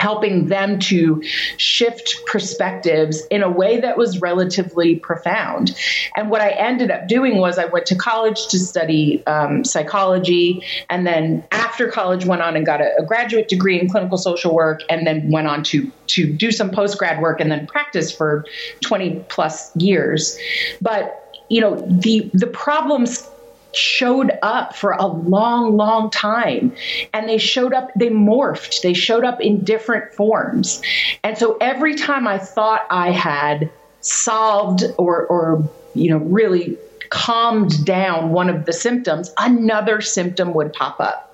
helping 0.00 0.46
them 0.46 0.78
to 0.78 1.22
shift 1.58 2.24
perspectives 2.26 3.22
in 3.30 3.42
a 3.42 3.50
way 3.50 3.80
that 3.80 3.98
was 3.98 4.20
relatively 4.20 4.96
profound. 4.96 5.76
And 6.16 6.30
what 6.30 6.40
I 6.40 6.50
ended 6.50 6.90
up 6.90 7.06
doing 7.06 7.36
was 7.36 7.58
I 7.58 7.66
went 7.66 7.86
to 7.86 7.94
college 7.94 8.48
to 8.48 8.58
study 8.58 9.24
um, 9.26 9.62
psychology, 9.64 10.64
and 10.88 11.06
then 11.06 11.44
after 11.52 11.88
college 11.88 12.24
went 12.24 12.40
on 12.40 12.56
and 12.56 12.64
got 12.64 12.80
a, 12.80 12.96
a 12.98 13.04
graduate 13.04 13.48
degree 13.48 13.78
in 13.78 13.88
clinical 13.90 14.16
social 14.16 14.54
work, 14.54 14.80
and 14.88 15.06
then 15.06 15.30
went 15.30 15.46
on 15.46 15.62
to 15.64 15.90
to 16.08 16.32
do 16.32 16.50
some 16.50 16.70
post 16.70 16.98
grad 16.98 17.20
work 17.20 17.40
and 17.40 17.52
then 17.52 17.66
practice 17.66 18.10
for 18.10 18.44
20 18.80 19.24
plus 19.28 19.74
years. 19.76 20.36
But 20.80 21.44
you 21.50 21.60
know 21.60 21.76
the 21.76 22.30
the 22.32 22.46
problems 22.46 23.28
showed 23.72 24.30
up 24.42 24.74
for 24.74 24.92
a 24.92 25.06
long, 25.06 25.76
long 25.76 26.10
time. 26.10 26.74
And 27.12 27.28
they 27.28 27.38
showed 27.38 27.72
up, 27.72 27.90
they 27.96 28.10
morphed, 28.10 28.82
they 28.82 28.94
showed 28.94 29.24
up 29.24 29.40
in 29.40 29.64
different 29.64 30.12
forms. 30.14 30.82
And 31.22 31.36
so 31.38 31.56
every 31.60 31.94
time 31.94 32.26
I 32.26 32.38
thought 32.38 32.86
I 32.90 33.10
had 33.10 33.70
solved 34.00 34.84
or, 34.98 35.26
or 35.26 35.68
you 35.94 36.10
know, 36.10 36.18
really 36.18 36.78
calmed 37.10 37.84
down 37.84 38.30
one 38.30 38.48
of 38.48 38.66
the 38.66 38.72
symptoms, 38.72 39.32
another 39.38 40.00
symptom 40.00 40.54
would 40.54 40.72
pop 40.72 41.00
up. 41.00 41.26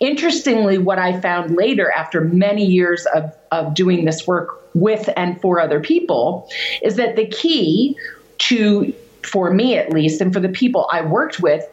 Interestingly, 0.00 0.78
what 0.78 0.98
I 0.98 1.20
found 1.20 1.56
later 1.56 1.90
after 1.92 2.22
many 2.22 2.66
years 2.66 3.06
of, 3.14 3.32
of 3.52 3.74
doing 3.74 4.04
this 4.04 4.26
work 4.26 4.60
with 4.74 5.08
and 5.16 5.40
for 5.40 5.60
other 5.60 5.78
people 5.78 6.48
is 6.82 6.96
that 6.96 7.14
the 7.14 7.26
key 7.26 7.96
to 8.38 8.92
for 9.24 9.52
me 9.52 9.76
at 9.76 9.92
least, 9.92 10.20
and 10.20 10.32
for 10.32 10.40
the 10.40 10.48
people 10.48 10.88
I 10.90 11.02
worked 11.02 11.40
with, 11.40 11.64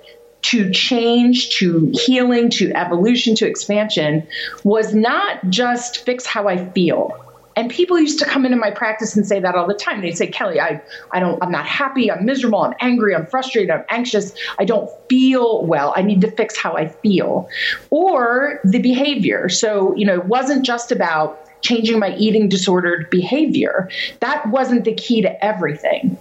to 0.42 0.72
change, 0.72 1.58
to 1.58 1.92
healing, 1.94 2.50
to 2.50 2.72
evolution, 2.74 3.36
to 3.36 3.48
expansion 3.48 4.28
was 4.64 4.94
not 4.94 5.50
just 5.50 6.06
fix 6.06 6.26
how 6.26 6.48
I 6.48 6.70
feel. 6.72 7.26
And 7.56 7.70
people 7.70 8.00
used 8.00 8.20
to 8.20 8.26
come 8.26 8.46
into 8.46 8.56
my 8.56 8.72
practice 8.72 9.18
and 9.18 9.28
say 9.28 9.42
that 9.42 9.54
all 9.56 9.68
the 9.68 9.74
time. 9.74 10.00
They'd 10.00 10.16
say, 10.16 10.28
Kelly, 10.28 10.62
I, 10.62 10.82
I 11.12 11.20
don't, 11.20 11.44
I'm 11.44 11.52
not 11.52 11.66
happy, 11.66 12.10
I'm 12.10 12.24
miserable, 12.24 12.62
I'm 12.62 12.74
angry, 12.80 13.14
I'm 13.14 13.26
frustrated, 13.26 13.70
I'm 13.70 13.84
anxious, 13.90 14.34
I 14.58 14.64
don't 14.64 14.90
feel 15.10 15.66
well. 15.66 15.94
I 15.94 16.04
need 16.04 16.22
to 16.22 16.32
fix 16.32 16.58
how 16.58 16.78
I 16.78 16.88
feel. 16.88 17.50
Or 17.90 18.62
the 18.64 18.80
behavior. 18.80 19.50
So, 19.50 19.94
you 19.96 20.06
know, 20.06 20.14
it 20.14 20.26
wasn't 20.26 20.64
just 20.64 20.94
about 20.94 21.46
changing 21.62 22.00
my 22.00 22.16
eating 22.16 22.48
disordered 22.48 23.10
behavior. 23.10 23.90
That 24.22 24.48
wasn't 24.48 24.86
the 24.86 24.94
key 24.94 25.24
to 25.24 25.46
everything. 25.46 26.18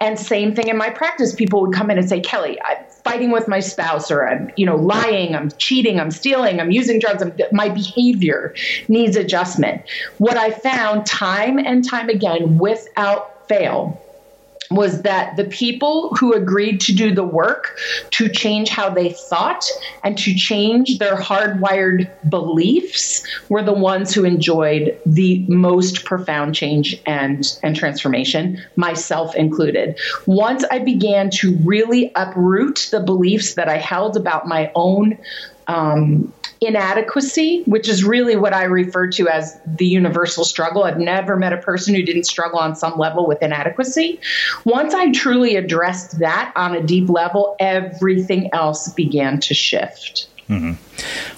And 0.00 0.18
same 0.18 0.54
thing 0.54 0.68
in 0.68 0.76
my 0.76 0.90
practice, 0.90 1.34
people 1.34 1.60
would 1.62 1.74
come 1.74 1.90
in 1.90 1.98
and 1.98 2.08
say, 2.08 2.20
Kelly, 2.20 2.60
I'm 2.62 2.84
fighting 3.04 3.30
with 3.30 3.48
my 3.48 3.58
spouse, 3.58 4.10
or 4.10 4.28
I'm, 4.28 4.50
you 4.56 4.64
know, 4.64 4.76
lying, 4.76 5.34
I'm 5.34 5.50
cheating, 5.58 5.98
I'm 5.98 6.10
stealing, 6.10 6.60
I'm 6.60 6.70
using 6.70 7.00
drugs, 7.00 7.22
I'm, 7.22 7.32
my 7.52 7.68
behavior 7.68 8.54
needs 8.86 9.16
adjustment. 9.16 9.82
What 10.18 10.36
I 10.36 10.50
found 10.50 11.06
time 11.06 11.58
and 11.58 11.84
time 11.88 12.08
again, 12.08 12.58
without 12.58 13.48
fail, 13.48 14.00
was 14.70 15.02
that 15.02 15.36
the 15.36 15.44
people 15.44 16.14
who 16.16 16.32
agreed 16.32 16.80
to 16.80 16.94
do 16.94 17.14
the 17.14 17.24
work 17.24 17.78
to 18.10 18.28
change 18.28 18.68
how 18.68 18.90
they 18.90 19.10
thought 19.10 19.64
and 20.04 20.18
to 20.18 20.34
change 20.34 20.98
their 20.98 21.16
hardwired 21.16 22.08
beliefs 22.28 23.26
were 23.48 23.62
the 23.62 23.72
ones 23.72 24.12
who 24.12 24.24
enjoyed 24.24 24.98
the 25.06 25.44
most 25.48 26.04
profound 26.04 26.54
change 26.54 27.00
and, 27.06 27.58
and 27.62 27.76
transformation, 27.76 28.62
myself 28.76 29.34
included. 29.34 29.98
Once 30.26 30.64
I 30.70 30.78
began 30.78 31.30
to 31.30 31.56
really 31.64 32.12
uproot 32.14 32.88
the 32.90 33.00
beliefs 33.00 33.54
that 33.54 33.68
I 33.68 33.78
held 33.78 34.16
about 34.16 34.46
my 34.46 34.70
own 34.74 35.18
um, 35.68 36.32
inadequacy, 36.60 37.62
which 37.64 37.88
is 37.88 38.02
really 38.02 38.36
what 38.36 38.52
I 38.52 38.64
refer 38.64 39.08
to 39.12 39.28
as 39.28 39.60
the 39.66 39.86
universal 39.86 40.44
struggle. 40.44 40.84
I've 40.84 40.98
never 40.98 41.36
met 41.36 41.52
a 41.52 41.58
person 41.58 41.94
who 41.94 42.02
didn't 42.02 42.24
struggle 42.24 42.58
on 42.58 42.74
some 42.74 42.98
level 42.98 43.26
with 43.26 43.42
inadequacy. 43.42 44.20
Once 44.64 44.94
I 44.94 45.12
truly 45.12 45.56
addressed 45.56 46.18
that 46.18 46.52
on 46.56 46.74
a 46.74 46.82
deep 46.82 47.08
level, 47.08 47.54
everything 47.60 48.50
else 48.52 48.88
began 48.92 49.40
to 49.40 49.54
shift. 49.54 50.28
Mm-hmm. 50.48 50.72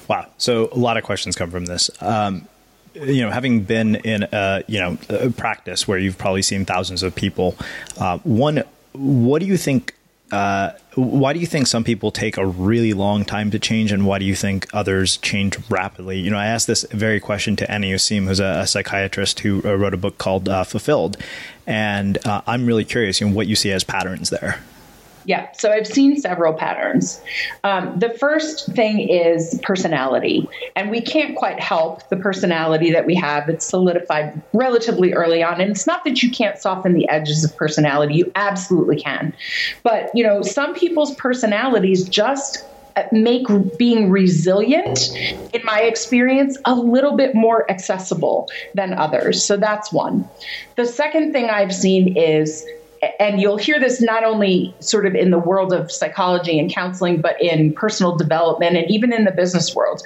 Wow. 0.09 0.29
So 0.39 0.69
a 0.73 0.79
lot 0.79 0.97
of 0.97 1.05
questions 1.05 1.37
come 1.37 1.51
from 1.51 1.67
this. 1.67 1.91
Um, 2.01 2.49
you 2.95 3.23
know, 3.23 3.31
having 3.31 3.63
been 3.63 3.97
in 3.97 4.27
a 4.33 4.65
you 4.67 4.81
know 4.81 4.99
a 5.09 5.31
practice 5.31 5.87
where 5.87 5.99
you've 5.99 6.19
probably 6.19 6.43
seen 6.43 6.65
thousands 6.65 7.03
of 7.03 7.15
people, 7.15 7.57
uh, 7.99 8.19
one, 8.19 8.65
what 8.93 9.41
do 9.41 9.47
you 9.47 9.57
think 9.57 9.95
uh, 10.33 10.73
why 10.95 11.33
do 11.33 11.39
you 11.39 11.47
think 11.47 11.67
some 11.67 11.85
people 11.85 12.11
take 12.11 12.37
a 12.37 12.47
really 12.47 12.93
long 12.93 13.25
time 13.25 13.51
to 13.51 13.59
change, 13.59 13.93
and 13.93 14.07
why 14.07 14.19
do 14.19 14.25
you 14.25 14.35
think 14.35 14.67
others 14.73 15.17
change 15.19 15.59
rapidly? 15.69 16.19
You 16.19 16.31
know, 16.31 16.39
I 16.39 16.47
asked 16.47 16.67
this 16.67 16.85
very 16.91 17.21
question 17.21 17.57
to 17.57 17.71
Anna 17.71 17.87
Yusim, 17.87 18.27
who's 18.27 18.41
a, 18.41 18.61
a 18.61 18.67
psychiatrist 18.67 19.41
who 19.41 19.63
uh, 19.65 19.75
wrote 19.75 19.95
a 19.95 19.99
book 19.99 20.19
called 20.19 20.49
uh, 20.49 20.65
Fulfilled, 20.65 21.17
and 21.67 22.19
uh, 22.27 22.43
I'm 22.47 22.67
really 22.67 22.85
curious, 22.85 23.21
you 23.21 23.29
know, 23.29 23.35
what 23.35 23.47
you 23.47 23.57
see 23.57 23.73
as 23.73 23.85
patterns 23.85 24.31
there. 24.31 24.61
Yeah, 25.25 25.53
so 25.53 25.71
I've 25.71 25.87
seen 25.87 26.19
several 26.19 26.55
patterns. 26.55 27.21
Um, 27.63 27.99
the 27.99 28.11
first 28.11 28.73
thing 28.73 29.09
is 29.09 29.61
personality, 29.63 30.49
and 30.75 30.91
we 30.91 31.01
can't 31.01 31.37
quite 31.37 31.61
help 31.61 32.09
the 32.09 32.17
personality 32.17 32.91
that 32.93 33.07
we 33.07 33.15
have. 33.17 33.49
It's 33.49 33.67
solidified 33.67 34.41
relatively 34.53 35.13
early 35.13 35.43
on, 35.43 35.61
and 35.61 35.71
it's 35.71 35.87
not 35.87 36.05
that 36.05 36.23
you 36.23 36.31
can't 36.31 36.59
soften 36.59 36.95
the 36.95 37.09
edges 37.09 37.45
of 37.45 37.55
personality. 37.57 38.15
You 38.15 38.33
absolutely 38.35 39.01
can, 39.01 39.35
but 39.83 40.11
you 40.15 40.25
know, 40.25 40.43
some 40.43 40.75
people's 40.75 41.15
personalities 41.17 42.09
just 42.09 42.65
uh, 42.97 43.05
make 43.13 43.47
being 43.79 44.11
resilient, 44.11 45.11
in 45.53 45.65
my 45.65 45.83
experience, 45.83 46.59
a 46.65 46.75
little 46.75 47.17
bit 47.17 47.35
more 47.35 47.71
accessible 47.71 48.49
than 48.75 48.95
others. 48.95 49.45
So 49.45 49.57
that's 49.57 49.93
one. 49.93 50.29
The 50.77 50.87
second 50.87 51.33
thing 51.33 51.51
I've 51.51 51.75
seen 51.75 52.17
is 52.17 52.67
and 53.19 53.41
you'll 53.41 53.57
hear 53.57 53.81
this 53.81 54.01
not 54.01 54.25
only 54.25 54.75
sort 54.81 55.07
of 55.07 55.15
in 55.15 55.31
the 55.31 55.39
world 55.39 55.73
of 55.73 55.91
psychology 55.91 56.59
and 56.59 56.73
counseling, 56.73 57.21
but 57.21 57.41
in 57.41 57.73
personal 57.73 58.17
development 58.17 58.77
and 58.77 58.91
even 58.91 59.13
in 59.13 59.25
the 59.25 59.31
business 59.31 59.75
world. 59.75 60.03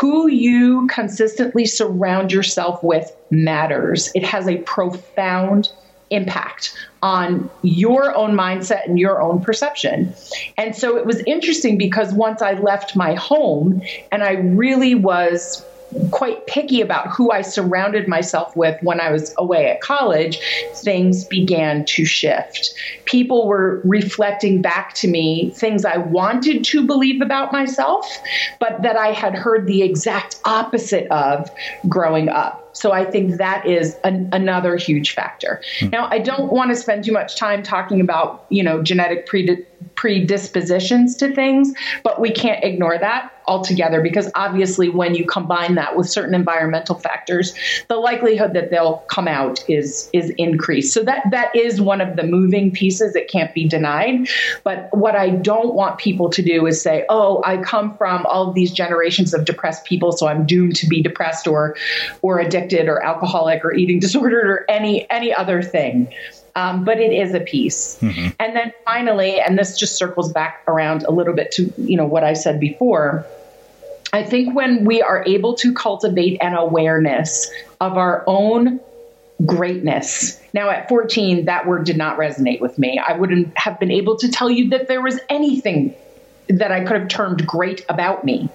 Who 0.00 0.28
you 0.28 0.86
consistently 0.88 1.66
surround 1.66 2.32
yourself 2.32 2.82
with 2.82 3.10
matters. 3.30 4.10
It 4.14 4.24
has 4.24 4.46
a 4.46 4.58
profound 4.58 5.70
impact 6.10 6.74
on 7.02 7.50
your 7.62 8.14
own 8.14 8.32
mindset 8.32 8.86
and 8.86 8.98
your 8.98 9.20
own 9.20 9.40
perception. 9.40 10.14
And 10.56 10.74
so 10.74 10.96
it 10.96 11.06
was 11.06 11.20
interesting 11.26 11.78
because 11.78 12.12
once 12.12 12.42
I 12.42 12.54
left 12.54 12.96
my 12.96 13.14
home 13.14 13.82
and 14.10 14.22
I 14.22 14.32
really 14.32 14.94
was 14.94 15.64
quite 16.10 16.46
picky 16.46 16.80
about 16.80 17.08
who 17.08 17.30
I 17.30 17.42
surrounded 17.42 18.08
myself 18.08 18.54
with 18.56 18.80
when 18.82 19.00
I 19.00 19.10
was 19.10 19.34
away 19.38 19.70
at 19.70 19.80
college, 19.80 20.38
things 20.74 21.24
began 21.24 21.84
to 21.86 22.04
shift. 22.04 22.74
People 23.04 23.46
were 23.46 23.80
reflecting 23.84 24.60
back 24.60 24.94
to 24.94 25.08
me 25.08 25.50
things 25.50 25.84
I 25.84 25.96
wanted 25.96 26.64
to 26.64 26.86
believe 26.86 27.22
about 27.22 27.52
myself, 27.52 28.06
but 28.58 28.82
that 28.82 28.96
I 28.96 29.12
had 29.12 29.34
heard 29.34 29.66
the 29.66 29.82
exact 29.82 30.40
opposite 30.44 31.10
of 31.10 31.50
growing 31.88 32.28
up. 32.28 32.67
So 32.78 32.92
I 32.92 33.04
think 33.04 33.36
that 33.36 33.66
is 33.66 33.96
an, 34.04 34.28
another 34.32 34.76
huge 34.76 35.14
factor. 35.14 35.60
Hmm. 35.80 35.88
Now, 35.88 36.08
I 36.10 36.20
don't 36.20 36.52
want 36.52 36.70
to 36.70 36.76
spend 36.76 37.04
too 37.04 37.12
much 37.12 37.36
time 37.36 37.62
talking 37.62 38.00
about, 38.00 38.46
you 38.50 38.62
know, 38.62 38.82
genetic 38.82 39.26
predispositions 39.96 41.16
to 41.16 41.34
things, 41.34 41.72
but 42.04 42.20
we 42.20 42.30
can't 42.30 42.62
ignore 42.62 42.96
that 42.98 43.32
altogether 43.48 44.00
because 44.02 44.30
obviously 44.34 44.88
when 44.90 45.14
you 45.14 45.24
combine 45.24 45.74
that 45.74 45.96
with 45.96 46.08
certain 46.08 46.34
environmental 46.34 46.94
factors, 46.94 47.54
the 47.88 47.96
likelihood 47.96 48.52
that 48.52 48.70
they'll 48.70 48.98
come 49.08 49.26
out 49.26 49.64
is 49.68 50.08
is 50.12 50.30
increased. 50.36 50.92
So 50.92 51.02
that 51.02 51.24
that 51.32 51.56
is 51.56 51.80
one 51.80 52.00
of 52.00 52.14
the 52.14 52.22
moving 52.22 52.70
pieces 52.70 53.14
that 53.14 53.28
can't 53.28 53.52
be 53.54 53.66
denied. 53.66 54.28
But 54.62 54.88
what 54.92 55.16
I 55.16 55.30
don't 55.30 55.74
want 55.74 55.98
people 55.98 56.30
to 56.30 56.42
do 56.42 56.66
is 56.66 56.80
say, 56.80 57.04
"Oh, 57.08 57.42
I 57.44 57.56
come 57.56 57.96
from 57.96 58.24
all 58.26 58.48
of 58.48 58.54
these 58.54 58.70
generations 58.70 59.34
of 59.34 59.44
depressed 59.46 59.84
people, 59.84 60.12
so 60.12 60.28
I'm 60.28 60.46
doomed 60.46 60.76
to 60.76 60.86
be 60.86 61.02
depressed 61.02 61.48
or 61.48 61.76
or 62.22 62.38
addicted 62.38 62.67
or 62.72 63.02
alcoholic 63.02 63.64
or 63.64 63.72
eating 63.72 63.98
disordered 64.06 64.46
or 64.46 64.64
any 64.68 65.08
any 65.10 65.34
other 65.34 65.62
thing." 65.62 66.12
Um, 66.54 66.84
but 66.84 66.98
it 66.98 67.12
is 67.12 67.34
a 67.34 67.40
piece. 67.40 67.98
Mm-hmm. 68.00 68.30
And 68.40 68.56
then 68.56 68.72
finally, 68.84 69.38
and 69.40 69.56
this 69.56 69.78
just 69.78 69.96
circles 69.96 70.32
back 70.32 70.64
around 70.66 71.04
a 71.04 71.12
little 71.12 71.34
bit 71.34 71.52
to 71.52 71.72
you 71.78 71.96
know 71.96 72.06
what 72.06 72.24
I 72.24 72.32
said 72.32 72.58
before. 72.60 73.26
I 74.12 74.22
think 74.22 74.56
when 74.56 74.84
we 74.84 75.02
are 75.02 75.22
able 75.26 75.54
to 75.56 75.72
cultivate 75.74 76.38
an 76.40 76.54
awareness 76.54 77.50
of 77.80 77.96
our 77.96 78.24
own 78.26 78.80
greatness. 79.46 80.40
Now, 80.52 80.70
at 80.70 80.88
14, 80.88 81.44
that 81.44 81.66
word 81.66 81.84
did 81.84 81.96
not 81.96 82.18
resonate 82.18 82.60
with 82.60 82.78
me. 82.78 82.98
I 82.98 83.12
wouldn't 83.12 83.56
have 83.56 83.78
been 83.78 83.90
able 83.90 84.16
to 84.16 84.28
tell 84.28 84.50
you 84.50 84.70
that 84.70 84.88
there 84.88 85.00
was 85.00 85.20
anything 85.28 85.94
that 86.48 86.72
I 86.72 86.84
could 86.84 86.98
have 86.98 87.08
termed 87.08 87.46
great 87.46 87.84
about 87.88 88.24
me. 88.24 88.48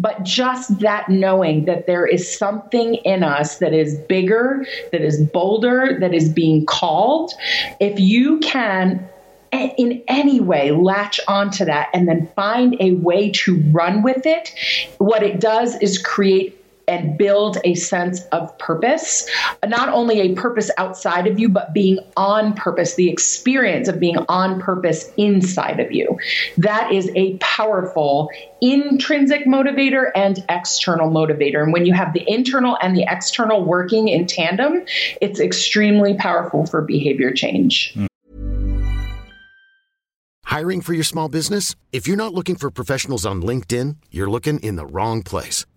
But 0.00 0.22
just 0.22 0.80
that 0.80 1.08
knowing 1.08 1.64
that 1.66 1.86
there 1.86 2.06
is 2.06 2.36
something 2.38 2.96
in 2.96 3.22
us 3.22 3.58
that 3.58 3.72
is 3.72 3.96
bigger, 4.08 4.66
that 4.92 5.00
is 5.00 5.22
bolder, 5.22 5.96
that 6.00 6.14
is 6.14 6.28
being 6.28 6.66
called, 6.66 7.32
if 7.80 7.98
you 8.00 8.40
can 8.40 9.08
in 9.52 10.02
any 10.08 10.40
way 10.40 10.70
latch 10.70 11.20
onto 11.28 11.64
that 11.64 11.88
and 11.94 12.08
then 12.08 12.28
find 12.34 12.76
a 12.80 12.92
way 12.96 13.30
to 13.30 13.60
run 13.70 14.02
with 14.02 14.26
it, 14.26 14.52
what 14.98 15.22
it 15.22 15.40
does 15.40 15.76
is 15.76 15.98
create 15.98 16.62
and 16.88 17.18
build 17.18 17.58
a 17.64 17.74
sense 17.74 18.22
of 18.32 18.56
purpose, 18.58 19.28
not 19.66 19.88
only 19.88 20.20
a 20.20 20.34
purpose 20.34 20.70
outside 20.78 21.26
of 21.26 21.38
you, 21.38 21.48
but 21.48 21.72
being 21.72 21.98
on 22.16 22.54
purpose, 22.54 22.94
the 22.94 23.08
experience 23.08 23.88
of 23.88 23.98
being 23.98 24.18
on 24.28 24.60
purpose 24.60 25.10
inside 25.16 25.80
of 25.80 25.92
you. 25.92 26.18
That 26.56 26.92
is 26.92 27.10
a 27.14 27.36
powerful 27.38 28.30
intrinsic 28.60 29.46
motivator 29.46 30.10
and 30.14 30.44
external 30.48 31.10
motivator. 31.10 31.62
And 31.62 31.72
when 31.72 31.86
you 31.86 31.92
have 31.92 32.12
the 32.12 32.24
internal 32.26 32.78
and 32.80 32.96
the 32.96 33.06
external 33.08 33.64
working 33.64 34.08
in 34.08 34.26
tandem, 34.26 34.84
it's 35.20 35.40
extremely 35.40 36.14
powerful 36.14 36.66
for 36.66 36.82
behavior 36.82 37.32
change. 37.32 37.96
Hiring 40.44 40.80
for 40.80 40.94
your 40.94 41.04
small 41.04 41.28
business? 41.28 41.74
If 41.92 42.06
you're 42.06 42.16
not 42.16 42.32
looking 42.32 42.56
for 42.56 42.70
professionals 42.70 43.26
on 43.26 43.42
LinkedIn, 43.42 43.96
you're 44.10 44.30
looking 44.30 44.58
in 44.60 44.76
the 44.76 44.86
wrong 44.86 45.22
place. 45.22 45.66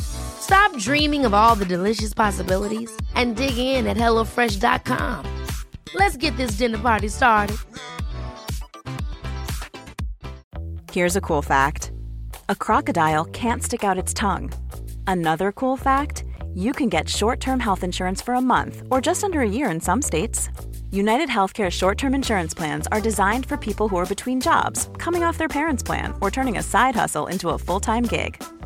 Stop 0.00 0.76
dreaming 0.78 1.26
of 1.26 1.34
all 1.34 1.54
the 1.54 1.64
delicious 1.64 2.14
possibilities 2.14 2.90
and 3.14 3.36
dig 3.36 3.58
in 3.58 3.86
at 3.86 3.96
HelloFresh.com. 3.96 5.46
Let's 5.94 6.16
get 6.16 6.36
this 6.36 6.52
dinner 6.52 6.78
party 6.78 7.08
started. 7.08 7.56
Here's 10.92 11.16
a 11.16 11.20
cool 11.20 11.42
fact 11.42 11.92
a 12.48 12.54
crocodile 12.54 13.26
can't 13.26 13.62
stick 13.62 13.84
out 13.84 13.98
its 13.98 14.14
tongue. 14.14 14.52
Another 15.06 15.52
cool 15.52 15.76
fact 15.76 16.24
you 16.54 16.72
can 16.72 16.88
get 16.88 17.08
short 17.08 17.38
term 17.40 17.60
health 17.60 17.84
insurance 17.84 18.22
for 18.22 18.34
a 18.34 18.40
month 18.40 18.82
or 18.90 19.00
just 19.00 19.22
under 19.22 19.40
a 19.40 19.48
year 19.48 19.70
in 19.70 19.80
some 19.80 20.00
states. 20.00 20.48
United 20.90 21.28
Healthcare 21.28 21.70
short 21.70 21.98
term 21.98 22.14
insurance 22.14 22.54
plans 22.54 22.86
are 22.92 23.00
designed 23.00 23.44
for 23.44 23.56
people 23.56 23.88
who 23.88 23.96
are 23.96 24.06
between 24.06 24.40
jobs, 24.40 24.88
coming 24.96 25.22
off 25.22 25.36
their 25.36 25.48
parents' 25.48 25.82
plan, 25.82 26.14
or 26.20 26.30
turning 26.30 26.56
a 26.56 26.62
side 26.62 26.94
hustle 26.94 27.26
into 27.26 27.50
a 27.50 27.58
full 27.58 27.80
time 27.80 28.04
gig. 28.04 28.42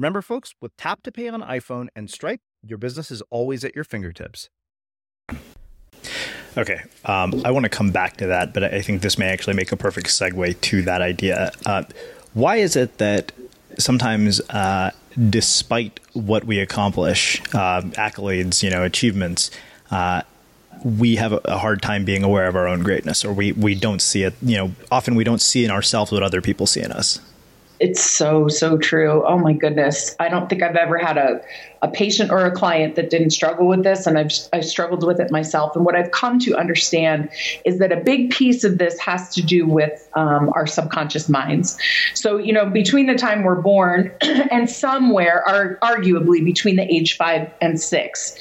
Remember, 0.00 0.22
folks, 0.22 0.54
with 0.62 0.74
Tap 0.78 1.02
to 1.02 1.12
Pay 1.12 1.28
on 1.28 1.42
iPhone 1.42 1.88
and 1.94 2.08
Stripe, 2.08 2.40
your 2.66 2.78
business 2.78 3.10
is 3.10 3.20
always 3.28 3.66
at 3.66 3.74
your 3.74 3.84
fingertips. 3.84 4.48
Okay, 6.56 6.80
um, 7.04 7.42
I 7.44 7.50
want 7.50 7.64
to 7.64 7.68
come 7.68 7.90
back 7.90 8.16
to 8.16 8.26
that, 8.28 8.54
but 8.54 8.64
I 8.64 8.80
think 8.80 9.02
this 9.02 9.18
may 9.18 9.26
actually 9.26 9.56
make 9.56 9.72
a 9.72 9.76
perfect 9.76 10.06
segue 10.06 10.58
to 10.58 10.80
that 10.82 11.02
idea. 11.02 11.52
Uh, 11.66 11.82
why 12.32 12.56
is 12.56 12.76
it 12.76 12.96
that 12.96 13.32
sometimes, 13.78 14.40
uh, 14.48 14.92
despite 15.28 16.00
what 16.14 16.44
we 16.44 16.60
accomplish, 16.60 17.38
uh, 17.52 17.82
accolades, 17.82 18.62
you 18.62 18.70
know, 18.70 18.82
achievements, 18.82 19.50
uh, 19.90 20.22
we 20.82 21.16
have 21.16 21.38
a 21.44 21.58
hard 21.58 21.82
time 21.82 22.06
being 22.06 22.24
aware 22.24 22.46
of 22.46 22.56
our 22.56 22.66
own 22.66 22.82
greatness, 22.82 23.22
or 23.22 23.34
we 23.34 23.52
we 23.52 23.74
don't 23.74 24.00
see 24.00 24.22
it. 24.22 24.32
You 24.40 24.56
know, 24.56 24.72
often 24.90 25.14
we 25.14 25.24
don't 25.24 25.42
see 25.42 25.62
in 25.62 25.70
ourselves 25.70 26.10
what 26.10 26.22
other 26.22 26.40
people 26.40 26.66
see 26.66 26.80
in 26.80 26.90
us. 26.90 27.20
It's 27.80 28.02
so, 28.02 28.48
so 28.48 28.76
true. 28.76 29.24
Oh 29.26 29.38
my 29.38 29.54
goodness. 29.54 30.14
I 30.20 30.28
don't 30.28 30.48
think 30.48 30.62
I've 30.62 30.76
ever 30.76 30.98
had 30.98 31.16
a, 31.16 31.42
a 31.82 31.88
patient 31.88 32.30
or 32.30 32.44
a 32.44 32.50
client 32.50 32.94
that 32.96 33.10
didn't 33.10 33.30
struggle 33.30 33.66
with 33.66 33.82
this. 33.82 34.06
And 34.06 34.18
I've, 34.18 34.32
I've 34.52 34.64
struggled 34.64 35.06
with 35.06 35.20
it 35.20 35.30
myself. 35.30 35.74
And 35.74 35.84
what 35.84 35.96
I've 35.96 36.10
come 36.10 36.38
to 36.40 36.56
understand 36.56 37.30
is 37.64 37.78
that 37.78 37.92
a 37.92 37.96
big 37.96 38.30
piece 38.30 38.64
of 38.64 38.78
this 38.78 38.98
has 38.98 39.34
to 39.34 39.42
do 39.42 39.66
with 39.66 40.08
um, 40.14 40.50
our 40.54 40.66
subconscious 40.66 41.28
minds. 41.28 41.78
So, 42.14 42.38
you 42.38 42.52
know, 42.52 42.66
between 42.66 43.06
the 43.06 43.14
time 43.14 43.42
we're 43.42 43.60
born 43.60 44.12
and 44.20 44.68
somewhere, 44.68 45.46
are 45.48 45.78
arguably 45.82 46.44
between 46.44 46.76
the 46.76 46.82
age 46.92 47.16
five 47.16 47.50
and 47.60 47.80
six, 47.80 48.34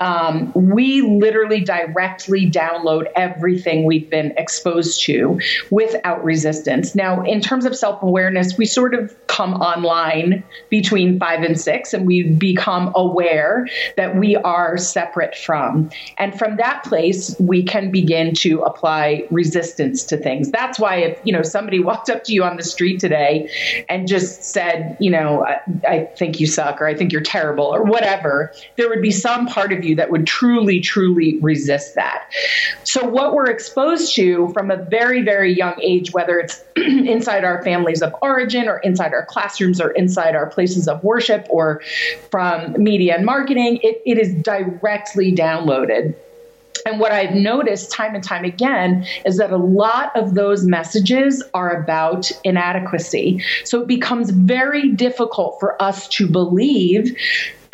um, 0.00 0.52
we 0.54 1.02
literally 1.02 1.60
directly 1.60 2.50
download 2.50 3.06
everything 3.14 3.84
we've 3.84 4.08
been 4.08 4.32
exposed 4.36 5.02
to 5.04 5.38
without 5.70 6.22
resistance. 6.24 6.94
Now, 6.94 7.22
in 7.22 7.40
terms 7.40 7.64
of 7.64 7.76
self 7.76 8.02
awareness, 8.02 8.56
we 8.56 8.66
sort 8.66 8.94
of 8.94 9.14
come 9.26 9.54
online 9.54 10.42
between 10.70 11.18
five 11.18 11.42
and 11.42 11.60
six, 11.60 11.92
and 11.92 12.06
we 12.06 12.22
become 12.22 12.85
become 12.86 13.04
aware 13.04 13.68
that 13.96 14.16
we 14.16 14.36
are 14.36 14.76
separate 14.78 15.36
from. 15.36 15.90
And 16.18 16.38
from 16.38 16.56
that 16.56 16.84
place, 16.84 17.36
we 17.38 17.62
can 17.62 17.90
begin 17.90 18.34
to 18.36 18.62
apply 18.62 19.26
resistance 19.30 20.04
to 20.04 20.16
things. 20.16 20.50
That's 20.50 20.78
why 20.78 20.96
if, 20.96 21.20
you 21.24 21.32
know, 21.32 21.42
somebody 21.42 21.80
walked 21.86 22.10
up 22.10 22.24
to 22.24 22.32
you 22.32 22.44
on 22.44 22.56
the 22.56 22.62
street 22.62 23.00
today 23.00 23.50
and 23.88 24.08
just 24.08 24.44
said, 24.44 24.96
you 25.00 25.10
know, 25.10 25.44
I, 25.44 25.60
I 25.86 26.04
think 26.16 26.40
you 26.40 26.46
suck 26.46 26.80
or 26.80 26.86
I 26.86 26.94
think 26.94 27.12
you're 27.12 27.22
terrible 27.22 27.66
or 27.66 27.82
whatever, 27.82 28.52
there 28.76 28.88
would 28.88 29.02
be 29.02 29.10
some 29.10 29.46
part 29.46 29.72
of 29.72 29.84
you 29.84 29.96
that 29.96 30.10
would 30.10 30.26
truly, 30.26 30.80
truly 30.80 31.38
resist 31.40 31.94
that. 31.94 32.30
So 32.84 33.06
what 33.06 33.34
we're 33.34 33.50
exposed 33.50 34.14
to 34.16 34.48
from 34.52 34.70
a 34.70 34.76
very, 34.76 35.22
very 35.22 35.52
young 35.52 35.74
age, 35.80 36.12
whether 36.12 36.38
it's 36.38 36.62
inside 36.76 37.44
our 37.44 37.62
families 37.62 38.02
of 38.02 38.14
origin 38.22 38.68
or 38.68 38.78
inside 38.78 39.12
our 39.12 39.24
classrooms 39.24 39.80
or 39.80 39.90
inside 39.90 40.34
our 40.34 40.46
places 40.46 40.88
of 40.88 41.02
worship 41.02 41.46
or 41.50 41.80
from 42.30 42.75
media 42.78 43.16
and 43.16 43.24
marketing, 43.24 43.78
it, 43.82 44.02
it 44.06 44.18
is 44.18 44.34
directly 44.42 45.32
downloaded. 45.32 46.14
And 46.84 47.00
what 47.00 47.10
I've 47.10 47.34
noticed 47.34 47.90
time 47.90 48.14
and 48.14 48.22
time 48.22 48.44
again 48.44 49.04
is 49.24 49.38
that 49.38 49.50
a 49.50 49.56
lot 49.56 50.14
of 50.16 50.34
those 50.34 50.64
messages 50.64 51.42
are 51.52 51.82
about 51.82 52.30
inadequacy. 52.44 53.42
So 53.64 53.82
it 53.82 53.88
becomes 53.88 54.30
very 54.30 54.90
difficult 54.92 55.58
for 55.58 55.80
us 55.82 56.06
to 56.10 56.28
believe 56.28 57.16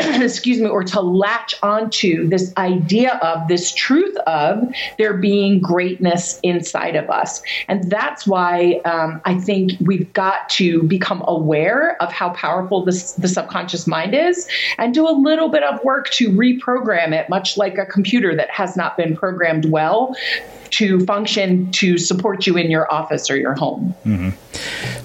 excuse 0.22 0.61
me, 0.61 0.68
or 0.68 0.82
to 0.84 1.00
latch 1.00 1.55
onto 1.62 2.28
this 2.28 2.53
idea 2.57 3.14
of 3.22 3.48
this 3.48 3.72
truth 3.72 4.16
of 4.26 4.62
there 4.98 5.14
being 5.14 5.61
greatness 5.61 6.40
inside 6.42 6.96
of 6.96 7.09
us. 7.11 7.42
And 7.68 7.88
that's 7.90 8.26
why 8.26 8.80
um, 8.84 9.20
I 9.24 9.38
think 9.38 9.72
we've 9.80 10.12
got 10.12 10.48
to 10.50 10.82
become 10.84 11.22
aware 11.26 12.00
of 12.03 12.12
how 12.12 12.30
powerful 12.30 12.84
this, 12.84 13.12
the 13.12 13.28
subconscious 13.28 13.86
mind 13.86 14.14
is 14.14 14.48
and 14.78 14.94
do 14.94 15.09
a 15.09 15.12
little 15.12 15.48
bit 15.48 15.62
of 15.62 15.82
work 15.84 16.11
to 16.11 16.30
reprogram 16.30 17.12
it, 17.12 17.28
much 17.28 17.57
like 17.57 17.78
a 17.78 17.86
computer 17.86 18.34
that 18.34 18.50
has 18.50 18.76
not 18.76 18.96
been 18.96 19.16
programmed 19.16 19.66
well 19.66 20.14
to 20.72 21.04
function 21.04 21.70
to 21.70 21.98
support 21.98 22.46
you 22.46 22.56
in 22.56 22.70
your 22.70 22.92
office 22.92 23.30
or 23.30 23.36
your 23.36 23.54
home. 23.54 23.94
Mm-hmm. 24.04 24.30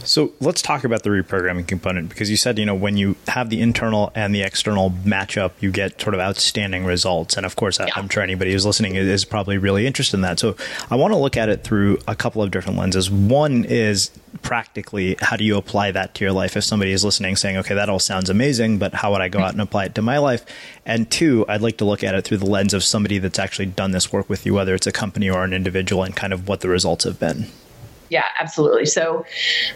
So 0.06 0.32
let's 0.40 0.62
talk 0.62 0.86
about 0.86 1.04
the 1.04 1.10
reprogramming 1.10 1.68
component 1.68 2.10
because 2.10 2.30
you 2.30 2.38
said, 2.38 2.58
you 2.58 2.66
know, 2.66 2.74
when 2.74 2.96
you 2.96 3.18
have 3.28 3.50
the 3.50 3.60
internal 3.62 4.12
and 4.16 4.34
the 4.34 4.42
external 4.42 4.92
matchup, 4.92 5.52
you 5.60 5.72
get 5.72 6.00
sort 6.02 6.14
of 6.14 6.22
outstanding 6.22 6.86
results. 6.86 7.36
And 7.36 7.46
of 7.46 7.58
course, 7.58 7.80
yeah. 7.80 7.88
I'm 7.96 8.08
sure 8.08 8.24
anybody 8.24 8.54
who's 8.54 8.66
listening 8.66 8.96
is 8.96 9.26
probably 9.26 9.58
really 9.58 9.86
interested 9.86 10.16
in 10.18 10.22
that. 10.22 10.40
So 10.40 10.56
I 10.90 10.96
want 10.96 11.14
to 11.14 11.18
look 11.18 11.36
at 11.36 11.50
it 11.50 11.64
through 11.64 12.00
a 12.08 12.16
couple 12.16 12.42
of 12.42 12.52
different 12.52 12.78
lenses. 12.78 13.12
One 13.12 13.66
is 13.66 14.12
practically, 14.42 15.16
how 15.20 15.36
do 15.36 15.44
you 15.44 15.58
apply 15.58 15.92
that 15.92 16.16
to 16.16 16.24
your 16.24 16.34
life? 16.34 16.56
If 16.56 16.64
somebody 16.64 16.92
is 16.92 17.04
listening 17.04 17.36
saying, 17.36 17.58
okay, 17.58 17.76
that 17.76 17.90
all 17.90 18.00
sounds 18.00 18.30
amazing, 18.30 18.78
but 18.78 18.94
how 18.94 19.12
would 19.12 19.22
I 19.22 19.30
go 19.30 19.40
out 19.40 19.52
and 19.52 19.62
apply 19.62 19.86
it 19.86 19.96
to 19.96 20.02
my 20.02 20.18
life? 20.18 20.46
And 20.86 21.10
two, 21.10 21.46
I'd 21.48 21.62
like 21.62 21.78
to 21.78 21.86
look 21.86 22.04
at 22.04 22.16
it 22.16 22.24
through 22.24 22.38
the 22.38 22.46
lens 22.46 22.74
of 22.74 22.84
somebody 22.84 23.18
that's 23.18 23.40
actually 23.40 23.68
done 23.68 23.92
this 23.92 24.12
work 24.12 24.30
with 24.30 24.46
you, 24.46 24.54
whether 24.54 24.76
it's 24.76 24.88
a 24.88 24.92
company 24.92 25.30
or 25.30 25.44
an 25.44 25.54
individual, 25.54 26.04
and 26.04 26.16
kind 26.16 26.34
of 26.34 26.48
what 26.48 26.62
the 26.62 26.70
results 26.70 27.04
have 27.04 27.20
been. 27.20 27.48
Yeah, 28.10 28.24
absolutely. 28.40 28.86
So, 28.86 29.26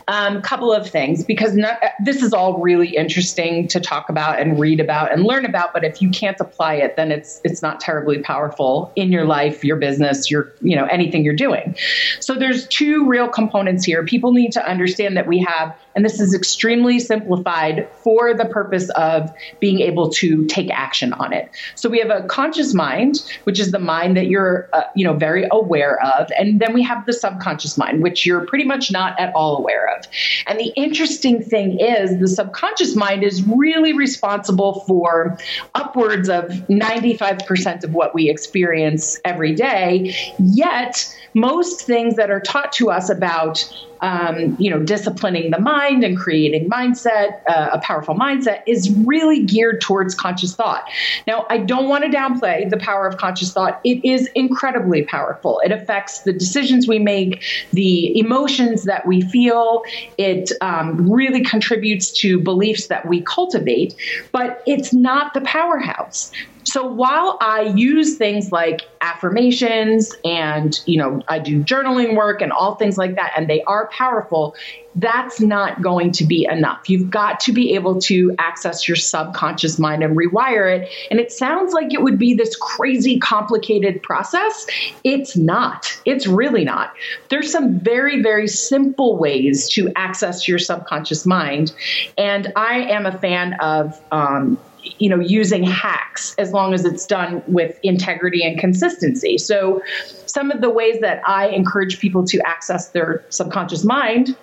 a 0.08 0.14
um, 0.14 0.42
couple 0.42 0.72
of 0.72 0.90
things 0.90 1.24
because 1.24 1.56
not, 1.56 1.80
this 2.04 2.22
is 2.22 2.34
all 2.34 2.60
really 2.60 2.96
interesting 2.96 3.68
to 3.70 3.80
talk 3.80 4.10
about 4.10 4.40
and 4.40 4.60
read 4.60 4.80
about 4.80 5.12
and 5.12 5.24
learn 5.24 5.46
about. 5.46 5.74
But 5.74 5.84
if 5.84 6.02
you 6.02 6.10
can't 6.10 6.40
apply 6.40 6.76
it, 6.76 6.96
then 6.96 7.12
it's 7.12 7.42
it's 7.44 7.62
not 7.62 7.80
terribly 7.80 8.20
powerful 8.20 8.92
in 8.96 9.12
your 9.12 9.26
life, 9.26 9.66
your 9.66 9.76
business, 9.76 10.32
your 10.32 10.54
you 10.62 10.76
know 10.76 10.86
anything 10.86 11.26
you're 11.26 11.34
doing. 11.34 11.76
So 12.20 12.36
there's 12.36 12.68
two 12.68 13.06
real 13.06 13.28
components 13.28 13.84
here. 13.84 14.06
People 14.06 14.32
need 14.32 14.54
to 14.54 14.66
understand 14.66 15.18
that 15.18 15.28
we 15.28 15.40
have, 15.40 15.76
and 15.96 16.06
this 16.06 16.22
is 16.22 16.34
extremely 16.34 17.00
simplified 17.00 17.90
for 18.04 18.34
the 18.34 18.46
purpose 18.46 18.90
of 18.92 19.30
being 19.60 19.82
able 19.82 20.10
to 20.10 20.46
take 20.46 20.70
action 20.72 21.12
on 21.14 21.34
it. 21.34 21.50
So 21.76 21.90
we 21.90 22.00
have 22.00 22.10
a 22.10 22.24
conscious 22.28 22.74
mind, 22.74 23.22
which 23.44 23.60
is 23.60 23.72
the 23.72 23.80
mind 23.80 24.16
that 24.16 24.28
you're 24.28 24.70
uh, 24.72 24.84
you 24.96 25.06
know 25.06 25.14
very 25.14 25.46
aware 25.52 26.02
of, 26.02 26.32
and 26.38 26.62
then 26.62 26.74
we 26.74 26.82
have 26.84 27.06
the 27.06 27.14
subconscious 27.14 27.78
mind, 27.78 28.02
which 28.02 28.21
you're 28.26 28.46
pretty 28.46 28.66
much 28.66 28.92
not 28.92 29.20
at 29.20 29.34
all 29.36 29.58
aware 29.58 29.96
of. 29.98 30.06
And 30.48 30.60
the 30.60 30.72
interesting 30.76 31.44
thing 31.44 31.80
is, 31.80 32.20
the 32.20 32.28
subconscious 32.28 32.96
mind 32.96 33.24
is 33.24 33.44
really 33.44 33.94
responsible 33.94 34.82
for 34.88 35.38
upwards 35.76 36.30
of 36.30 36.46
95% 36.70 37.84
of 37.84 37.94
what 37.94 38.14
we 38.14 38.30
experience 38.30 39.20
every 39.26 39.54
day. 39.54 40.16
Yet, 40.40 41.18
most 41.34 41.84
things 41.84 42.16
that 42.16 42.30
are 42.30 42.42
taught 42.42 42.72
to 42.74 42.90
us 42.90 43.10
about 43.10 43.64
um, 44.02 44.56
you 44.58 44.70
know, 44.70 44.82
disciplining 44.82 45.52
the 45.52 45.60
mind 45.60 46.04
and 46.04 46.18
creating 46.18 46.70
mindset, 46.70 47.40
uh, 47.48 47.70
a 47.74 47.80
powerful 47.82 48.16
mindset, 48.16 48.62
is 48.66 48.92
really 49.06 49.46
geared 49.46 49.80
towards 49.80 50.16
conscious 50.16 50.56
thought. 50.56 50.84
Now, 51.28 51.46
I 51.50 51.60
don't 51.60 51.88
want 51.88 52.04
to 52.04 52.10
downplay 52.10 52.70
the 52.70 52.78
power 52.78 53.08
of 53.08 53.18
conscious 53.18 53.54
thought. 53.54 53.80
It 53.84 54.04
is 54.04 54.28
incredibly 54.34 55.04
powerful. 55.04 55.62
It 55.64 55.72
affects 55.72 56.24
the 56.24 56.34
decisions 56.34 56.88
we 56.88 56.98
make, 57.00 57.44
the 57.72 58.18
emotions 58.20 58.86
that 58.86 59.06
we 59.06 59.22
feel. 59.22 59.84
It 60.18 60.52
um, 60.62 61.10
really 61.10 61.44
contributes 61.44 62.12
to 62.22 62.40
beliefs 62.40 62.88
that 62.88 63.08
we 63.08 63.22
cultivate, 63.22 63.94
but 64.32 64.64
it's 64.66 64.94
not 64.94 65.34
the 65.34 65.42
powerhouse. 65.42 66.32
So 66.64 66.86
while 66.86 67.38
I 67.42 67.74
use 67.76 68.18
things 68.18 68.52
like 68.52 68.82
affirmations 69.02 70.14
and, 70.24 70.80
you 70.86 70.98
know, 70.98 71.22
I 71.28 71.40
do 71.40 71.64
journaling 71.64 72.16
work 72.16 72.42
and 72.42 72.52
all 72.52 72.76
things 72.76 72.98
like 72.98 73.16
that, 73.16 73.34
and 73.36 73.50
they 73.50 73.64
are 73.64 73.88
powerful, 73.88 74.56
that's 74.96 75.40
not 75.40 75.82
going 75.82 76.12
to 76.12 76.26
be 76.26 76.46
enough. 76.46 76.90
You've 76.90 77.10
got 77.10 77.40
to 77.42 77.54
be 77.54 77.74
able 77.76 78.00
to 78.02 78.36
access 78.40 78.88
your 78.88 78.98
subconscious 78.98 79.80
mind 79.80 80.04
and 80.04 80.18
rewire 80.18 80.78
it. 80.78 80.90
And 81.10 81.20
it 81.20 81.32
sounds 81.32 81.74
like 81.74 81.94
it 81.94 82.02
would 82.02 82.20
be 82.20 82.34
this 82.34 82.56
crazy 82.58 83.18
complicated 83.18 84.04
process. 84.04 84.68
It's 85.04 85.36
not. 85.36 85.98
It's 86.06 86.28
really 86.28 86.66
not. 86.66 86.94
There's 87.30 87.52
some 87.52 87.80
very, 87.80 88.22
very 88.22 88.48
simple 88.48 89.18
ways 89.18 89.70
to 89.70 89.92
access 89.96 90.48
your 90.48 90.60
subconscious 90.60 91.26
mind. 91.26 91.74
And 92.18 92.52
I 92.56 92.82
am 92.82 93.06
a 93.06 93.18
fan 93.18 93.54
of, 93.62 94.00
um, 94.12 94.60
you 95.00 95.10
know 95.10 95.20
using 95.20 95.64
hacks 95.64 96.36
as 96.38 96.52
long 96.52 96.74
as 96.74 96.86
it's 96.86 97.06
done 97.06 97.44
with 97.48 97.80
integrity 97.84 98.44
and 98.44 98.60
consistency. 98.60 99.38
So 99.38 99.82
some 100.26 100.52
of 100.52 100.62
the 100.62 100.70
ways 100.70 101.00
that 101.02 101.22
i 101.28 101.48
encourage 101.48 102.00
people 102.00 102.26
to 102.26 102.40
access 102.46 102.90
their 102.90 103.26
subconscious 103.30 103.84
mind 103.84 104.36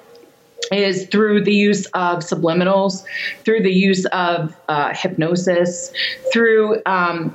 is 0.71 1.07
through 1.07 1.45
the 1.45 1.55
use 1.55 1.87
of 1.87 2.19
subliminals, 2.19 3.05
through 3.45 3.63
the 3.63 3.73
use 3.73 4.05
of 4.07 4.55
uh, 4.69 4.93
hypnosis, 4.95 5.93
through, 6.33 6.83
um, 6.87 7.33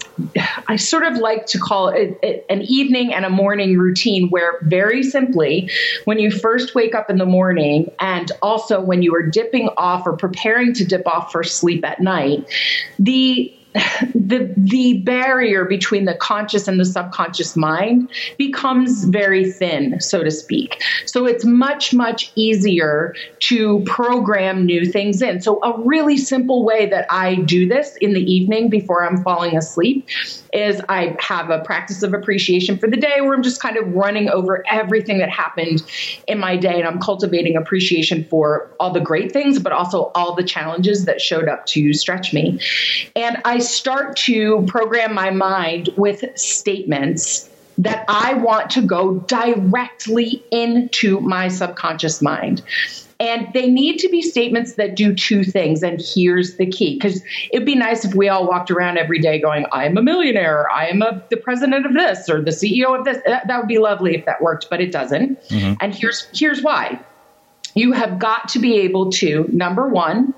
I 0.67 0.75
sort 0.75 1.03
of 1.03 1.17
like 1.17 1.45
to 1.47 1.59
call 1.59 1.89
it, 1.89 2.17
it, 2.21 2.45
an 2.49 2.61
evening 2.63 3.13
and 3.13 3.25
a 3.25 3.29
morning 3.29 3.77
routine 3.77 4.29
where, 4.29 4.59
very 4.63 5.03
simply, 5.03 5.69
when 6.05 6.19
you 6.19 6.31
first 6.31 6.75
wake 6.75 6.93
up 6.95 7.09
in 7.09 7.17
the 7.17 7.25
morning 7.25 7.91
and 7.99 8.31
also 8.41 8.81
when 8.81 9.01
you 9.01 9.15
are 9.15 9.23
dipping 9.23 9.69
off 9.77 10.05
or 10.05 10.15
preparing 10.15 10.73
to 10.73 10.85
dip 10.85 11.07
off 11.07 11.31
for 11.31 11.43
sleep 11.43 11.83
at 11.85 12.01
night, 12.01 12.45
the 12.99 13.53
the 14.15 14.53
the 14.57 14.99
barrier 14.99 15.65
between 15.65 16.05
the 16.05 16.15
conscious 16.15 16.67
and 16.67 16.79
the 16.79 16.85
subconscious 16.85 17.55
mind 17.55 18.09
becomes 18.37 19.05
very 19.05 19.51
thin 19.51 19.99
so 19.99 20.23
to 20.23 20.31
speak. 20.31 20.81
So 21.05 21.25
it's 21.25 21.45
much 21.45 21.93
much 21.93 22.31
easier 22.35 23.15
to 23.39 23.81
program 23.85 24.65
new 24.65 24.85
things 24.85 25.21
in. 25.21 25.41
So 25.41 25.61
a 25.63 25.79
really 25.81 26.17
simple 26.17 26.63
way 26.63 26.85
that 26.87 27.05
i 27.09 27.35
do 27.35 27.67
this 27.67 27.95
in 27.97 28.13
the 28.13 28.21
evening 28.21 28.69
before 28.69 29.05
i'm 29.05 29.23
falling 29.23 29.57
asleep 29.57 30.07
is 30.53 30.81
i 30.89 31.15
have 31.19 31.49
a 31.49 31.59
practice 31.59 32.03
of 32.03 32.13
appreciation 32.13 32.77
for 32.77 32.89
the 32.89 32.97
day 32.97 33.21
where 33.21 33.33
i'm 33.33 33.43
just 33.43 33.61
kind 33.61 33.77
of 33.77 33.93
running 33.93 34.29
over 34.29 34.63
everything 34.69 35.19
that 35.19 35.29
happened 35.29 35.83
in 36.27 36.37
my 36.39 36.55
day 36.57 36.79
and 36.79 36.87
i'm 36.87 36.99
cultivating 36.99 37.55
appreciation 37.55 38.23
for 38.25 38.69
all 38.79 38.91
the 38.91 38.99
great 38.99 39.31
things 39.31 39.59
but 39.59 39.71
also 39.71 40.11
all 40.15 40.35
the 40.35 40.43
challenges 40.43 41.05
that 41.05 41.21
showed 41.21 41.47
up 41.47 41.65
to 41.65 41.93
stretch 41.93 42.33
me. 42.33 42.59
And 43.15 43.37
i 43.45 43.59
start 43.63 44.15
to 44.17 44.63
program 44.67 45.13
my 45.13 45.29
mind 45.29 45.89
with 45.97 46.23
statements 46.37 47.49
that 47.77 48.05
I 48.07 48.35
want 48.35 48.69
to 48.71 48.81
go 48.81 49.19
directly 49.21 50.43
into 50.51 51.19
my 51.21 51.47
subconscious 51.47 52.21
mind. 52.21 52.61
And 53.19 53.47
they 53.53 53.69
need 53.69 53.99
to 53.99 54.09
be 54.09 54.21
statements 54.21 54.73
that 54.73 54.95
do 54.95 55.15
two 55.15 55.43
things. 55.43 55.81
And 55.81 56.01
here's 56.01 56.57
the 56.57 56.65
key 56.65 56.95
because 56.95 57.23
it'd 57.51 57.65
be 57.65 57.75
nice 57.75 58.03
if 58.03 58.13
we 58.15 58.27
all 58.27 58.47
walked 58.47 58.69
around 58.69 58.97
every 58.97 59.19
day 59.19 59.39
going, 59.39 59.65
I 59.71 59.85
am 59.85 59.97
a 59.97 60.01
millionaire, 60.01 60.69
I 60.69 60.87
am 60.87 61.01
a, 61.01 61.23
the 61.29 61.37
president 61.37 61.85
of 61.85 61.93
this 61.93 62.29
or 62.29 62.41
the 62.41 62.51
CEO 62.51 62.97
of 62.97 63.05
this. 63.05 63.21
That, 63.25 63.47
that 63.47 63.57
would 63.57 63.67
be 63.67 63.77
lovely 63.77 64.15
if 64.15 64.25
that 64.25 64.41
worked, 64.41 64.67
but 64.69 64.81
it 64.81 64.91
doesn't. 64.91 65.41
Mm-hmm. 65.47 65.73
And 65.79 65.95
here's, 65.95 66.27
here's 66.33 66.61
why 66.61 66.99
you 67.75 67.91
have 67.91 68.19
got 68.19 68.49
to 68.49 68.59
be 68.59 68.79
able 68.79 69.11
to, 69.11 69.49
number 69.51 69.87
one, 69.87 70.33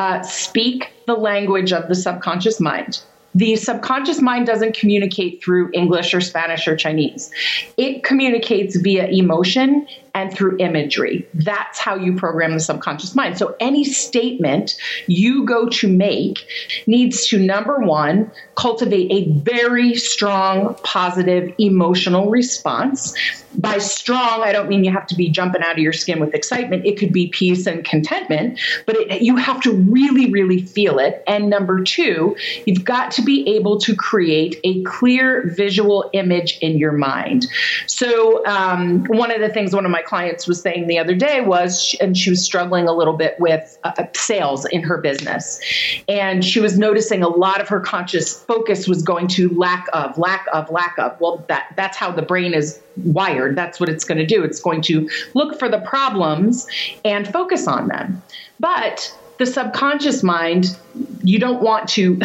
uh, 0.00 0.22
speak 0.22 0.90
the 1.06 1.14
language 1.14 1.74
of 1.74 1.86
the 1.88 1.94
subconscious 1.94 2.58
mind. 2.58 3.02
The 3.34 3.54
subconscious 3.56 4.20
mind 4.22 4.46
doesn't 4.46 4.74
communicate 4.74 5.44
through 5.44 5.70
English 5.74 6.14
or 6.14 6.22
Spanish 6.22 6.66
or 6.66 6.74
Chinese. 6.74 7.30
It 7.76 8.02
communicates 8.02 8.76
via 8.76 9.08
emotion 9.08 9.86
and 10.14 10.32
through 10.32 10.56
imagery. 10.58 11.26
That's 11.34 11.78
how 11.78 11.94
you 11.94 12.16
program 12.16 12.52
the 12.52 12.60
subconscious 12.60 13.14
mind. 13.14 13.38
So 13.38 13.56
any 13.60 13.84
statement 13.84 14.76
you 15.06 15.44
go 15.44 15.68
to 15.68 15.88
make 15.88 16.46
needs 16.86 17.26
to, 17.28 17.38
number 17.38 17.78
one, 17.78 18.30
cultivate 18.56 19.10
a 19.10 19.30
very 19.40 19.94
strong, 19.94 20.74
positive 20.82 21.54
emotional 21.58 22.30
response. 22.30 23.14
By 23.56 23.78
strong, 23.78 24.42
I 24.42 24.52
don't 24.52 24.68
mean 24.68 24.84
you 24.84 24.92
have 24.92 25.08
to 25.08 25.16
be 25.16 25.28
jumping 25.28 25.62
out 25.62 25.72
of 25.72 25.78
your 25.78 25.92
skin 25.92 26.20
with 26.20 26.34
excitement. 26.34 26.86
It 26.86 26.98
could 26.98 27.12
be 27.12 27.28
peace 27.28 27.66
and 27.66 27.84
contentment, 27.84 28.60
but 28.86 28.96
it, 28.96 29.22
you 29.22 29.36
have 29.36 29.60
to 29.62 29.72
really, 29.72 30.30
really 30.30 30.62
feel 30.62 30.98
it. 30.98 31.24
And 31.26 31.50
number 31.50 31.82
two, 31.82 32.36
you've 32.64 32.84
got 32.84 33.10
to 33.12 33.22
be 33.22 33.48
able 33.56 33.80
to 33.80 33.96
create 33.96 34.60
a 34.62 34.82
clear 34.84 35.52
visual 35.56 36.10
image 36.12 36.58
in 36.60 36.78
your 36.78 36.92
mind. 36.92 37.46
So, 37.86 38.46
um, 38.46 39.04
one 39.06 39.32
of 39.32 39.40
the 39.40 39.48
things 39.48 39.74
one 39.74 39.84
of 39.84 39.90
my 39.90 39.99
clients 40.04 40.46
was 40.46 40.60
saying 40.60 40.86
the 40.86 40.98
other 40.98 41.14
day 41.14 41.40
was, 41.40 41.94
and 42.00 42.16
she 42.16 42.30
was 42.30 42.44
struggling 42.44 42.88
a 42.88 42.92
little 42.92 43.16
bit 43.16 43.38
with 43.38 43.78
uh, 43.84 43.92
uh, 43.98 44.06
sales 44.14 44.64
in 44.66 44.82
her 44.82 44.98
business. 44.98 45.60
And 46.08 46.44
she 46.44 46.60
was 46.60 46.78
noticing 46.78 47.22
a 47.22 47.28
lot 47.28 47.60
of 47.60 47.68
her 47.68 47.80
conscious 47.80 48.42
focus 48.42 48.86
was 48.88 49.02
going 49.02 49.28
to 49.28 49.48
lack 49.50 49.86
of, 49.92 50.18
lack 50.18 50.46
of, 50.52 50.70
lack 50.70 50.98
of. 50.98 51.20
Well, 51.20 51.44
that, 51.48 51.72
that's 51.76 51.96
how 51.96 52.12
the 52.12 52.22
brain 52.22 52.54
is 52.54 52.80
wired. 52.96 53.56
That's 53.56 53.80
what 53.80 53.88
it's 53.88 54.04
going 54.04 54.18
to 54.18 54.26
do. 54.26 54.42
It's 54.44 54.60
going 54.60 54.82
to 54.82 55.08
look 55.34 55.58
for 55.58 55.68
the 55.68 55.80
problems 55.80 56.66
and 57.04 57.26
focus 57.28 57.66
on 57.66 57.88
them. 57.88 58.22
But 58.58 59.14
the 59.38 59.46
subconscious 59.46 60.22
mind, 60.22 60.76
you 61.22 61.38
don't 61.38 61.62
want 61.62 61.88
to. 61.90 62.20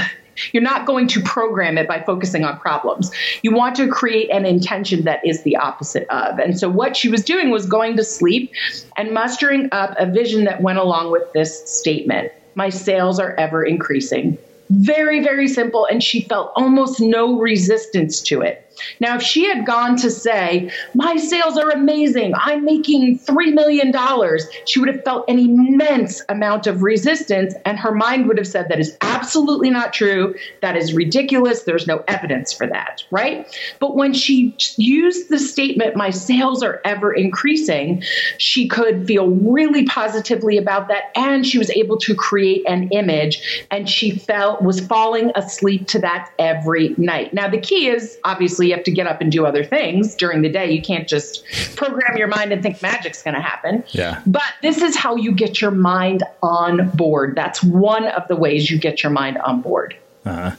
You're 0.52 0.64
not 0.64 0.86
going 0.86 1.08
to 1.10 1.22
program 1.22 1.78
it 1.78 1.88
by 1.88 2.02
focusing 2.02 2.44
on 2.44 2.58
problems. 2.60 3.12
You 3.42 3.54
want 3.54 3.76
to 3.78 3.88
create 3.88 4.30
an 4.32 4.46
intention 4.46 5.04
that 5.04 5.26
is 5.26 5.44
the 5.44 5.56
opposite 5.56 6.08
of. 6.10 6.40
And 6.40 6.60
so, 6.60 6.70
what 6.70 6.96
she 6.98 7.10
was 7.10 7.24
doing 7.24 7.50
was 7.50 7.66
going 7.66 7.98
to 7.98 8.04
sleep 8.04 8.52
and 8.98 9.12
mustering 9.12 9.70
up 9.72 9.96
a 9.98 10.06
vision 10.06 10.46
that 10.46 10.62
went 10.62 10.80
along 10.80 11.12
with 11.12 11.32
this 11.34 11.70
statement 11.70 12.32
My 12.56 12.70
sales 12.70 13.20
are 13.20 13.34
ever 13.36 13.64
increasing. 13.64 14.38
Very, 14.70 15.22
very 15.22 15.48
simple. 15.48 15.86
And 15.86 16.04
she 16.04 16.22
felt 16.22 16.52
almost 16.56 17.00
no 17.00 17.38
resistance 17.38 18.22
to 18.24 18.42
it. 18.42 18.65
Now, 19.00 19.16
if 19.16 19.22
she 19.22 19.46
had 19.46 19.66
gone 19.66 19.96
to 19.98 20.10
say, 20.10 20.72
My 20.94 21.18
sales 21.18 21.58
are 21.58 21.70
amazing, 21.70 22.34
I'm 22.36 22.66
making 22.66 23.20
$3 23.20 23.54
million, 23.54 23.94
she 24.66 24.80
would 24.80 24.90
have 24.90 25.04
felt 25.04 25.30
an 25.30 25.40
immense 25.40 26.22
amount 26.30 26.68
of 26.68 26.84
resistance, 26.84 27.54
and 27.66 27.80
her 27.80 27.94
mind 27.94 28.28
would 28.28 28.38
have 28.38 28.48
said, 28.48 28.70
That 28.70 28.80
is 28.80 28.98
absolutely 29.02 29.70
not 29.70 29.94
true. 29.94 30.36
That 30.62 30.76
is 30.78 30.94
ridiculous. 30.94 31.64
There's 31.64 31.88
no 31.88 32.04
evidence 32.08 32.54
for 32.54 32.68
that, 32.68 33.04
right? 33.12 33.48
But 33.80 33.96
when 33.96 34.14
she 34.14 34.56
used 34.78 35.30
the 35.30 35.40
statement, 35.40 35.96
My 35.96 36.10
sales 36.10 36.64
are 36.64 36.82
ever 36.84 37.14
increasing, 37.14 38.04
she 38.38 38.68
could 38.68 39.08
feel 39.08 39.28
really 39.28 39.86
positively 39.86 40.58
about 40.58 40.88
that, 40.88 41.12
and 41.16 41.46
she 41.46 41.58
was 41.58 41.70
able 41.72 41.98
to 42.00 42.16
create 42.16 42.64
an 42.68 42.90
image, 42.90 43.66
and 43.72 43.90
she 43.90 44.12
felt 44.12 44.62
was 44.62 44.80
falling 44.80 45.32
asleep 45.36 45.88
to 45.88 46.00
that 46.00 46.32
every 46.40 46.96
night. 46.98 47.34
Now, 47.34 47.50
the 47.50 47.60
key 47.60 47.88
is 47.88 48.18
obviously 48.24 48.65
you 48.66 48.76
have 48.76 48.84
to 48.86 48.92
get 48.92 49.08
up 49.08 49.22
and 49.22 49.32
do 49.32 49.46
other 49.46 49.64
things 49.64 50.16
during 50.16 50.42
the 50.42 50.50
day. 50.50 50.72
You 50.72 50.82
can't 50.82 51.08
just 51.08 51.46
program 51.76 52.18
your 52.18 52.28
mind 52.28 52.52
and 52.52 52.62
think 52.62 52.82
magic's 52.82 53.22
going 53.22 53.36
to 53.36 53.42
happen. 53.42 53.84
Yeah. 53.90 54.22
But 54.26 54.44
this 54.62 54.82
is 54.82 54.96
how 54.96 55.16
you 55.16 55.32
get 55.32 55.62
your 55.62 55.72
mind 55.72 56.24
on 56.42 56.90
board. 56.92 57.36
That's 57.36 57.64
one 57.64 58.06
of 58.06 58.28
the 58.28 58.36
ways 58.36 58.70
you 58.70 58.78
get 58.80 59.04
your 59.04 59.12
mind 59.12 59.38
on 59.40 59.62
board. 59.62 59.96
Uh-huh. 60.26 60.56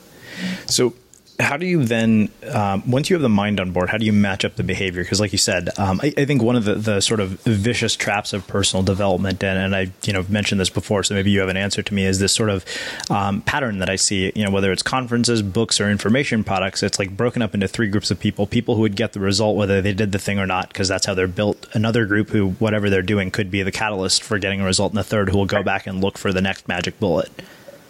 So 0.67 0.95
how 1.39 1.57
do 1.57 1.67
you 1.67 1.85
then 1.85 2.31
um, 2.51 2.89
once 2.91 3.11
you 3.11 3.15
have 3.15 3.23
the 3.23 3.29
mind 3.29 3.61
on 3.61 3.73
board 3.73 3.89
how 3.91 3.99
do 3.99 4.07
you 4.07 4.13
match 4.13 4.45
up 4.45 4.57
the 4.57 4.63
behavior? 4.63 5.03
Because 5.03 5.21
like 5.21 5.33
you 5.33 5.39
said 5.39 5.71
um, 5.79 6.01
I, 6.03 6.13
I, 6.17 6.25
think 6.25 6.43
one 6.43 6.57
of 6.57 6.65
the, 6.65 6.75
the 6.75 7.01
sort 7.01 7.21
of 7.21 7.41
vicious 7.43 7.97
traps 7.97 8.33
of 8.33 8.47
personal 8.47 8.83
development 8.83 9.43
and, 9.43 9.59
and 9.59 9.77
i 9.77 9.91
you 10.05 10.13
know 10.13 10.25
mentioned 10.29 10.61
this 10.61 10.71
before 10.71 11.03
so 11.03 11.15
maybe 11.15 11.31
you 11.31 11.41
have 11.41 11.49
an 11.49 11.57
answer 11.57 11.83
to 11.83 11.95
me 11.95 12.05
is 12.05 12.19
this 12.19 12.33
sort 12.33 12.51
of 12.51 12.65
um, 13.11 13.43
pattern 13.43 13.79
that 13.79 13.91
i 13.91 13.97
see 13.97 14.33
you 14.35 14.45
know 14.45 14.51
whether 14.51 14.73
it's 14.73 14.83
conferences 14.83 15.43
books 15.43 15.81
or 15.81 15.91
information 15.91 16.45
products 16.45 16.83
it's 16.83 16.99
like 16.99 17.17
broken 17.17 17.43
up 17.43 17.55
into 17.55 17.69
three 17.69 17.89
groups 17.89 18.11
of 18.11 18.19
people 18.19 18.47
people 18.47 18.75
who 18.75 18.83
would 18.83 18.97
get 18.97 19.13
the 19.13 19.21
result 19.21 19.57
whether 19.57 19.83
they 19.83 19.93
did 19.93 20.13
the 20.13 20.19
thing 20.19 20.39
or 20.39 20.47
not 20.47 20.69
because 20.69 20.89
that's 20.89 21.07
how 21.07 21.15
they're 21.15 21.29
built. 21.29 21.67
Another 21.73 22.07
group 22.07 22.31
who 22.31 22.51
whatever 22.53 22.91
they're 22.91 23.03
doing 23.03 23.31
could 23.31 23.51
be 23.51 23.63
the 23.63 23.73
catalyst 23.73 24.23
for 24.23 24.39
getting 24.39 24.61
a 24.61 24.65
result 24.65 24.93
and 24.93 24.99
the 24.99 25.05
third 25.05 25.29
who 25.29 25.39
will 25.39 25.47
go 25.47 25.63
back 25.63 25.87
and 25.87 26.01
look 26.01 26.19
for 26.19 26.33
the 26.33 26.41
next 26.41 26.69
magic 26.69 26.99
bullet. 27.01 27.31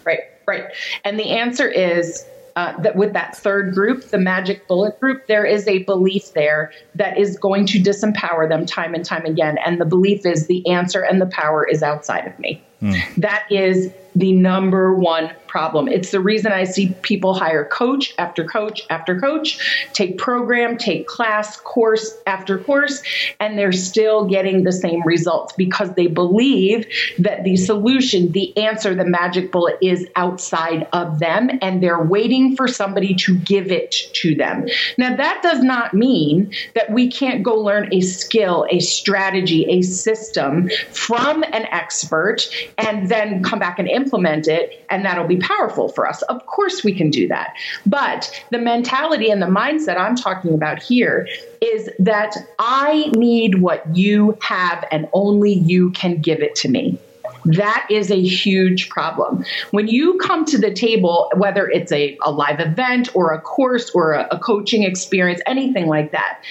Right 0.05 0.21
right. 0.47 0.65
And 1.03 1.19
the 1.19 1.31
answer 1.31 1.67
is 1.67 2.25
uh, 2.57 2.75
that 2.81 2.95
with 2.95 3.13
that 3.13 3.37
third 3.37 3.71
group, 3.71 4.05
the 4.05 4.17
magic 4.17 4.67
bullet 4.67 4.99
group, 4.99 5.27
there 5.27 5.45
is 5.45 5.67
a 5.67 5.83
belief 5.83 6.33
there 6.33 6.71
that 6.95 7.15
is 7.15 7.37
going 7.37 7.67
to 7.67 7.79
disempower 7.79 8.49
them 8.49 8.65
time 8.65 8.95
and 8.95 9.05
time 9.05 9.23
again. 9.25 9.59
And 9.63 9.79
the 9.79 9.85
belief 9.85 10.25
is 10.25 10.47
the 10.47 10.67
answer 10.67 11.01
and 11.03 11.21
the 11.21 11.27
power 11.27 11.67
is 11.67 11.83
outside 11.83 12.25
of 12.25 12.39
me. 12.39 12.63
Mm. 12.81 13.15
That 13.15 13.43
is 13.49 13.91
the 14.17 14.33
number 14.33 14.95
one 14.95 15.31
problem. 15.47 15.87
It's 15.87 16.11
the 16.11 16.19
reason 16.19 16.51
I 16.51 16.63
see 16.63 16.89
people 17.03 17.35
hire 17.35 17.65
coach 17.65 18.15
after 18.17 18.43
coach 18.43 18.81
after 18.89 19.19
coach, 19.19 19.89
take 19.93 20.17
program, 20.17 20.77
take 20.77 21.07
class, 21.07 21.57
course 21.57 22.17
after 22.25 22.57
course, 22.57 23.01
and 23.39 23.57
they're 23.57 23.71
still 23.71 24.25
getting 24.25 24.63
the 24.63 24.71
same 24.71 25.03
results 25.05 25.53
because 25.53 25.93
they 25.93 26.07
believe 26.07 26.87
that 27.19 27.43
the 27.43 27.55
solution, 27.57 28.31
the 28.31 28.57
answer, 28.57 28.95
the 28.95 29.05
magic 29.05 29.51
bullet 29.51 29.77
is 29.81 30.07
outside 30.15 30.87
of 30.93 31.19
them 31.19 31.49
and 31.61 31.81
they're 31.81 32.03
waiting 32.03 32.55
for 32.55 32.67
somebody 32.67 33.13
to 33.15 33.37
give 33.37 33.71
it 33.71 33.91
to 34.13 34.35
them. 34.35 34.67
Now, 34.97 35.15
that 35.15 35.41
does 35.43 35.61
not 35.61 35.93
mean 35.93 36.51
that 36.73 36.91
we 36.91 37.09
can't 37.09 37.43
go 37.43 37.55
learn 37.55 37.93
a 37.93 38.01
skill, 38.01 38.65
a 38.71 38.79
strategy, 38.79 39.65
a 39.69 39.81
system 39.83 40.69
from 40.91 41.43
an 41.43 41.65
expert 41.71 42.47
and 42.77 43.09
then 43.09 43.43
come 43.43 43.59
back 43.59 43.79
and 43.79 43.87
implement 43.87 44.47
it, 44.47 44.85
and 44.89 45.05
that'll 45.05 45.27
be 45.27 45.37
powerful 45.37 45.89
for 45.89 46.07
us. 46.07 46.21
Of 46.23 46.45
course, 46.45 46.83
we 46.83 46.93
can 46.93 47.09
do 47.09 47.27
that. 47.27 47.53
But 47.85 48.43
the 48.51 48.57
mentality 48.57 49.29
and 49.29 49.41
the 49.41 49.47
mindset 49.47 49.97
I'm 49.97 50.15
talking 50.15 50.53
about 50.53 50.81
here 50.81 51.27
is 51.61 51.89
that 51.99 52.35
I 52.59 53.11
need 53.15 53.61
what 53.61 53.95
you 53.95 54.37
have, 54.41 54.85
and 54.91 55.07
only 55.13 55.53
you 55.53 55.91
can 55.91 56.21
give 56.21 56.41
it 56.41 56.55
to 56.55 56.69
me. 56.69 56.99
That 57.45 57.87
is 57.89 58.11
a 58.11 58.21
huge 58.21 58.89
problem. 58.89 59.45
When 59.71 59.87
you 59.87 60.17
come 60.17 60.43
to 60.45 60.57
the 60.57 60.73
table, 60.73 61.31
whether 61.35 61.67
it's 61.67 61.91
a, 61.91 62.17
a 62.23 62.31
live 62.31 62.59
event 62.59 63.15
or 63.15 63.31
a 63.31 63.39
course 63.39 63.89
or 63.91 64.13
a, 64.13 64.27
a 64.31 64.39
coaching 64.39 64.83
experience, 64.83 65.39
anything 65.45 65.87
like 65.87 66.11
that, 66.11 66.41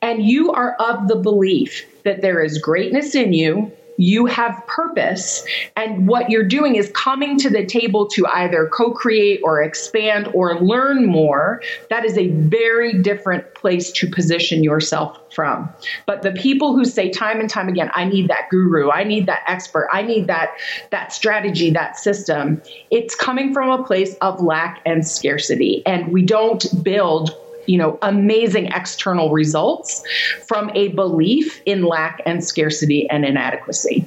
and 0.00 0.24
you 0.24 0.52
are 0.52 0.74
of 0.80 1.08
the 1.08 1.16
belief 1.16 1.86
that 2.04 2.22
there 2.22 2.42
is 2.42 2.58
greatness 2.58 3.14
in 3.14 3.34
you, 3.34 3.70
you 3.96 4.26
have 4.26 4.66
purpose. 4.66 5.44
And 5.76 6.06
what 6.06 6.30
you're 6.30 6.44
doing 6.44 6.76
is 6.76 6.90
coming 6.94 7.38
to 7.38 7.50
the 7.50 7.64
table 7.64 8.06
to 8.08 8.26
either 8.26 8.68
co 8.68 8.92
create 8.92 9.40
or 9.42 9.62
expand 9.62 10.28
or 10.34 10.60
learn 10.60 11.06
more. 11.06 11.62
That 11.90 12.04
is 12.04 12.16
a 12.18 12.28
very 12.28 13.00
different 13.02 13.54
place 13.54 13.90
to 13.92 14.08
position 14.08 14.62
yourself 14.62 15.18
from. 15.34 15.68
But 16.06 16.22
the 16.22 16.32
people 16.32 16.74
who 16.74 16.84
say 16.84 17.10
time 17.10 17.40
and 17.40 17.48
time 17.48 17.68
again, 17.68 17.90
I 17.94 18.04
need 18.04 18.28
that 18.28 18.48
guru, 18.50 18.90
I 18.90 19.04
need 19.04 19.26
that 19.26 19.42
expert, 19.46 19.88
I 19.92 20.02
need 20.02 20.26
that, 20.28 20.50
that 20.90 21.12
strategy, 21.12 21.70
that 21.70 21.98
system, 21.98 22.62
it's 22.90 23.14
coming 23.14 23.52
from 23.52 23.70
a 23.70 23.84
place 23.84 24.14
of 24.16 24.40
lack 24.40 24.80
and 24.86 25.06
scarcity. 25.06 25.82
And 25.86 26.12
we 26.12 26.22
don't 26.22 26.64
build 26.82 27.30
you 27.66 27.78
know, 27.78 27.98
amazing 28.02 28.66
external 28.66 29.30
results 29.30 30.02
from 30.46 30.70
a 30.74 30.88
belief 30.88 31.60
in 31.66 31.84
lack 31.84 32.20
and 32.26 32.44
scarcity 32.44 33.08
and 33.10 33.24
inadequacy. 33.24 34.06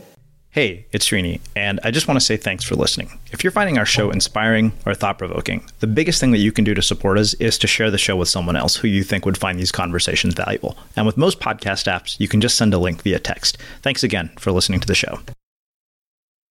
Hey, 0.51 0.87
it's 0.91 1.07
Srini, 1.07 1.39
and 1.55 1.79
I 1.83 1.91
just 1.91 2.07
want 2.07 2.19
to 2.19 2.25
say 2.25 2.35
thanks 2.35 2.63
for 2.63 2.75
listening. 2.75 3.19
If 3.31 3.43
you're 3.43 3.51
finding 3.51 3.77
our 3.77 3.85
show 3.85 4.09
inspiring 4.09 4.71
or 4.83 4.95
thought 4.95 5.19
provoking, 5.19 5.63
the 5.79 5.85
biggest 5.85 6.19
thing 6.19 6.31
that 6.31 6.39
you 6.39 6.51
can 6.51 6.63
do 6.63 6.73
to 6.73 6.81
support 6.81 7.19
us 7.19 7.35
is 7.35 7.59
to 7.59 7.67
share 7.67 7.91
the 7.91 7.99
show 7.99 8.15
with 8.15 8.29
someone 8.29 8.55
else 8.55 8.75
who 8.75 8.87
you 8.87 9.03
think 9.03 9.27
would 9.27 9.37
find 9.37 9.59
these 9.59 9.71
conversations 9.71 10.33
valuable. 10.33 10.75
And 10.95 11.05
with 11.05 11.17
most 11.17 11.39
podcast 11.39 11.85
apps, 11.85 12.19
you 12.19 12.27
can 12.27 12.41
just 12.41 12.57
send 12.57 12.73
a 12.73 12.79
link 12.79 13.03
via 13.03 13.19
text. 13.19 13.59
Thanks 13.83 14.03
again 14.03 14.31
for 14.39 14.51
listening 14.51 14.79
to 14.79 14.87
the 14.87 14.95
show. 14.95 15.19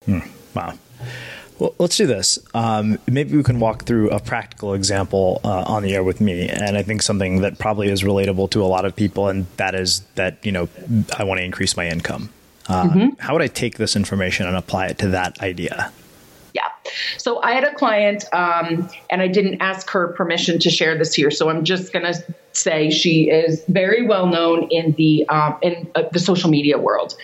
Hmm, 0.04 0.20
wow. 0.54 0.78
Well, 1.58 1.74
let's 1.78 1.96
do 1.96 2.06
this. 2.06 2.38
Um, 2.54 2.98
maybe 3.06 3.36
we 3.36 3.42
can 3.42 3.58
walk 3.58 3.84
through 3.84 4.10
a 4.10 4.20
practical 4.20 4.74
example 4.74 5.40
uh, 5.42 5.64
on 5.66 5.82
the 5.82 5.94
air 5.94 6.04
with 6.04 6.20
me, 6.20 6.48
and 6.48 6.76
I 6.76 6.82
think 6.82 7.02
something 7.02 7.40
that 7.40 7.58
probably 7.58 7.88
is 7.88 8.02
relatable 8.02 8.50
to 8.52 8.62
a 8.62 8.66
lot 8.66 8.84
of 8.84 8.94
people, 8.94 9.28
and 9.28 9.46
that 9.56 9.74
is 9.74 10.00
that 10.14 10.44
you 10.44 10.52
know 10.52 10.68
I 11.16 11.24
want 11.24 11.38
to 11.38 11.44
increase 11.44 11.76
my 11.76 11.88
income. 11.88 12.30
Uh, 12.68 12.84
mm-hmm. 12.84 13.08
How 13.18 13.32
would 13.32 13.42
I 13.42 13.46
take 13.48 13.78
this 13.78 13.96
information 13.96 14.46
and 14.46 14.56
apply 14.56 14.86
it 14.88 14.98
to 14.98 15.08
that 15.08 15.40
idea? 15.40 15.92
So 17.16 17.42
I 17.42 17.52
had 17.52 17.64
a 17.64 17.74
client, 17.74 18.24
um, 18.32 18.88
and 19.10 19.22
I 19.22 19.28
didn't 19.28 19.60
ask 19.60 19.88
her 19.90 20.08
permission 20.08 20.58
to 20.60 20.70
share 20.70 20.96
this 20.96 21.14
here. 21.14 21.30
So 21.30 21.48
I'm 21.48 21.64
just 21.64 21.92
going 21.92 22.12
to 22.12 22.22
say 22.52 22.90
she 22.90 23.30
is 23.30 23.64
very 23.68 24.06
well 24.06 24.26
known 24.26 24.68
in 24.70 24.92
the 24.92 25.28
um, 25.28 25.56
in 25.62 25.90
uh, 25.94 26.02
the 26.12 26.18
social 26.18 26.50
media 26.50 26.78
world, 26.78 27.16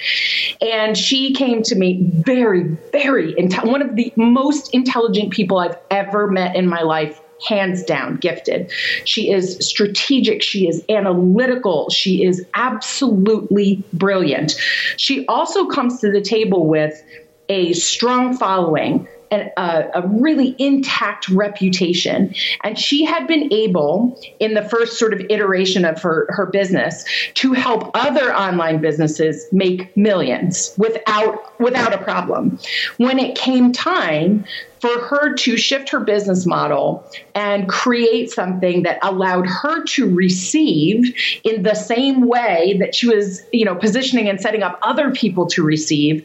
and 0.60 0.96
she 0.96 1.32
came 1.34 1.62
to 1.64 1.74
me 1.74 2.00
very, 2.02 2.62
very 2.92 3.34
one 3.64 3.82
of 3.82 3.96
the 3.96 4.12
most 4.16 4.72
intelligent 4.74 5.30
people 5.30 5.58
I've 5.58 5.76
ever 5.90 6.28
met 6.28 6.56
in 6.56 6.68
my 6.68 6.82
life 6.82 7.20
hands 7.46 7.82
down 7.82 8.16
gifted. 8.16 8.70
She 9.04 9.30
is 9.30 9.58
strategic. 9.58 10.42
She 10.42 10.68
is 10.68 10.84
analytical. 10.88 11.90
She 11.90 12.24
is 12.24 12.44
absolutely 12.54 13.82
brilliant. 13.92 14.52
She 14.96 15.26
also 15.26 15.66
comes 15.66 16.00
to 16.00 16.10
the 16.10 16.22
table 16.22 16.66
with 16.66 17.02
a 17.48 17.72
strong 17.74 18.36
following 18.36 19.06
a, 19.30 19.50
a, 19.94 20.06
really 20.06 20.54
intact 20.58 21.28
reputation. 21.28 22.34
And 22.62 22.78
she 22.78 23.04
had 23.04 23.26
been 23.26 23.52
able, 23.52 24.20
in 24.40 24.54
the 24.54 24.62
first 24.62 24.98
sort 24.98 25.12
of 25.12 25.20
iteration 25.30 25.84
of 25.84 26.00
her, 26.02 26.26
her 26.30 26.46
business, 26.46 27.04
to 27.34 27.52
help 27.52 27.90
other 27.94 28.34
online 28.34 28.80
businesses 28.80 29.46
make 29.52 29.96
millions 29.96 30.74
without 30.78 31.58
without 31.60 31.92
a 31.92 31.98
problem. 31.98 32.58
When 32.96 33.18
it 33.18 33.36
came 33.36 33.72
time 33.72 34.44
for 34.84 35.00
her 35.00 35.34
to 35.34 35.56
shift 35.56 35.88
her 35.88 36.00
business 36.00 36.44
model 36.44 37.10
and 37.34 37.68
create 37.70 38.30
something 38.30 38.82
that 38.82 38.98
allowed 39.02 39.46
her 39.46 39.82
to 39.84 40.14
receive 40.14 41.14
in 41.42 41.62
the 41.62 41.72
same 41.74 42.26
way 42.26 42.76
that 42.80 42.94
she 42.94 43.08
was, 43.08 43.42
you 43.50 43.64
know, 43.64 43.74
positioning 43.74 44.28
and 44.28 44.38
setting 44.38 44.62
up 44.62 44.78
other 44.82 45.10
people 45.10 45.46
to 45.46 45.62
receive, 45.62 46.22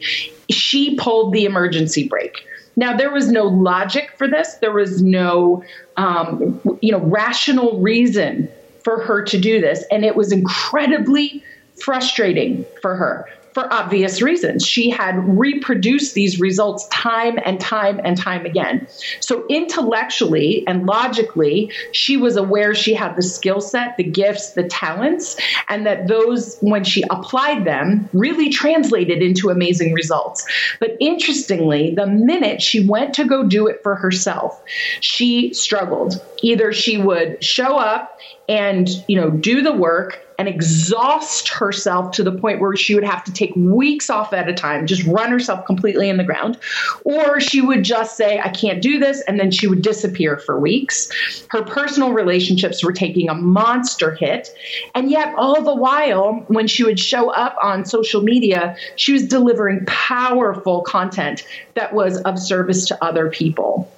she 0.50 0.94
pulled 0.96 1.32
the 1.32 1.46
emergency 1.46 2.06
brake. 2.06 2.44
Now, 2.76 2.96
there 2.96 3.10
was 3.10 3.30
no 3.30 3.44
logic 3.44 4.12
for 4.16 4.28
this. 4.28 4.54
There 4.54 4.72
was 4.72 5.02
no, 5.02 5.62
um, 5.96 6.60
you 6.80 6.92
know, 6.92 7.00
rational 7.00 7.80
reason 7.80 8.48
for 8.82 9.02
her 9.02 9.22
to 9.22 9.38
do 9.38 9.60
this. 9.60 9.84
And 9.90 10.04
it 10.04 10.16
was 10.16 10.32
incredibly 10.32 11.44
frustrating 11.74 12.64
for 12.80 12.96
her 12.96 13.28
for 13.60 13.72
obvious 13.72 14.22
reasons. 14.22 14.66
She 14.66 14.90
had 14.90 15.16
reproduced 15.38 16.14
these 16.14 16.40
results 16.40 16.86
time 16.88 17.38
and 17.44 17.60
time 17.60 18.00
and 18.02 18.16
time 18.16 18.46
again. 18.46 18.86
So, 19.20 19.46
intellectually 19.48 20.64
and 20.66 20.86
logically, 20.86 21.70
she 21.92 22.16
was 22.16 22.36
aware 22.36 22.74
she 22.74 22.94
had 22.94 23.16
the 23.16 23.22
skill 23.22 23.60
set, 23.60 23.96
the 23.96 24.04
gifts, 24.04 24.52
the 24.52 24.64
talents, 24.64 25.36
and 25.68 25.86
that 25.86 26.08
those, 26.08 26.58
when 26.60 26.84
she 26.84 27.04
applied 27.10 27.64
them, 27.64 28.08
really 28.12 28.50
translated 28.50 29.22
into 29.22 29.50
amazing 29.50 29.92
results. 29.92 30.46
But 30.78 30.96
interestingly, 31.00 31.94
the 31.94 32.06
minute 32.06 32.62
she 32.62 32.86
went 32.86 33.14
to 33.14 33.24
go 33.24 33.46
do 33.46 33.66
it 33.66 33.82
for 33.82 33.94
herself, 33.94 34.62
she 35.00 35.52
struggled. 35.52 36.22
Either 36.42 36.72
she 36.72 36.98
would 36.98 37.42
show 37.44 37.76
up 37.76 38.18
and, 38.48 38.88
you 39.06 39.20
know, 39.20 39.30
do 39.30 39.62
the 39.62 39.72
work 39.72 40.29
and 40.40 40.48
exhaust 40.48 41.50
herself 41.50 42.12
to 42.12 42.22
the 42.22 42.32
point 42.32 42.60
where 42.60 42.74
she 42.74 42.94
would 42.94 43.04
have 43.04 43.22
to 43.22 43.30
take 43.30 43.54
weeks 43.54 44.08
off 44.08 44.32
at 44.32 44.48
a 44.48 44.54
time, 44.54 44.86
just 44.86 45.04
run 45.04 45.30
herself 45.30 45.66
completely 45.66 46.08
in 46.08 46.16
the 46.16 46.24
ground. 46.24 46.58
Or 47.04 47.40
she 47.40 47.60
would 47.60 47.82
just 47.82 48.16
say, 48.16 48.40
I 48.40 48.48
can't 48.48 48.80
do 48.80 48.98
this, 48.98 49.20
and 49.28 49.38
then 49.38 49.50
she 49.50 49.66
would 49.66 49.82
disappear 49.82 50.38
for 50.38 50.58
weeks. 50.58 51.10
Her 51.50 51.62
personal 51.62 52.14
relationships 52.14 52.82
were 52.82 52.94
taking 52.94 53.28
a 53.28 53.34
monster 53.34 54.12
hit. 54.14 54.48
And 54.94 55.10
yet, 55.10 55.34
all 55.36 55.62
the 55.62 55.74
while, 55.74 56.42
when 56.48 56.66
she 56.66 56.84
would 56.84 56.98
show 56.98 57.30
up 57.34 57.54
on 57.62 57.84
social 57.84 58.22
media, 58.22 58.78
she 58.96 59.12
was 59.12 59.28
delivering 59.28 59.84
powerful 59.84 60.80
content 60.80 61.46
that 61.74 61.92
was 61.92 62.16
of 62.22 62.38
service 62.38 62.86
to 62.86 63.04
other 63.04 63.28
people. 63.28 63.92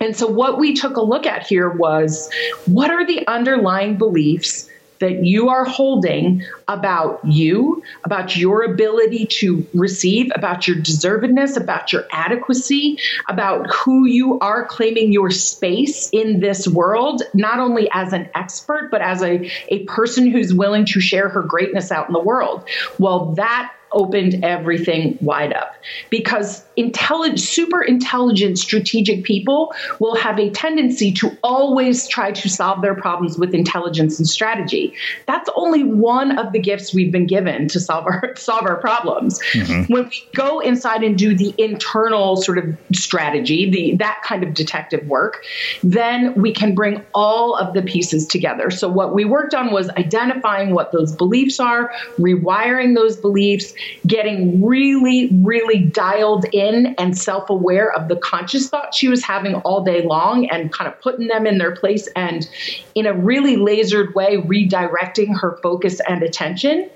And 0.00 0.16
so, 0.16 0.26
what 0.26 0.58
we 0.58 0.72
took 0.72 0.96
a 0.96 1.02
look 1.02 1.26
at 1.26 1.46
here 1.46 1.68
was 1.68 2.30
what 2.64 2.90
are 2.90 3.06
the 3.06 3.26
underlying 3.26 3.98
beliefs 3.98 4.70
that 5.04 5.22
you 5.22 5.50
are 5.50 5.66
holding 5.66 6.42
about 6.66 7.20
you, 7.24 7.82
about 8.04 8.36
your 8.36 8.62
ability 8.62 9.26
to 9.26 9.66
receive, 9.74 10.32
about 10.34 10.66
your 10.66 10.78
deservedness, 10.78 11.60
about 11.60 11.92
your 11.92 12.06
adequacy, 12.10 12.98
about 13.28 13.70
who 13.70 14.06
you 14.06 14.38
are 14.40 14.64
claiming 14.64 15.12
your 15.12 15.30
space 15.30 16.08
in 16.10 16.40
this 16.40 16.66
world, 16.66 17.22
not 17.34 17.58
only 17.58 17.86
as 17.92 18.14
an 18.14 18.30
expert, 18.34 18.88
but 18.90 19.02
as 19.02 19.22
a, 19.22 19.50
a 19.68 19.84
person 19.84 20.30
who's 20.30 20.54
willing 20.54 20.86
to 20.86 21.00
share 21.00 21.28
her 21.28 21.42
greatness 21.42 21.92
out 21.92 22.06
in 22.08 22.14
the 22.14 22.20
world. 22.20 22.66
Well, 22.98 23.34
that 23.34 23.72
opened 23.94 24.44
everything 24.44 25.16
wide 25.20 25.52
up 25.52 25.74
because 26.10 26.64
intelligent, 26.76 27.40
super 27.40 27.82
intelligent, 27.82 28.58
strategic 28.58 29.24
people 29.24 29.72
will 30.00 30.16
have 30.16 30.38
a 30.38 30.50
tendency 30.50 31.12
to 31.12 31.36
always 31.42 32.08
try 32.08 32.32
to 32.32 32.48
solve 32.48 32.82
their 32.82 32.94
problems 32.94 33.38
with 33.38 33.54
intelligence 33.54 34.18
and 34.18 34.28
strategy. 34.28 34.94
That's 35.26 35.48
only 35.56 35.84
one 35.84 36.38
of 36.38 36.52
the 36.52 36.58
gifts 36.58 36.92
we've 36.92 37.12
been 37.12 37.26
given 37.26 37.68
to 37.68 37.80
solve 37.80 38.06
our 38.06 38.34
solve 38.36 38.64
our 38.64 38.76
problems. 38.76 39.40
Mm-hmm. 39.52 39.92
When 39.92 40.08
we 40.08 40.28
go 40.34 40.60
inside 40.60 41.02
and 41.02 41.16
do 41.16 41.34
the 41.34 41.54
internal 41.58 42.36
sort 42.36 42.58
of 42.58 42.76
strategy, 42.92 43.70
the 43.70 43.96
that 43.96 44.22
kind 44.24 44.42
of 44.42 44.54
detective 44.54 45.06
work, 45.06 45.44
then 45.82 46.34
we 46.34 46.52
can 46.52 46.74
bring 46.74 47.04
all 47.14 47.56
of 47.56 47.74
the 47.74 47.82
pieces 47.82 48.26
together. 48.26 48.70
So 48.70 48.88
what 48.88 49.14
we 49.14 49.24
worked 49.24 49.54
on 49.54 49.72
was 49.72 49.88
identifying 49.90 50.70
what 50.70 50.92
those 50.92 51.14
beliefs 51.14 51.60
are, 51.60 51.92
rewiring 52.18 52.94
those 52.94 53.16
beliefs, 53.16 53.74
getting 54.06 54.64
really, 54.64 55.28
really 55.42 55.80
dialed 55.80 56.46
in 56.52 56.94
and 56.98 57.16
self 57.16 57.50
aware 57.50 57.92
of 57.92 58.08
the 58.08 58.16
conscious 58.16 58.68
thoughts 58.68 58.96
she 58.96 59.08
was 59.08 59.22
having 59.22 59.54
all 59.56 59.82
day 59.82 60.02
long 60.02 60.48
and 60.50 60.72
kind 60.72 60.92
of 60.92 61.00
putting 61.00 61.28
them 61.28 61.46
in 61.46 61.58
their 61.58 61.74
place 61.74 62.08
and 62.16 62.48
in 62.94 63.06
a 63.06 63.12
really 63.12 63.56
lasered 63.56 64.14
way, 64.14 64.36
redirecting 64.36 65.38
her 65.38 65.58
focus 65.62 66.00
and 66.08 66.22
attention. 66.22 66.88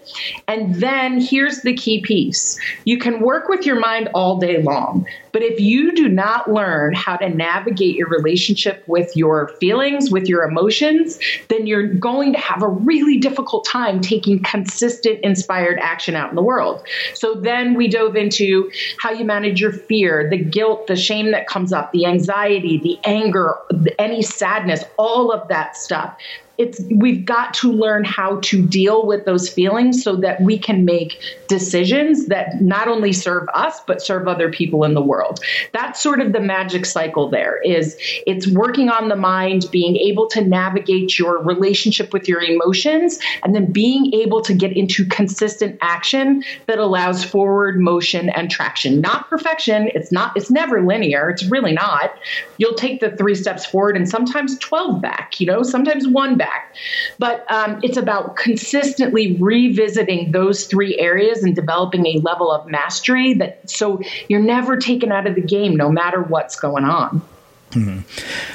And 0.46 0.76
then 0.76 1.20
here's 1.20 1.62
the 1.62 1.74
key 1.74 2.00
piece 2.00 2.58
you 2.84 2.98
can 2.98 3.20
work 3.20 3.48
with 3.48 3.66
your 3.66 3.78
mind 3.78 4.08
all 4.14 4.38
day 4.38 4.62
long, 4.62 5.06
but 5.32 5.42
if 5.42 5.60
you 5.60 5.92
do 5.94 6.08
not 6.08 6.50
learn 6.50 6.94
how 6.94 7.16
to 7.16 7.28
navigate 7.28 7.94
your 7.94 8.08
relationship 8.08 8.82
with 8.86 9.16
your 9.16 9.48
feelings, 9.60 10.10
with 10.10 10.28
your 10.28 10.42
emotions, 10.44 11.18
then 11.48 11.66
you're 11.66 11.86
going 11.86 12.32
to 12.32 12.38
have 12.38 12.62
a 12.62 12.68
really 12.68 13.18
difficult 13.18 13.64
time 13.64 14.00
taking 14.00 14.42
consistent, 14.42 15.20
inspired 15.22 15.78
action 15.80 16.14
out 16.14 16.30
in 16.30 16.36
the 16.36 16.42
world. 16.42 16.77
So 17.14 17.34
then 17.34 17.74
we 17.74 17.88
dove 17.88 18.16
into 18.16 18.70
how 19.00 19.12
you 19.12 19.24
manage 19.24 19.60
your 19.60 19.72
fear, 19.72 20.28
the 20.30 20.38
guilt, 20.38 20.86
the 20.86 20.96
shame 20.96 21.30
that 21.32 21.46
comes 21.46 21.72
up, 21.72 21.92
the 21.92 22.06
anxiety, 22.06 22.78
the 22.78 22.98
anger, 23.04 23.56
any 23.98 24.22
sadness, 24.22 24.84
all 24.96 25.32
of 25.32 25.48
that 25.48 25.76
stuff 25.76 26.16
it's 26.58 26.80
we've 26.96 27.24
got 27.24 27.54
to 27.54 27.72
learn 27.72 28.02
how 28.02 28.40
to 28.40 28.66
deal 28.66 29.06
with 29.06 29.24
those 29.24 29.48
feelings 29.48 30.02
so 30.02 30.16
that 30.16 30.40
we 30.40 30.58
can 30.58 30.84
make 30.84 31.20
decisions 31.46 32.26
that 32.26 32.60
not 32.60 32.88
only 32.88 33.12
serve 33.12 33.48
us 33.54 33.80
but 33.86 34.02
serve 34.02 34.26
other 34.26 34.50
people 34.50 34.82
in 34.82 34.94
the 34.94 35.00
world. 35.00 35.38
That's 35.72 36.02
sort 36.02 36.20
of 36.20 36.32
the 36.32 36.40
magic 36.40 36.84
cycle 36.84 37.30
there 37.30 37.62
is 37.62 37.96
it's 38.26 38.48
working 38.48 38.90
on 38.90 39.08
the 39.08 39.16
mind 39.16 39.66
being 39.70 39.96
able 39.96 40.26
to 40.28 40.42
navigate 40.42 41.16
your 41.16 41.40
relationship 41.40 42.12
with 42.12 42.28
your 42.28 42.42
emotions 42.42 43.20
and 43.44 43.54
then 43.54 43.70
being 43.70 44.12
able 44.14 44.40
to 44.42 44.52
get 44.52 44.76
into 44.76 45.06
consistent 45.06 45.78
action 45.80 46.42
that 46.66 46.78
allows 46.78 47.22
forward 47.22 47.78
motion 47.78 48.30
and 48.30 48.50
traction. 48.50 49.00
Not 49.00 49.30
perfection. 49.30 49.90
It's 49.94 50.10
not 50.10 50.36
it's 50.36 50.50
never 50.50 50.84
linear. 50.84 51.30
It's 51.30 51.44
really 51.44 51.72
not. 51.72 52.18
You'll 52.56 52.74
take 52.74 53.00
the 53.00 53.12
three 53.12 53.36
steps 53.36 53.64
forward 53.64 53.96
and 53.96 54.08
sometimes 54.08 54.58
12 54.58 55.00
back 55.00 55.38
you 55.38 55.46
know 55.46 55.62
sometimes 55.62 56.08
one 56.08 56.36
back 56.36 56.47
back. 56.48 56.74
But 57.18 57.50
um, 57.50 57.80
it's 57.82 57.96
about 57.96 58.36
consistently 58.36 59.36
revisiting 59.38 60.32
those 60.32 60.66
three 60.66 60.98
areas 60.98 61.42
and 61.42 61.54
developing 61.54 62.06
a 62.06 62.18
level 62.20 62.50
of 62.50 62.66
mastery 62.66 63.34
that 63.34 63.68
so 63.68 64.00
you're 64.28 64.40
never 64.40 64.76
taken 64.76 65.12
out 65.12 65.26
of 65.26 65.34
the 65.34 65.40
game 65.40 65.76
no 65.76 65.90
matter 65.90 66.22
what's 66.22 66.58
going 66.58 66.84
on. 66.84 67.22
Mm-hmm. 67.70 68.00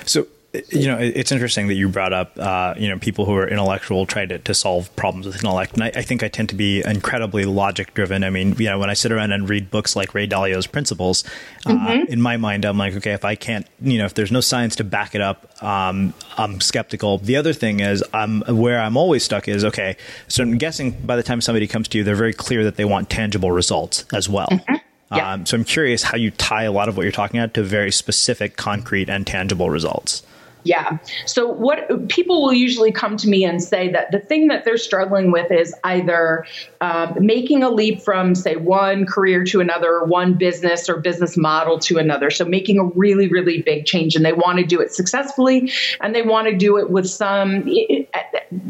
So 0.06 0.28
you 0.70 0.86
know, 0.86 1.00
it's 1.00 1.32
interesting 1.32 1.68
that 1.68 1.74
you 1.74 1.90
brought 1.90 2.14
up, 2.14 2.38
uh, 2.38 2.76
you 2.78 2.88
know, 2.88 3.00
people 3.00 3.26
who 3.26 3.36
are 3.36 3.48
intellectual 3.48 4.06
try 4.06 4.26
to, 4.28 4.38
to 4.38 4.54
solve 4.54 4.96
problems 4.96 5.26
with 5.26 5.36
intellect. 5.38 5.74
And 5.74 5.84
I, 5.84 5.88
I 5.96 6.02
think 6.04 6.22
I 6.22 6.28
tend 6.28 6.50
to 6.50 6.56
be 6.56 6.84
incredibly 6.86 7.46
logic 7.46 7.96
driven. 7.96 8.24
I 8.24 8.30
mean, 8.30 8.56
you 8.60 8.68
know, 8.68 8.78
when 8.78 8.90
I 8.90 8.94
sit 8.94 9.12
around 9.12 9.32
and 9.32 9.50
read 9.50 9.72
books 9.72 9.96
like 9.96 10.14
Ray 10.14 10.28
Dalio's 10.28 10.68
Principles, 10.68 11.24
uh, 11.66 11.72
mm-hmm. 11.72 11.88
uh, 11.88 12.06
in 12.08 12.22
my 12.22 12.38
mind, 12.38 12.66
I'm 12.66 12.78
like, 12.78 12.94
okay, 12.96 13.14
if 13.14 13.26
I 13.26 13.34
can't, 13.34 13.66
you 13.82 13.98
know, 13.98 14.06
if 14.06 14.14
there's 14.14 14.32
no 14.32 14.42
science 14.42 14.76
to 14.76 14.84
back 14.84 15.16
it 15.16 15.22
up, 15.22 15.64
um, 15.64 16.14
I'm 16.38 16.62
skeptical. 16.62 17.18
The 17.18 17.36
other 17.36 17.54
thing 17.54 17.80
is, 17.80 18.04
I'm 18.14 18.42
where 18.42 18.80
I'm 18.80 18.96
always 18.96 19.24
stuck 19.24 19.48
is, 19.48 19.66
okay, 19.66 19.98
so 20.28 20.44
I'm 20.44 20.60
guessing 20.60 20.92
by 20.92 21.16
the 21.16 21.24
time 21.24 21.42
somebody 21.42 21.66
comes 21.66 21.88
to 21.90 21.98
you, 21.98 22.04
they're 22.04 22.16
very 22.16 22.34
clear 22.34 22.64
that 22.66 22.76
they 22.76 22.86
want 22.86 23.10
tangible 23.10 23.52
results 23.52 24.06
as 24.14 24.30
well. 24.30 24.50
Mm-hmm. 24.52 24.76
Yeah. 25.16 25.34
Um, 25.34 25.46
so 25.46 25.58
I'm 25.58 25.64
curious 25.64 26.04
how 26.04 26.18
you 26.18 26.32
tie 26.32 26.64
a 26.64 26.72
lot 26.72 26.90
of 26.90 26.98
what 26.98 27.04
you're 27.04 27.12
talking 27.12 27.40
about 27.40 27.54
to 27.56 27.64
very 27.64 27.92
specific, 27.92 28.56
concrete, 28.56 29.10
and 29.10 29.26
tangible 29.26 29.70
results. 29.70 30.24
Yeah. 30.64 30.98
So 31.26 31.48
what 31.48 32.08
people 32.08 32.42
will 32.42 32.54
usually 32.54 32.92
come 32.92 33.18
to 33.18 33.28
me 33.28 33.44
and 33.44 33.62
say 33.62 33.92
that 33.92 34.12
the 34.12 34.20
thing 34.20 34.48
that 34.48 34.64
they're 34.64 34.78
struggling 34.78 35.32
with 35.32 35.52
is 35.52 35.76
either 35.84 36.46
uh, 36.80 37.14
making 37.20 37.64
a 37.64 37.70
leap 37.70 38.02
from, 38.02 38.34
say, 38.34 38.56
one 38.56 39.06
career 39.06 39.44
to 39.46 39.60
another, 39.60 40.04
one 40.04 40.36
business 40.36 40.88
or 40.88 41.02
business 41.02 41.36
model 41.36 41.80
to 41.80 41.98
another. 41.98 42.30
So 42.30 42.46
making 42.46 42.80
a 42.80 42.86
really, 42.86 43.28
really 43.28 43.62
big 43.62 43.86
change, 43.86 44.16
and 44.16 44.24
they 44.24 44.34
want 44.34 44.60
to 44.60 44.66
do 44.66 44.80
it 44.80 44.94
successfully, 44.94 45.72
and 46.00 46.16
they 46.16 46.22
want 46.22 46.48
to 46.48 46.56
do 46.56 46.78
it 46.78 46.90
with 46.90 47.10
some 47.10 47.68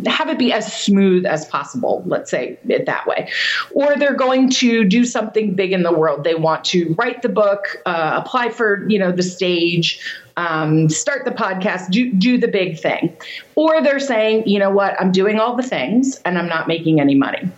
have 0.06 0.30
it 0.30 0.38
be 0.38 0.52
as 0.54 0.72
smooth 0.72 1.26
as 1.26 1.46
possible, 1.46 2.04
let's 2.06 2.32
say 2.32 2.58
it 2.68 2.86
that 2.86 3.06
way. 3.06 3.30
Or 3.74 3.96
they're 3.98 4.16
going 4.16 4.50
to 4.52 4.84
do 4.84 5.06
something 5.06 5.56
big 5.56 5.72
in 5.72 5.84
the 5.84 5.94
world. 5.94 6.24
They 6.24 6.36
want 6.36 6.64
to 6.66 6.96
write 6.98 7.22
the 7.22 7.30
book, 7.30 7.78
uh, 7.86 8.22
apply 8.24 8.50
for, 8.50 8.88
you 8.90 9.00
know, 9.00 9.12
the 9.12 9.24
stage, 9.24 10.00
um, 10.38 10.90
start 10.90 11.26
the 11.26 11.32
podcast, 11.32 11.92
do, 11.92 12.12
do 12.12 12.38
the 12.38 12.48
big 12.48 12.80
thing. 12.80 13.16
Or 13.56 13.82
they're 13.82 14.00
saying, 14.00 14.48
you 14.48 14.60
know 14.60 14.72
what, 14.72 15.00
I'm 15.00 15.12
doing 15.12 15.40
all 15.40 15.56
the 15.56 15.64
things 15.64 16.20
and 16.26 16.38
I'm 16.38 16.48
not 16.48 16.68
making 16.68 17.00
any 17.00 17.16
money. 17.16 17.50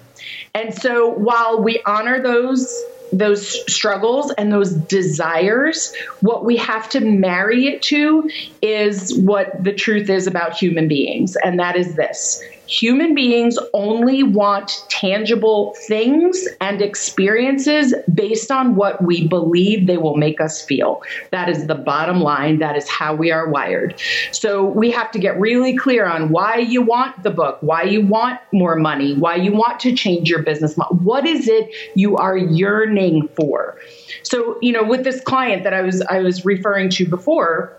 And 0.53 0.73
so 0.73 1.09
while 1.09 1.61
we 1.61 1.81
honor 1.85 2.21
those 2.21 2.73
those 3.11 3.71
struggles 3.71 4.31
and 4.31 4.51
those 4.51 4.73
desires, 4.73 5.93
what 6.21 6.43
we 6.43 6.57
have 6.57 6.89
to 6.89 6.99
marry 6.99 7.67
it 7.67 7.81
to 7.83 8.29
is 8.61 9.15
what 9.15 9.63
the 9.63 9.71
truth 9.71 10.09
is 10.09 10.27
about 10.27 10.57
human 10.57 10.87
beings. 10.87 11.37
And 11.37 11.59
that 11.59 11.75
is 11.75 11.95
this 11.95 12.41
Human 12.67 13.13
beings 13.13 13.57
only 13.73 14.23
want 14.23 14.83
tangible 14.89 15.75
things 15.87 16.47
and 16.61 16.81
experiences 16.81 17.93
based 18.13 18.51
on 18.51 18.75
what 18.75 19.03
we 19.03 19.27
believe 19.27 19.87
they 19.87 19.97
will 19.97 20.17
make 20.17 20.41
us 20.41 20.63
feel. 20.63 21.01
That 21.31 21.49
is 21.49 21.67
the 21.67 21.75
bottom 21.75 22.21
line. 22.21 22.59
That 22.59 22.75
is 22.75 22.89
how 22.89 23.15
we 23.15 23.31
are 23.31 23.49
wired. 23.49 23.99
So 24.31 24.63
we 24.65 24.91
have 24.91 25.11
to 25.11 25.19
get 25.19 25.39
really 25.39 25.75
clear 25.75 26.05
on 26.05 26.29
why 26.29 26.57
you 26.57 26.81
want 26.81 27.23
the 27.23 27.31
book, 27.31 27.57
why 27.61 27.83
you 27.83 28.05
want 28.05 28.39
more 28.51 28.75
money, 28.75 29.15
why 29.15 29.35
you 29.35 29.51
want 29.51 29.79
to 29.81 29.95
change 29.95 30.29
your 30.29 30.41
business 30.43 30.77
model. 30.77 30.97
What 30.97 31.25
is 31.25 31.47
it 31.47 31.73
you 31.95 32.17
are 32.17 32.37
yearning 32.37 33.27
for? 33.35 33.77
So, 34.23 34.57
you 34.61 34.71
know, 34.71 34.83
with 34.83 35.03
this 35.03 35.21
client 35.21 35.63
that 35.63 35.73
I 35.73 35.81
was 35.81 36.01
I 36.01 36.19
was 36.19 36.45
referring 36.45 36.89
to 36.91 37.07
before, 37.07 37.77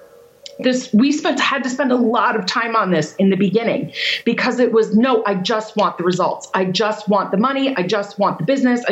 this 0.60 0.92
we 0.92 1.12
spent 1.12 1.40
had 1.40 1.62
to 1.62 1.70
spend 1.70 1.92
a 1.92 1.96
lot 1.96 2.36
of 2.36 2.46
time 2.46 2.76
on 2.76 2.90
this 2.90 3.14
in 3.16 3.30
the 3.30 3.36
beginning 3.36 3.92
because 4.24 4.58
it 4.58 4.72
was 4.72 4.96
no 4.96 5.22
i 5.26 5.34
just 5.34 5.76
want 5.76 5.98
the 5.98 6.04
results. 6.04 6.48
I 6.54 6.64
just 6.64 7.08
want 7.08 7.30
the 7.30 7.36
money. 7.36 7.76
I 7.76 7.82
just 7.82 8.18
want 8.18 8.38
the 8.38 8.44
business. 8.44 8.84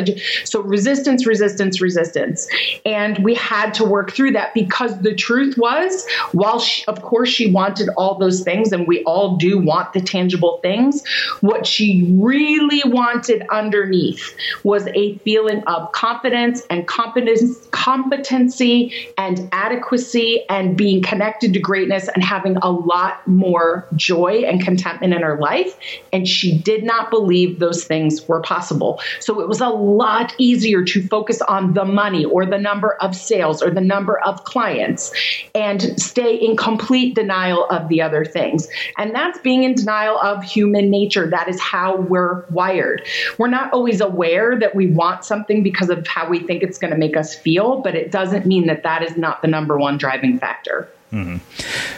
So 0.43 0.61
resistance 0.61 1.25
resistance 1.25 1.81
resistance. 1.81 2.47
And 2.85 3.17
we 3.19 3.33
had 3.35 3.73
to 3.75 3.83
work 3.83 4.11
through 4.11 4.31
that 4.31 4.53
because 4.53 4.99
the 5.01 5.15
truth 5.15 5.57
was 5.57 6.05
while 6.31 6.59
she, 6.59 6.85
of 6.85 7.01
course 7.01 7.29
she 7.29 7.51
wanted 7.51 7.89
all 7.97 8.17
those 8.17 8.43
things 8.43 8.71
and 8.71 8.87
we 8.87 9.03
all 9.03 9.37
do 9.37 9.57
want 9.57 9.93
the 9.93 10.01
tangible 10.01 10.59
things 10.61 11.03
what 11.41 11.65
she 11.65 12.15
really 12.19 12.81
wanted 12.85 13.43
underneath 13.51 14.35
was 14.63 14.87
a 14.93 15.17
feeling 15.19 15.63
of 15.63 15.91
confidence 15.91 16.61
and 16.69 16.87
competence 16.87 17.67
competency 17.71 18.93
and 19.17 19.47
adequacy 19.51 20.45
and 20.49 20.77
being 20.77 21.01
connected 21.01 21.54
to 21.55 21.59
greatness 21.61 22.09
and 22.09 22.21
having 22.21 22.57
a 22.57 22.69
lot 22.69 23.25
more 23.25 23.87
joy 23.95 24.43
and 24.45 24.61
contentment 24.61 25.13
in 25.13 25.21
her 25.21 25.37
life. 25.39 25.77
And 26.11 26.27
she 26.27 26.57
did 26.57 26.83
not 26.83 27.09
believe 27.09 27.59
those 27.59 27.85
things 27.85 28.27
were 28.27 28.41
possible. 28.41 28.99
So 29.21 29.39
it 29.39 29.47
was 29.47 29.61
a 29.61 29.69
lot 29.69 30.35
easier 30.37 30.83
to 30.83 31.07
focus 31.07 31.41
on 31.41 31.73
the 31.73 31.85
money 31.85 32.25
or 32.25 32.45
the 32.45 32.57
number 32.57 32.95
of 32.95 33.15
sales 33.15 33.63
or 33.63 33.71
the 33.71 33.81
number 33.81 34.19
of 34.19 34.43
clients 34.43 35.13
and 35.55 35.97
stay 35.99 36.35
in 36.35 36.57
complete 36.57 37.15
denial 37.15 37.65
of 37.69 37.87
the 37.87 38.01
other 38.01 38.25
things. 38.25 38.67
And 38.97 39.15
that's 39.15 39.39
being 39.39 39.63
in 39.63 39.75
denial 39.75 40.19
of 40.19 40.43
human 40.43 40.89
nature. 40.89 41.29
That 41.29 41.47
is 41.47 41.59
how 41.61 41.95
we're 41.95 42.43
wired. 42.49 43.07
We're 43.37 43.47
not 43.47 43.71
always 43.71 44.01
aware 44.01 44.59
that 44.59 44.75
we 44.75 44.87
want 44.87 45.23
something 45.23 45.63
because 45.63 45.89
of 45.89 46.05
how 46.05 46.27
we 46.27 46.39
think 46.39 46.63
it's 46.63 46.77
going 46.77 46.91
to 46.91 46.97
make 46.97 47.15
us 47.15 47.33
feel, 47.33 47.79
but 47.79 47.95
it 47.95 48.11
doesn't 48.11 48.45
mean 48.45 48.67
that 48.67 48.83
that 48.83 49.03
is 49.03 49.15
not 49.15 49.41
the 49.41 49.47
number 49.47 49.77
one 49.77 49.97
driving 49.97 50.37
factor. 50.37 50.89
Mm-hmm. 51.11 51.37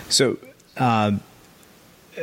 So, 0.10 0.38
uh, 0.78 1.14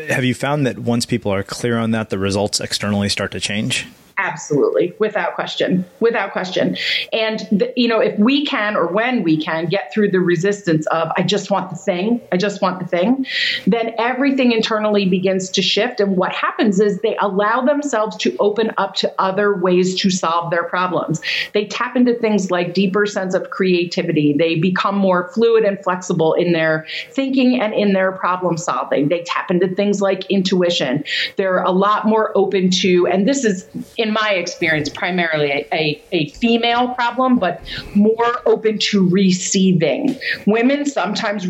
have 0.09 0.25
you 0.25 0.35
found 0.35 0.67
that 0.67 0.79
once 0.79 1.07
people 1.07 1.33
are 1.33 1.43
clear 1.43 1.79
on 1.79 1.93
that, 1.93 2.11
the 2.11 2.19
results 2.19 2.61
externally 2.61 3.09
start 3.09 3.31
to 3.33 3.41
change? 3.41 3.87
Absolutely, 4.17 4.95
without 5.01 5.35
question, 5.35 5.85
without 5.99 6.33
question. 6.33 6.77
And 7.13 7.41
the, 7.51 7.73
you 7.77 7.89
know, 7.89 7.99
if 7.99 8.17
we 8.19 8.47
can 8.47 8.77
or 8.77 8.87
when 8.87 9.25
we 9.25 9.37
can 9.37 9.67
get 9.67 9.93
through 9.93 10.11
the 10.13 10.21
resistance 10.21 10.87
of 10.87 11.09
I 11.17 11.23
just 11.23 11.51
want 11.51 11.71
the 11.71 11.77
thing, 11.77 12.21
I 12.31 12.37
just 12.37 12.63
want 12.63 12.79
the 12.79 12.87
thing, 12.87 13.27
then 13.67 13.93
everything 13.99 14.53
internally 14.53 15.09
begins 15.09 15.51
to 15.51 15.63
shift. 15.63 15.99
And 15.99 16.17
what 16.17 16.33
happens 16.33 16.79
is 16.79 17.01
they 17.01 17.17
allow 17.21 17.63
themselves 17.63 18.17
to 18.19 18.37
open 18.39 18.71
up 18.79 18.95
to 18.97 19.13
other 19.19 19.57
ways 19.57 20.01
to 20.03 20.11
solve 20.11 20.53
their 20.53 20.65
problems. 20.65 21.21
They 21.53 21.67
tap 21.67 21.97
into 21.97 22.15
things 22.15 22.53
like 22.53 22.73
deeper 22.73 23.07
sense 23.07 23.35
of 23.35 23.51
creativity. 23.51 24.33
They 24.33 24.55
become 24.55 24.97
more 24.97 25.29
fluid 25.31 25.65
and 25.65 25.83
flexible 25.83 26.35
in 26.35 26.53
their 26.53 26.87
thinking 27.11 27.61
and 27.61 27.75
in 27.75 27.95
their 27.95 28.13
problem 28.13 28.59
solving. 28.59 29.09
They 29.09 29.25
tap 29.25 29.51
into 29.51 29.67
things 29.69 30.01
like 30.01 30.31
intuition. 30.31 31.03
They're 31.37 31.63
a 31.63 31.73
lot 31.73 32.07
more 32.07 32.31
open 32.37 32.71
to, 32.71 33.09
and 33.09 33.27
this 33.27 33.45
is 33.45 33.69
in 34.05 34.13
my 34.13 34.31
experience, 34.33 34.89
primarily 34.91 35.67
a, 35.73 36.03
a, 36.13 36.29
female 36.29 36.89
problem, 36.95 37.39
but 37.39 37.63
more 37.95 38.43
open 38.45 38.79
to 38.79 39.09
receiving. 39.09 40.15
Women 40.47 40.85
sometimes 40.85 41.47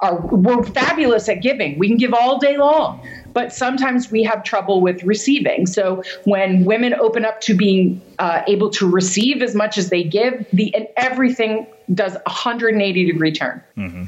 are 0.00 0.20
we're 0.20 0.62
fabulous 0.62 1.28
at 1.28 1.42
giving. 1.42 1.76
We 1.76 1.88
can 1.88 1.96
give 1.96 2.14
all 2.14 2.38
day 2.38 2.56
long, 2.56 3.04
but 3.32 3.52
sometimes 3.52 4.12
we 4.12 4.22
have 4.22 4.44
trouble 4.44 4.80
with 4.80 5.02
receiving. 5.02 5.66
So 5.66 6.04
when 6.24 6.64
women 6.64 6.94
open 6.94 7.24
up 7.24 7.40
to 7.42 7.54
being 7.54 8.00
uh, 8.20 8.42
able 8.46 8.70
to 8.70 8.88
receive 8.88 9.42
as 9.42 9.56
much 9.56 9.76
as 9.76 9.90
they 9.90 10.04
give, 10.04 10.46
the 10.52 10.72
and 10.76 10.86
everything 10.96 11.66
does 11.92 12.14
a 12.14 12.22
180 12.26 13.06
degree 13.06 13.32
turn. 13.32 13.60
Mm-hmm. 13.76 14.04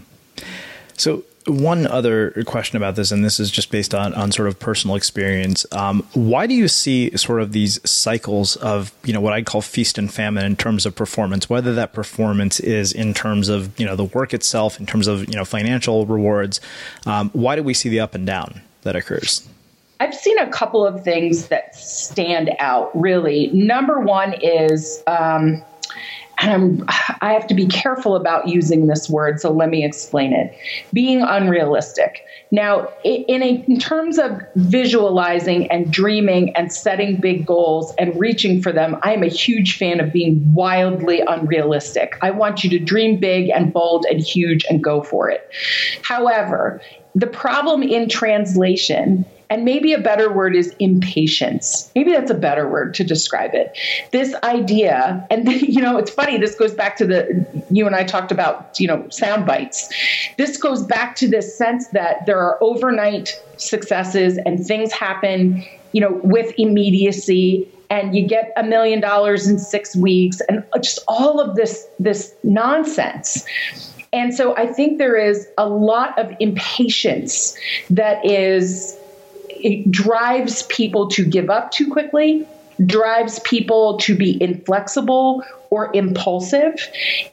So 0.97 1.25
one 1.51 1.87
other 1.87 2.31
question 2.47 2.77
about 2.77 2.97
this, 2.97 3.11
and 3.11 3.25
this 3.25 3.41
is 3.41 3.51
just 3.51 3.71
based 3.71 3.95
on, 3.95 4.15
on 4.15 4.33
sort 4.33 4.49
of 4.49 4.59
personal 4.59 4.97
experience. 4.97 5.67
Um, 5.73 6.07
why 6.15 6.47
do 6.47 6.55
you 6.55 6.69
see 6.69 7.17
sort 7.17 7.41
of 7.41 7.53
these 7.53 7.81
cycles 7.89 8.57
of, 8.57 8.93
you 9.05 9.13
know, 9.13 9.21
what 9.21 9.33
I'd 9.33 9.47
call 9.47 9.61
feast 9.61 9.99
and 9.99 10.13
famine 10.13 10.45
in 10.45 10.57
terms 10.57 10.87
of 10.87 10.95
performance, 10.95 11.51
whether 11.51 11.75
that 11.75 11.93
performance 11.93 12.61
is 12.61 12.93
in 12.93 13.15
terms 13.15 13.49
of, 13.49 13.79
you 13.79 13.87
know, 13.87 13.97
the 13.97 14.05
work 14.05 14.33
itself, 14.33 14.81
in 14.81 14.87
terms 14.87 15.07
of, 15.07 15.29
you 15.29 15.35
know, 15.35 15.45
financial 15.45 16.07
rewards? 16.07 16.61
Um, 17.07 17.31
why 17.31 17.57
do 17.57 17.63
we 17.63 17.75
see 17.75 17.89
the 17.89 18.01
up 18.01 18.15
and 18.15 18.27
down 18.27 18.63
that 18.83 18.97
occurs? 18.97 19.47
I've 20.01 20.15
seen 20.15 20.39
a 20.39 20.49
couple 20.49 20.87
of 20.87 21.05
things 21.05 21.49
that 21.49 21.75
stand 21.75 22.51
out 22.59 22.91
really. 22.99 23.49
Number 23.49 24.01
one 24.01 24.33
is, 24.43 25.03
um, 25.07 25.63
I'm, 26.41 26.85
I 27.21 27.33
have 27.33 27.47
to 27.49 27.55
be 27.55 27.67
careful 27.67 28.17
about 28.17 28.49
using 28.49 28.87
this 28.87 29.11
word, 29.11 29.41
so 29.41 29.53
let 29.53 29.69
me 29.69 29.85
explain 29.85 30.33
it. 30.33 30.57
Being 30.93 31.23
unrealistic. 31.23 32.25
Now, 32.51 32.89
in, 33.05 33.43
a, 33.43 33.65
in 33.69 33.79
terms 33.79 34.19
of 34.19 34.41
visualizing 34.57 35.71
and 35.71 35.93
dreaming 35.93 36.57
and 36.57 36.73
setting 36.73 37.21
big 37.21 37.47
goals 37.47 37.95
and 37.99 38.19
reaching 38.19 38.63
for 38.63 38.73
them, 38.73 38.99
I 39.03 39.13
am 39.13 39.23
a 39.23 39.29
huge 39.29 39.77
fan 39.77 40.01
of 40.01 40.13
being 40.13 40.53
wildly 40.55 41.21
unrealistic. 41.21 42.17
I 42.23 42.31
want 42.31 42.65
you 42.65 42.71
to 42.71 42.79
dream 42.79 43.21
big 43.21 43.51
and 43.51 43.73
bold 43.73 44.07
and 44.11 44.21
huge 44.21 44.65
and 44.69 44.83
go 44.83 45.03
for 45.03 45.31
it. 45.31 45.49
However, 46.03 46.81
the 47.15 47.27
problem 47.27 47.83
in 47.83 48.09
translation 48.09 49.27
and 49.51 49.65
maybe 49.65 49.93
a 49.93 49.99
better 49.99 50.33
word 50.33 50.55
is 50.55 50.75
impatience. 50.79 51.91
Maybe 51.97 52.13
that's 52.13 52.31
a 52.31 52.35
better 52.35 52.69
word 52.69 52.95
to 52.95 53.05
describe 53.05 53.51
it. 53.53 53.77
This 54.13 54.33
idea, 54.45 55.27
and 55.29 55.49
you 55.63 55.83
know, 55.83 55.99
it's 55.99 56.11
funny, 56.11 56.39
this 56.39 56.55
goes 56.55 56.73
back 56.73 56.97
to 56.99 57.07
the, 57.07 57.65
you 57.69 57.87
and 57.87 57.97
I 57.97 58.05
talked 58.05 58.31
about, 58.31 58.79
you 58.79 58.87
know, 58.87 59.09
sound 59.11 59.45
bites. 59.47 59.93
This 60.39 60.57
goes 60.57 60.85
back 60.85 61.17
to 61.17 61.29
this 61.29 61.59
sense 61.59 61.89
that 61.89 62.25
there 62.27 62.39
are 62.39 62.57
overnight 62.63 63.39
successes 63.57 64.39
and 64.47 64.65
things 64.65 64.93
happen, 64.93 65.65
you 65.93 66.01
know, 66.01 66.21
with 66.23 66.55
immediacy 66.57 67.69
and 67.91 68.15
you 68.15 68.25
get 68.27 68.53
a 68.57 68.63
million 68.63 69.01
dollars 69.01 69.49
in 69.49 69.59
six 69.59 69.97
weeks 69.97 70.41
and 70.49 70.65
just 70.81 71.01
all 71.09 71.41
of 71.41 71.57
this 71.57 71.89
this 71.99 72.33
nonsense 72.45 73.45
and 74.13 74.33
so 74.33 74.57
i 74.57 74.65
think 74.65 74.99
there 74.99 75.17
is 75.17 75.49
a 75.59 75.69
lot 75.69 76.17
of 76.19 76.33
impatience 76.39 77.57
that 77.91 78.25
is 78.25 78.97
it 79.65 79.91
drives 79.91 80.63
people 80.65 81.09
to 81.09 81.25
give 81.25 81.51
up 81.51 81.71
too 81.71 81.91
quickly, 81.91 82.47
drives 82.87 83.39
people 83.41 83.99
to 83.99 84.17
be 84.17 84.43
inflexible 84.43 85.45
or 85.71 85.91
impulsive. 85.95 86.75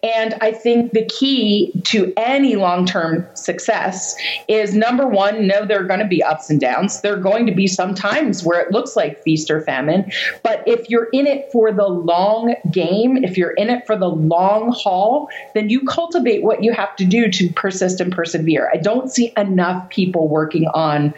And 0.03 0.35
I 0.41 0.51
think 0.51 0.91
the 0.91 1.05
key 1.05 1.71
to 1.85 2.13
any 2.15 2.55
long 2.55 2.85
term 2.85 3.27
success 3.33 4.15
is 4.47 4.75
number 4.75 5.07
one, 5.07 5.47
know 5.47 5.65
there 5.65 5.81
are 5.81 5.87
going 5.87 5.99
to 5.99 6.07
be 6.07 6.23
ups 6.23 6.49
and 6.49 6.61
downs. 6.61 7.01
There 7.01 7.15
are 7.15 7.21
going 7.21 7.47
to 7.47 7.51
be 7.51 7.67
some 7.67 7.95
times 7.95 8.43
where 8.43 8.61
it 8.61 8.71
looks 8.71 8.95
like 8.95 9.23
feast 9.23 9.49
or 9.49 9.61
famine. 9.61 10.11
But 10.43 10.63
if 10.67 10.89
you're 10.89 11.09
in 11.13 11.25
it 11.25 11.51
for 11.51 11.71
the 11.71 11.87
long 11.87 12.55
game, 12.71 13.23
if 13.23 13.37
you're 13.37 13.51
in 13.51 13.69
it 13.69 13.85
for 13.87 13.97
the 13.97 14.09
long 14.09 14.71
haul, 14.71 15.29
then 15.55 15.69
you 15.69 15.83
cultivate 15.85 16.43
what 16.43 16.63
you 16.63 16.73
have 16.73 16.95
to 16.97 17.05
do 17.05 17.29
to 17.31 17.49
persist 17.53 17.99
and 17.99 18.11
persevere. 18.11 18.69
I 18.71 18.77
don't 18.77 19.11
see 19.11 19.33
enough 19.35 19.89
people 19.89 20.27
working 20.27 20.67
on 20.67 21.13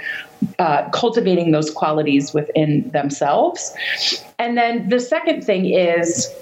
uh, 0.57 0.89
cultivating 0.89 1.51
those 1.51 1.69
qualities 1.69 2.33
within 2.33 2.89
themselves. 2.91 3.75
And 4.37 4.57
then 4.57 4.89
the 4.89 4.99
second 4.99 5.43
thing 5.43 5.65
is, 5.65 6.33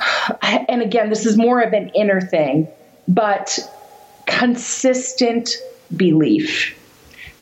and 0.42 0.82
again, 0.82 1.10
this 1.10 1.26
is 1.26 1.36
more 1.36 1.60
of 1.60 1.72
an 1.72 1.90
inner 1.94 2.20
thing, 2.20 2.68
but 3.06 3.58
consistent 4.26 5.50
belief. 5.96 6.77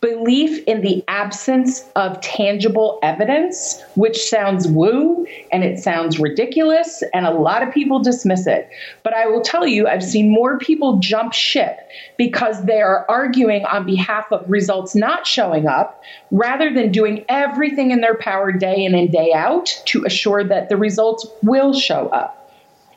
Belief 0.01 0.63
in 0.67 0.83
the 0.83 1.05
absence 1.09 1.85
of 1.97 2.21
tangible 2.21 2.99
evidence, 3.03 3.83
which 3.95 4.17
sounds 4.29 4.69
woo 4.69 5.27
and 5.53 5.65
it 5.65 5.79
sounds 5.79 6.19
ridiculous, 6.19 7.03
and 7.15 7.27
a 7.27 7.31
lot 7.31 7.63
of 7.63 7.73
people 7.73 8.01
dismiss 8.01 8.47
it. 8.47 8.69
But 9.03 9.15
I 9.15 9.27
will 9.27 9.41
tell 9.41 9.67
you, 9.67 9.87
I've 9.87 10.05
seen 10.05 10.31
more 10.31 10.59
people 10.59 10.99
jump 10.99 11.33
ship 11.33 11.79
because 12.17 12.65
they 12.65 12.81
are 12.81 13.07
arguing 13.09 13.65
on 13.65 13.87
behalf 13.87 14.31
of 14.33 14.49
results 14.51 14.95
not 14.95 15.27
showing 15.27 15.67
up 15.67 16.03
rather 16.31 16.73
than 16.73 16.93
doing 16.93 17.25
everything 17.29 17.91
in 17.91 18.01
their 18.01 18.17
power 18.17 18.53
day 18.53 18.85
in 18.85 18.95
and 18.95 19.11
day 19.11 19.33
out 19.35 19.67
to 19.87 20.05
assure 20.05 20.45
that 20.45 20.69
the 20.69 20.77
results 20.77 21.27
will 21.43 21.73
show 21.73 22.09
up. 22.09 22.43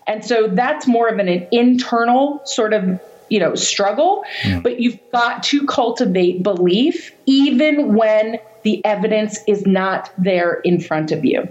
And 0.07 0.25
so 0.25 0.47
that's 0.47 0.87
more 0.87 1.07
of 1.07 1.19
an, 1.19 1.27
an 1.27 1.47
internal 1.51 2.41
sort 2.43 2.73
of 2.73 2.99
you 3.29 3.39
know 3.39 3.55
struggle 3.55 4.23
mm. 4.43 4.61
but 4.63 4.79
you've 4.79 4.99
got 5.11 5.43
to 5.43 5.65
cultivate 5.65 6.43
belief 6.43 7.11
even 7.25 7.95
when 7.95 8.39
the 8.63 8.83
evidence 8.85 9.39
is 9.47 9.65
not 9.65 10.11
there 10.17 10.55
in 10.65 10.81
front 10.81 11.11
of 11.11 11.23
you. 11.23 11.47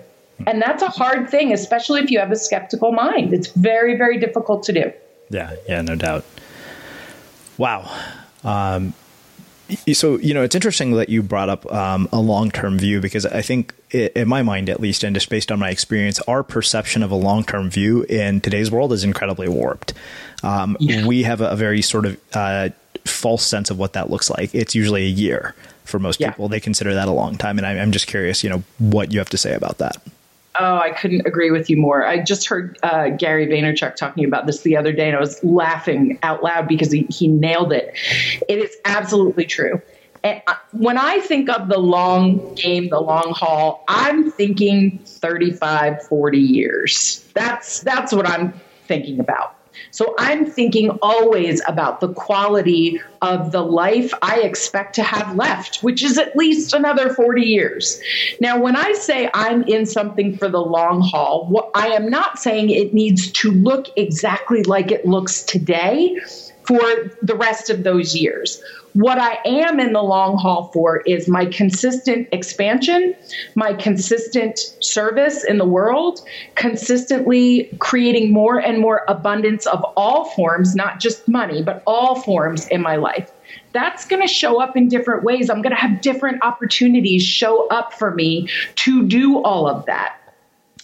And 0.47 0.61
that's 0.61 0.83
a 0.83 0.89
hard 0.89 1.29
thing 1.31 1.53
especially 1.53 2.01
if 2.01 2.11
you 2.11 2.19
have 2.19 2.31
a 2.31 2.37
skeptical 2.37 2.93
mind. 2.93 3.33
It's 3.33 3.49
very 3.49 3.97
very 3.97 4.19
difficult 4.19 4.63
to 4.65 4.73
do. 4.73 4.93
Yeah 5.31 5.55
yeah 5.69 5.83
no 5.83 5.95
doubt. 5.95 6.25
Wow. 7.57 7.91
Um, 8.45 8.95
so 9.93 10.19
you 10.19 10.35
know 10.35 10.43
it's 10.43 10.55
interesting 10.55 10.93
that 10.93 11.09
you 11.09 11.23
brought 11.23 11.49
up 11.49 11.71
um, 11.73 12.09
a 12.13 12.21
long-term 12.21 12.79
view 12.79 13.01
because 13.01 13.27
i 13.27 13.43
think 13.43 13.75
it, 13.91 14.13
in 14.15 14.29
my 14.29 14.43
mind 14.43 14.69
at 14.69 14.81
least 14.81 15.05
and 15.05 15.15
just 15.15 15.29
based 15.29 15.53
on 15.53 15.59
my 15.59 15.71
experience 15.71 16.19
our 16.21 16.43
perception 16.43 17.03
of 17.03 17.11
a 17.11 17.15
long-term 17.15 17.71
view 17.71 18.03
in 18.05 18.41
today's 18.41 18.71
world 18.71 18.93
is 18.93 19.05
incredibly 19.05 19.49
warped 19.49 19.93
um, 20.43 20.77
yeah. 20.79 21.05
we 21.07 21.25
have 21.25 21.41
a, 21.41 21.49
a, 21.49 21.57
very 21.57 21.83
sort 21.83 22.07
of 22.07 22.17
uh, 22.35 22.69
false 23.05 23.45
sense 23.45 23.71
of 23.71 23.79
what 23.79 23.93
that 23.95 24.11
looks 24.11 24.31
like 24.31 24.55
it's 24.55 24.75
usually 24.75 25.03
a 25.03 25.11
year 25.11 25.55
for 25.85 25.99
most 25.99 26.21
yeah. 26.21 26.31
people 26.31 26.49
they 26.49 26.61
consider 26.61 26.95
that 26.95 27.09
a 27.09 27.13
long 27.13 27.37
time 27.37 27.59
and 27.59 27.67
I, 27.67 27.79
i'm 27.79 27.93
just 27.93 28.07
curious 28.07 28.45
you 28.45 28.51
know 28.51 28.63
what 28.79 29.13
you 29.13 29.19
have 29.19 29.31
to 29.31 29.39
say 29.39 29.55
about 29.55 29.79
that 29.79 29.97
Oh, 30.61 30.79
I 30.79 30.91
couldn't 30.91 31.27
agree 31.27 31.51
with 31.51 31.71
you 31.71 31.77
more. 31.77 32.05
I 32.07 32.23
just 32.23 32.49
heard 32.49 32.79
uh, 32.83 33.11
Gary 33.11 33.47
Vaynerchuk 33.47 33.95
talking 33.95 34.25
about 34.25 34.47
this 34.47 34.63
the 34.63 34.77
other 34.77 34.93
day, 34.93 35.07
and 35.09 35.17
I 35.17 35.21
was 35.21 35.43
laughing 35.45 36.19
out 36.23 36.43
loud 36.43 36.67
because 36.67 36.91
he, 36.91 37.07
he 37.11 37.29
nailed 37.29 37.73
it. 37.73 37.97
It 38.49 38.59
is 38.59 38.77
absolutely 38.85 39.45
true. 39.45 39.81
And 40.25 40.43
when 40.73 40.99
I 40.99 41.21
think 41.21 41.49
of 41.49 41.69
the 41.69 41.79
long 41.79 42.55
game, 42.55 42.89
the 42.89 43.01
long 43.01 43.33
haul, 43.37 43.85
I'm 43.89 44.33
thinking 44.33 44.99
35, 45.05 46.03
40 46.03 46.39
years. 46.39 47.25
That's 47.35 47.81
that's 47.81 48.13
what 48.13 48.29
I'm 48.29 48.53
thinking 48.87 49.21
about. 49.21 49.58
So 49.91 50.15
I'm 50.19 50.47
thinking 50.47 50.91
always 51.03 51.63
about 51.67 52.01
the 52.01 52.13
quality 52.13 53.01
of 53.23 53.53
the 53.53 53.63
life 53.63 54.13
I 54.23 54.41
expect 54.41 54.95
to 54.97 55.03
have 55.03 55.37
left, 55.37 55.83
which 55.83 56.03
is 56.03 56.19
at 56.19 56.37
least 56.37 56.73
another 56.73 57.13
40 57.13 57.43
years. 57.43 58.01
Now, 58.41 58.61
when 58.61 58.77
I 58.77 58.93
say 58.93 59.29
I'm 59.35 59.63
in 59.65 59.87
something 59.87 60.37
for 60.37 60.49
the 60.49 60.61
long 60.61 61.01
haul, 61.01 61.71
I 61.75 61.89
am 61.89 62.09
not 62.09 62.39
saying 62.39 62.71
it 62.71 62.95
needs 62.95 63.31
to 63.33 63.51
look 63.51 63.87
exactly 63.97 64.63
like 64.63 64.93
it 64.93 65.07
looks 65.07 65.43
today 65.43 66.19
for 66.69 66.79
the 67.23 67.35
rest 67.35 67.71
of 67.71 67.83
those 67.83 68.15
years. 68.15 68.63
What 68.93 69.19
I 69.19 69.39
am 69.47 69.81
in 69.81 69.95
the 69.95 70.03
long 70.03 70.37
haul 70.37 70.71
for 70.75 70.99
is 70.99 71.27
my 71.27 71.47
consistent 71.47 72.29
expansion, 72.31 73.15
my 73.55 73.73
consistent 73.73 74.59
service 74.81 75.45
in 75.45 75.57
the 75.57 75.65
world, 75.65 76.21
consistently 76.57 77.71
creating 77.79 78.33
more 78.33 78.59
and 78.59 78.81
more 78.81 79.05
abundance 79.09 79.65
of 79.67 79.83
all 79.97 80.27
forms, 80.27 80.75
not 80.75 81.01
just 81.01 81.27
money, 81.27 81.63
but 81.63 81.83
all 81.87 82.21
forms 82.21 82.69
in 82.69 82.83
my 82.83 82.97
life 82.97 83.33
that's 83.73 84.07
going 84.07 84.23
to 84.23 84.29
show 84.29 84.61
up 84.61 84.77
in 84.77 84.89
different 84.89 85.25
ways. 85.25 85.51
I'm 85.51 85.63
going 85.63 85.75
to 85.75 85.81
have 85.81 86.01
different 86.01 86.43
opportunities 86.43 87.23
show 87.23 87.67
up 87.69 87.93
for 87.93 88.15
me 88.15 88.49
to 88.77 89.07
do 89.07 89.43
all 89.43 89.69
of 89.69 89.87
that. 89.87 90.18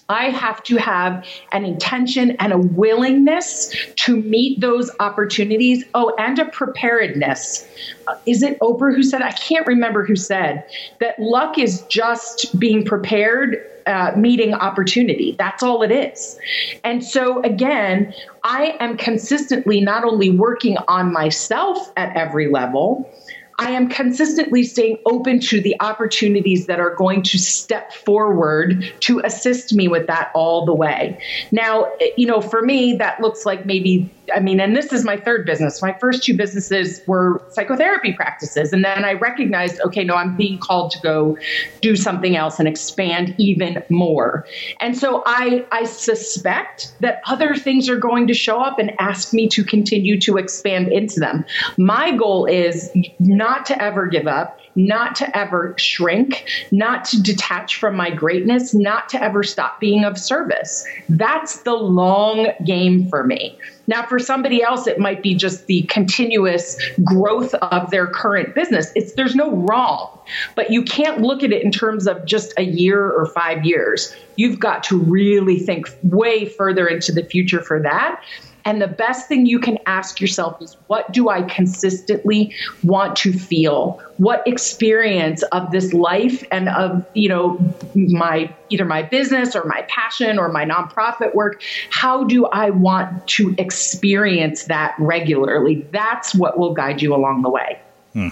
I 0.09 0.31
have 0.31 0.63
to 0.65 0.77
have 0.77 1.27
an 1.53 1.65
intention 1.65 2.33
and 2.33 2.53
a 2.53 2.59
willingness 2.59 3.75
to 3.97 4.17
meet 4.17 4.61
those 4.61 4.91
opportunities. 5.01 5.85
Oh, 5.95 6.15
and 6.19 6.39
a 6.39 6.45
preparedness. 6.47 7.67
Uh, 8.07 8.17
is 8.27 8.43
it 8.43 8.59
Oprah 8.61 8.95
who 8.95 9.03
said, 9.03 9.23
I 9.23 9.33
can't 9.33 9.67
remember 9.67 10.05
who 10.05 10.17
said, 10.17 10.65
that 11.01 11.19
luck 11.19 11.59
is 11.59 11.83
just 11.83 12.59
being 12.59 12.85
prepared, 12.85 13.57
uh, 13.87 14.13
meeting 14.17 14.53
opportunity. 14.55 15.37
That's 15.39 15.63
all 15.63 15.83
it 15.83 15.91
is. 15.91 16.39
And 16.85 17.05
so, 17.05 17.43
again, 17.43 18.15
I 18.43 18.77
am 18.81 18.97
consistently 18.97 19.81
not 19.81 20.05
only 20.05 20.31
working 20.31 20.77
on 20.89 21.13
myself 21.13 21.93
at 21.97 22.15
every 22.17 22.51
level, 22.51 23.11
I 23.59 23.71
am 23.71 23.89
consistently 23.89 24.65
staying 24.65 24.99
open 25.07 25.41
to 25.41 25.61
the 25.61 25.77
opportunities 25.81 26.67
that 26.67 26.81
are 26.81 26.95
going 26.95 27.23
to 27.23 27.39
step 27.39 27.93
forward 27.93 28.93
to 29.01 29.21
assist 29.25 29.73
me 29.73 29.89
with 29.89 30.07
that 30.09 30.31
all 30.35 30.65
the 30.65 30.75
way. 30.75 31.21
Now, 31.53 31.85
eh, 32.01 32.11
you 32.17 32.27
know, 32.27 32.41
for 32.41 32.63
me, 32.63 32.95
that 32.97 33.21
looks 33.21 33.47
like 33.47 33.65
maybe 33.65 34.11
I 34.33 34.41
mean, 34.41 34.61
and 34.61 34.77
this 34.77 34.93
is 34.93 35.05
my 35.05 35.17
third 35.17 35.45
business. 35.45 35.83
My 35.83 35.93
first 35.93 36.23
two 36.23 36.37
businesses 36.37 37.03
were 37.07 37.43
psychotherapy 37.51 38.13
practices. 38.13 38.73
And 38.73 38.85
then 38.85 39.05
I 39.05 39.15
recognized, 39.15 39.81
okay, 39.81 40.05
no, 40.05 40.15
I'm 40.15 40.37
being 40.37 40.59
called 40.59 40.93
to 40.93 41.01
go 41.01 41.37
do 41.81 41.97
something 41.97 42.37
else 42.37 42.59
and 42.59 42.67
expand 42.67 43.35
even 43.39 43.83
more. 43.91 44.47
And 44.81 44.97
so 44.97 45.23
I, 45.27 45.67
I 45.73 45.85
suspect 45.85 46.95
that 47.01 47.21
other 47.27 47.55
things 47.55 47.89
are 47.89 47.99
going 47.99 48.27
to 48.29 48.35
show 48.35 48.61
up 48.61 48.79
and 48.79 48.93
ask 48.99 49.35
me 49.35 49.49
to 49.49 49.65
continue 49.65 50.19
to 50.21 50.39
expand 50.39 50.93
into 50.93 51.21
them. 51.21 51.45
My 51.77 52.17
goal 52.17 52.47
is 52.47 52.91
not 53.19 53.67
to 53.67 53.83
ever 53.83 54.07
give 54.07 54.27
up 54.27 54.61
not 54.77 55.15
to 55.17 55.37
ever 55.37 55.75
shrink, 55.79 56.49
not 56.71 57.05
to 57.05 57.23
detach 57.23 57.77
from 57.77 57.97
my 57.97 58.11
greatness, 58.11 58.75
not 58.75 59.09
to 59.11 59.23
ever 59.23 59.43
stop 59.43 59.79
being 59.81 60.05
of 60.05 60.19
service. 60.19 60.85
That's 61.09 61.63
the 61.63 61.75
long 61.75 62.49
game 62.65 63.09
for 63.09 63.25
me. 63.25 63.57
Now, 63.87 64.07
for 64.07 64.19
somebody 64.19 64.63
else, 64.63 64.87
it 64.87 64.99
might 64.99 65.23
be 65.23 65.35
just 65.35 65.67
the 65.67 65.83
continuous 65.83 66.81
growth 67.03 67.55
of 67.55 67.91
their 67.91 68.07
current 68.07 68.55
business. 68.55 68.91
It's 68.95 69.13
there's 69.13 69.35
no 69.35 69.51
wrong, 69.51 70.19
but 70.55 70.71
you 70.71 70.83
can't 70.83 71.21
look 71.21 71.43
at 71.43 71.53
it 71.53 71.63
in 71.63 71.71
terms 71.71 72.07
of 72.07 72.25
just 72.25 72.53
a 72.57 72.63
year 72.63 73.11
or 73.11 73.27
five 73.27 73.65
years. 73.65 74.15
You've 74.37 74.59
got 74.59 74.85
to 74.85 74.99
really 74.99 75.59
think 75.59 75.89
way 76.03 76.47
further 76.47 76.87
into 76.87 77.13
the 77.13 77.25
future 77.25 77.63
for 77.63 77.81
that. 77.83 78.23
And 78.65 78.81
the 78.81 78.89
best 78.89 79.29
thing 79.29 79.47
you 79.47 79.59
can 79.59 79.79
ask 79.87 80.21
yourself 80.21 80.61
is 80.63 80.77
what 80.87 81.13
do 81.13 81.29
I 81.29 81.43
consistently 81.43 82.55
want 82.83 83.17
to 83.17 83.33
feel? 83.33 84.01
What 84.17 84.47
experience 84.47 85.43
of 85.45 85.71
this 85.71 85.93
life 85.93 86.45
and 86.51 86.69
of, 86.71 87.05
you 87.15 87.29
know, 87.29 87.59
my 87.95 88.55
either 88.71 88.85
my 88.85 89.03
business 89.03 89.55
or 89.55 89.65
my 89.65 89.83
passion 89.89 90.39
or 90.39 90.49
my 90.49 90.65
nonprofit 90.65 91.35
work, 91.35 91.63
how 91.91 92.25
do 92.25 92.47
I 92.47 92.71
want 92.71 93.27
to 93.29 93.55
experience 93.59 94.65
that 94.65 94.95
regularly? 94.99 95.87
That's 95.93 96.35
what 96.35 96.59
will 96.59 96.75
guide 96.75 97.03
you 97.03 97.15
along 97.15 97.43
the 97.43 97.51
way. 97.51 97.81
Hmm. 98.15 98.29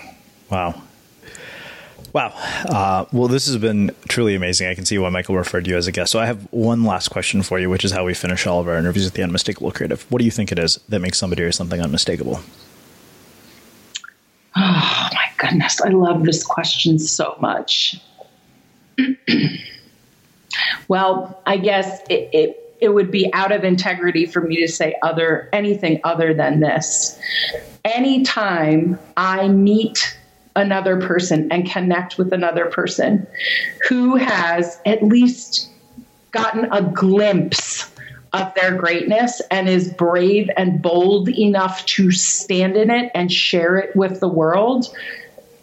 Wow. 0.50 0.80
Wow. 2.12 2.32
Uh, 2.68 3.06
well, 3.12 3.28
this 3.28 3.46
has 3.46 3.56
been 3.56 3.94
truly 4.08 4.34
amazing. 4.34 4.68
I 4.68 4.74
can 4.74 4.84
see 4.84 4.98
why 4.98 5.08
Michael 5.08 5.36
referred 5.36 5.66
you 5.66 5.76
as 5.76 5.86
a 5.86 5.92
guest. 5.92 6.12
So 6.12 6.18
I 6.18 6.26
have 6.26 6.46
one 6.52 6.84
last 6.84 7.08
question 7.08 7.42
for 7.42 7.58
you, 7.58 7.70
which 7.70 7.84
is 7.84 7.92
how 7.92 8.04
we 8.04 8.12
finish 8.12 8.46
all 8.46 8.60
of 8.60 8.68
our 8.68 8.76
interviews 8.76 9.06
with 9.06 9.14
the 9.14 9.22
Unmistakable 9.22 9.72
Creative. 9.72 10.02
What 10.10 10.18
do 10.18 10.24
you 10.26 10.30
think 10.30 10.52
it 10.52 10.58
is 10.58 10.78
that 10.88 10.98
makes 10.98 11.18
somebody 11.18 11.42
or 11.42 11.52
something 11.52 11.80
unmistakable? 11.80 12.40
Oh, 14.54 15.08
my 15.14 15.30
goodness. 15.38 15.80
I 15.80 15.88
love 15.88 16.24
this 16.24 16.44
question 16.44 16.98
so 16.98 17.36
much. 17.40 17.98
well, 20.88 21.40
I 21.46 21.56
guess 21.56 22.02
it, 22.10 22.28
it 22.32 22.58
it 22.82 22.92
would 22.92 23.12
be 23.12 23.32
out 23.32 23.52
of 23.52 23.62
integrity 23.62 24.26
for 24.26 24.40
me 24.40 24.60
to 24.60 24.66
say 24.66 24.96
other 25.02 25.48
anything 25.52 26.00
other 26.02 26.34
than 26.34 26.58
this. 26.58 27.18
Anytime 27.84 28.98
I 29.16 29.46
meet 29.48 30.18
another 30.56 31.00
person 31.00 31.50
and 31.50 31.70
connect 31.70 32.18
with 32.18 32.32
another 32.32 32.66
person 32.66 33.26
who 33.88 34.16
has 34.16 34.78
at 34.84 35.02
least 35.02 35.70
gotten 36.30 36.66
a 36.72 36.82
glimpse 36.82 37.90
of 38.32 38.52
their 38.54 38.74
greatness 38.76 39.40
and 39.50 39.68
is 39.68 39.92
brave 39.92 40.50
and 40.56 40.80
bold 40.80 41.28
enough 41.28 41.84
to 41.86 42.10
stand 42.10 42.76
in 42.76 42.90
it 42.90 43.10
and 43.14 43.30
share 43.30 43.76
it 43.78 43.94
with 43.94 44.20
the 44.20 44.28
world 44.28 44.86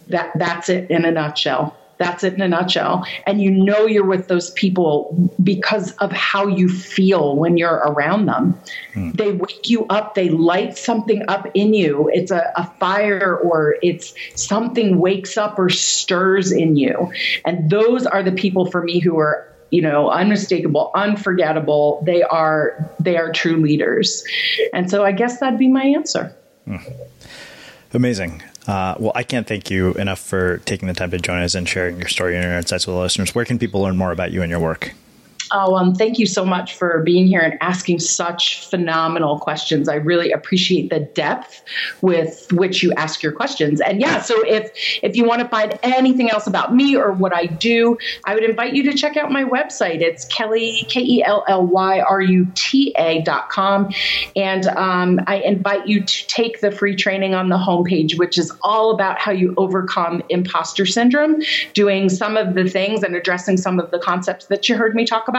that 0.08 0.32
that's 0.36 0.70
it 0.70 0.90
in 0.90 1.06
a 1.06 1.12
nutshell 1.12 1.76
that's 2.00 2.24
it 2.24 2.34
in 2.34 2.42
a 2.42 2.48
nutshell. 2.48 3.06
And 3.28 3.42
you 3.42 3.52
know 3.52 3.86
you're 3.86 4.06
with 4.06 4.30
those 4.30 4.50
people 4.52 5.30
because 5.44 5.92
of 5.98 6.12
how 6.12 6.48
you 6.48 6.70
feel 6.70 7.36
when 7.36 7.58
you're 7.58 7.76
around 7.76 8.26
them. 8.26 8.60
Hmm. 8.94 9.12
They 9.12 9.34
wake 9.34 9.70
you 9.70 9.86
up, 9.88 10.16
they 10.16 10.30
light 10.30 10.78
something 10.78 11.24
up 11.28 11.48
in 11.54 11.74
you. 11.74 12.10
It's 12.12 12.32
a, 12.32 12.52
a 12.56 12.72
fire 12.80 13.36
or 13.36 13.76
it's 13.84 14.14
something 14.36 14.98
wakes 14.98 15.38
up 15.38 15.60
or 15.60 15.70
stirs 15.70 16.52
in 16.54 16.78
you. 16.78 17.12
And 17.46 17.70
those 17.70 18.08
are 18.08 18.24
the 18.24 18.32
people 18.32 18.72
for 18.72 18.82
me 18.82 19.00
who 19.00 19.20
are 19.20 19.46
you 19.72 19.84
know 19.84 20.10
unmistakable 20.10 20.90
unforgettable 20.96 22.02
they 22.04 22.24
are 22.24 22.90
they 23.00 23.18
are 23.18 23.32
true 23.32 23.58
leaders 23.58 24.24
and 24.74 24.90
so 24.90 25.06
i 25.06 25.12
guess 25.12 25.40
that'd 25.40 25.60
be 25.60 25.68
my 25.68 25.84
answer 25.84 26.36
hmm. 26.66 26.78
Amazing. 27.94 28.44
Uh, 28.70 28.94
well, 29.00 29.12
I 29.16 29.24
can't 29.24 29.48
thank 29.48 29.72
you 29.72 29.94
enough 29.94 30.20
for 30.20 30.60
taking 30.60 30.88
the 30.88 30.94
time 30.94 31.10
to 31.10 31.18
join 31.18 31.42
us 31.42 31.56
and 31.56 31.68
sharing 31.68 31.98
your 31.98 32.08
story 32.08 32.36
and 32.36 32.44
your 32.44 32.54
insights 32.54 32.86
with 32.86 32.96
the 32.96 33.02
listeners. 33.02 33.34
Where 33.34 33.44
can 33.44 33.58
people 33.58 33.82
learn 33.82 33.98
more 33.98 34.12
about 34.12 34.32
you 34.32 34.44
and 34.44 34.52
your 34.52 34.60
work? 34.60 34.94
Oh, 35.52 35.76
um, 35.76 35.96
thank 35.96 36.20
you 36.20 36.26
so 36.26 36.46
much 36.46 36.76
for 36.76 37.02
being 37.04 37.28
here 37.28 37.42
and 37.42 37.58
asking 37.62 38.00
such 38.00 38.68
phenomenal 38.68 39.40
questions. 39.40 39.90
I 39.90 39.96
really 39.96 40.32
appreciate 40.32 40.90
the 40.90 41.00
depth 41.00 41.64
with 42.02 42.52
which 42.52 42.84
you 42.84 42.94
ask 42.94 43.24
your 43.24 43.32
questions. 43.32 43.82
And 43.82 44.00
yeah, 44.00 44.22
so 44.22 44.36
if 44.46 44.72
if 45.02 45.16
you 45.16 45.26
want 45.26 45.42
to 45.42 45.48
find 45.48 45.78
anything 45.82 46.30
else 46.30 46.46
about 46.46 46.76
me 46.76 46.96
or 46.96 47.12
what 47.12 47.36
I 47.36 47.46
do, 47.46 47.98
I 48.26 48.36
would 48.36 48.44
invite 48.44 48.74
you 48.74 48.84
to 48.92 48.94
check 48.94 49.18
out 49.18 49.32
my 49.32 49.44
website. 49.44 50.02
It's 50.02 50.26
Kelly 50.26 50.86
K 50.88 51.02
E 51.02 51.24
L 51.24 51.44
L 51.48 51.66
Y 51.66 52.00
R 52.00 52.22
U 52.22 52.48
T 52.54 52.94
A 52.98 53.22
dot 53.22 53.50
com, 53.50 53.92
and 54.36 54.68
um, 54.68 55.20
I 55.26 55.38
invite 55.38 55.88
you 55.88 56.04
to 56.04 56.28
take 56.28 56.62
the 56.62 56.72
free 56.72 56.96
training 56.96 57.34
on 57.34 57.50
the 57.50 57.58
homepage, 57.58 58.18
which 58.18 58.38
is 58.38 58.52
all 58.62 58.92
about 58.92 59.20
how 59.20 59.32
you 59.32 59.54
overcome 59.58 60.22
imposter 60.30 60.86
syndrome, 60.86 61.42
doing 61.74 62.10
some 62.10 62.38
of 62.38 62.54
the 62.54 62.70
things 62.70 63.02
and 63.02 63.16
addressing 63.16 63.58
some 63.58 63.80
of 63.80 63.90
the 63.92 64.00
concepts 64.00 64.46
that 64.48 64.70
you 64.70 64.76
heard 64.76 64.94
me 64.94 65.06
talk 65.06 65.28
about 65.28 65.39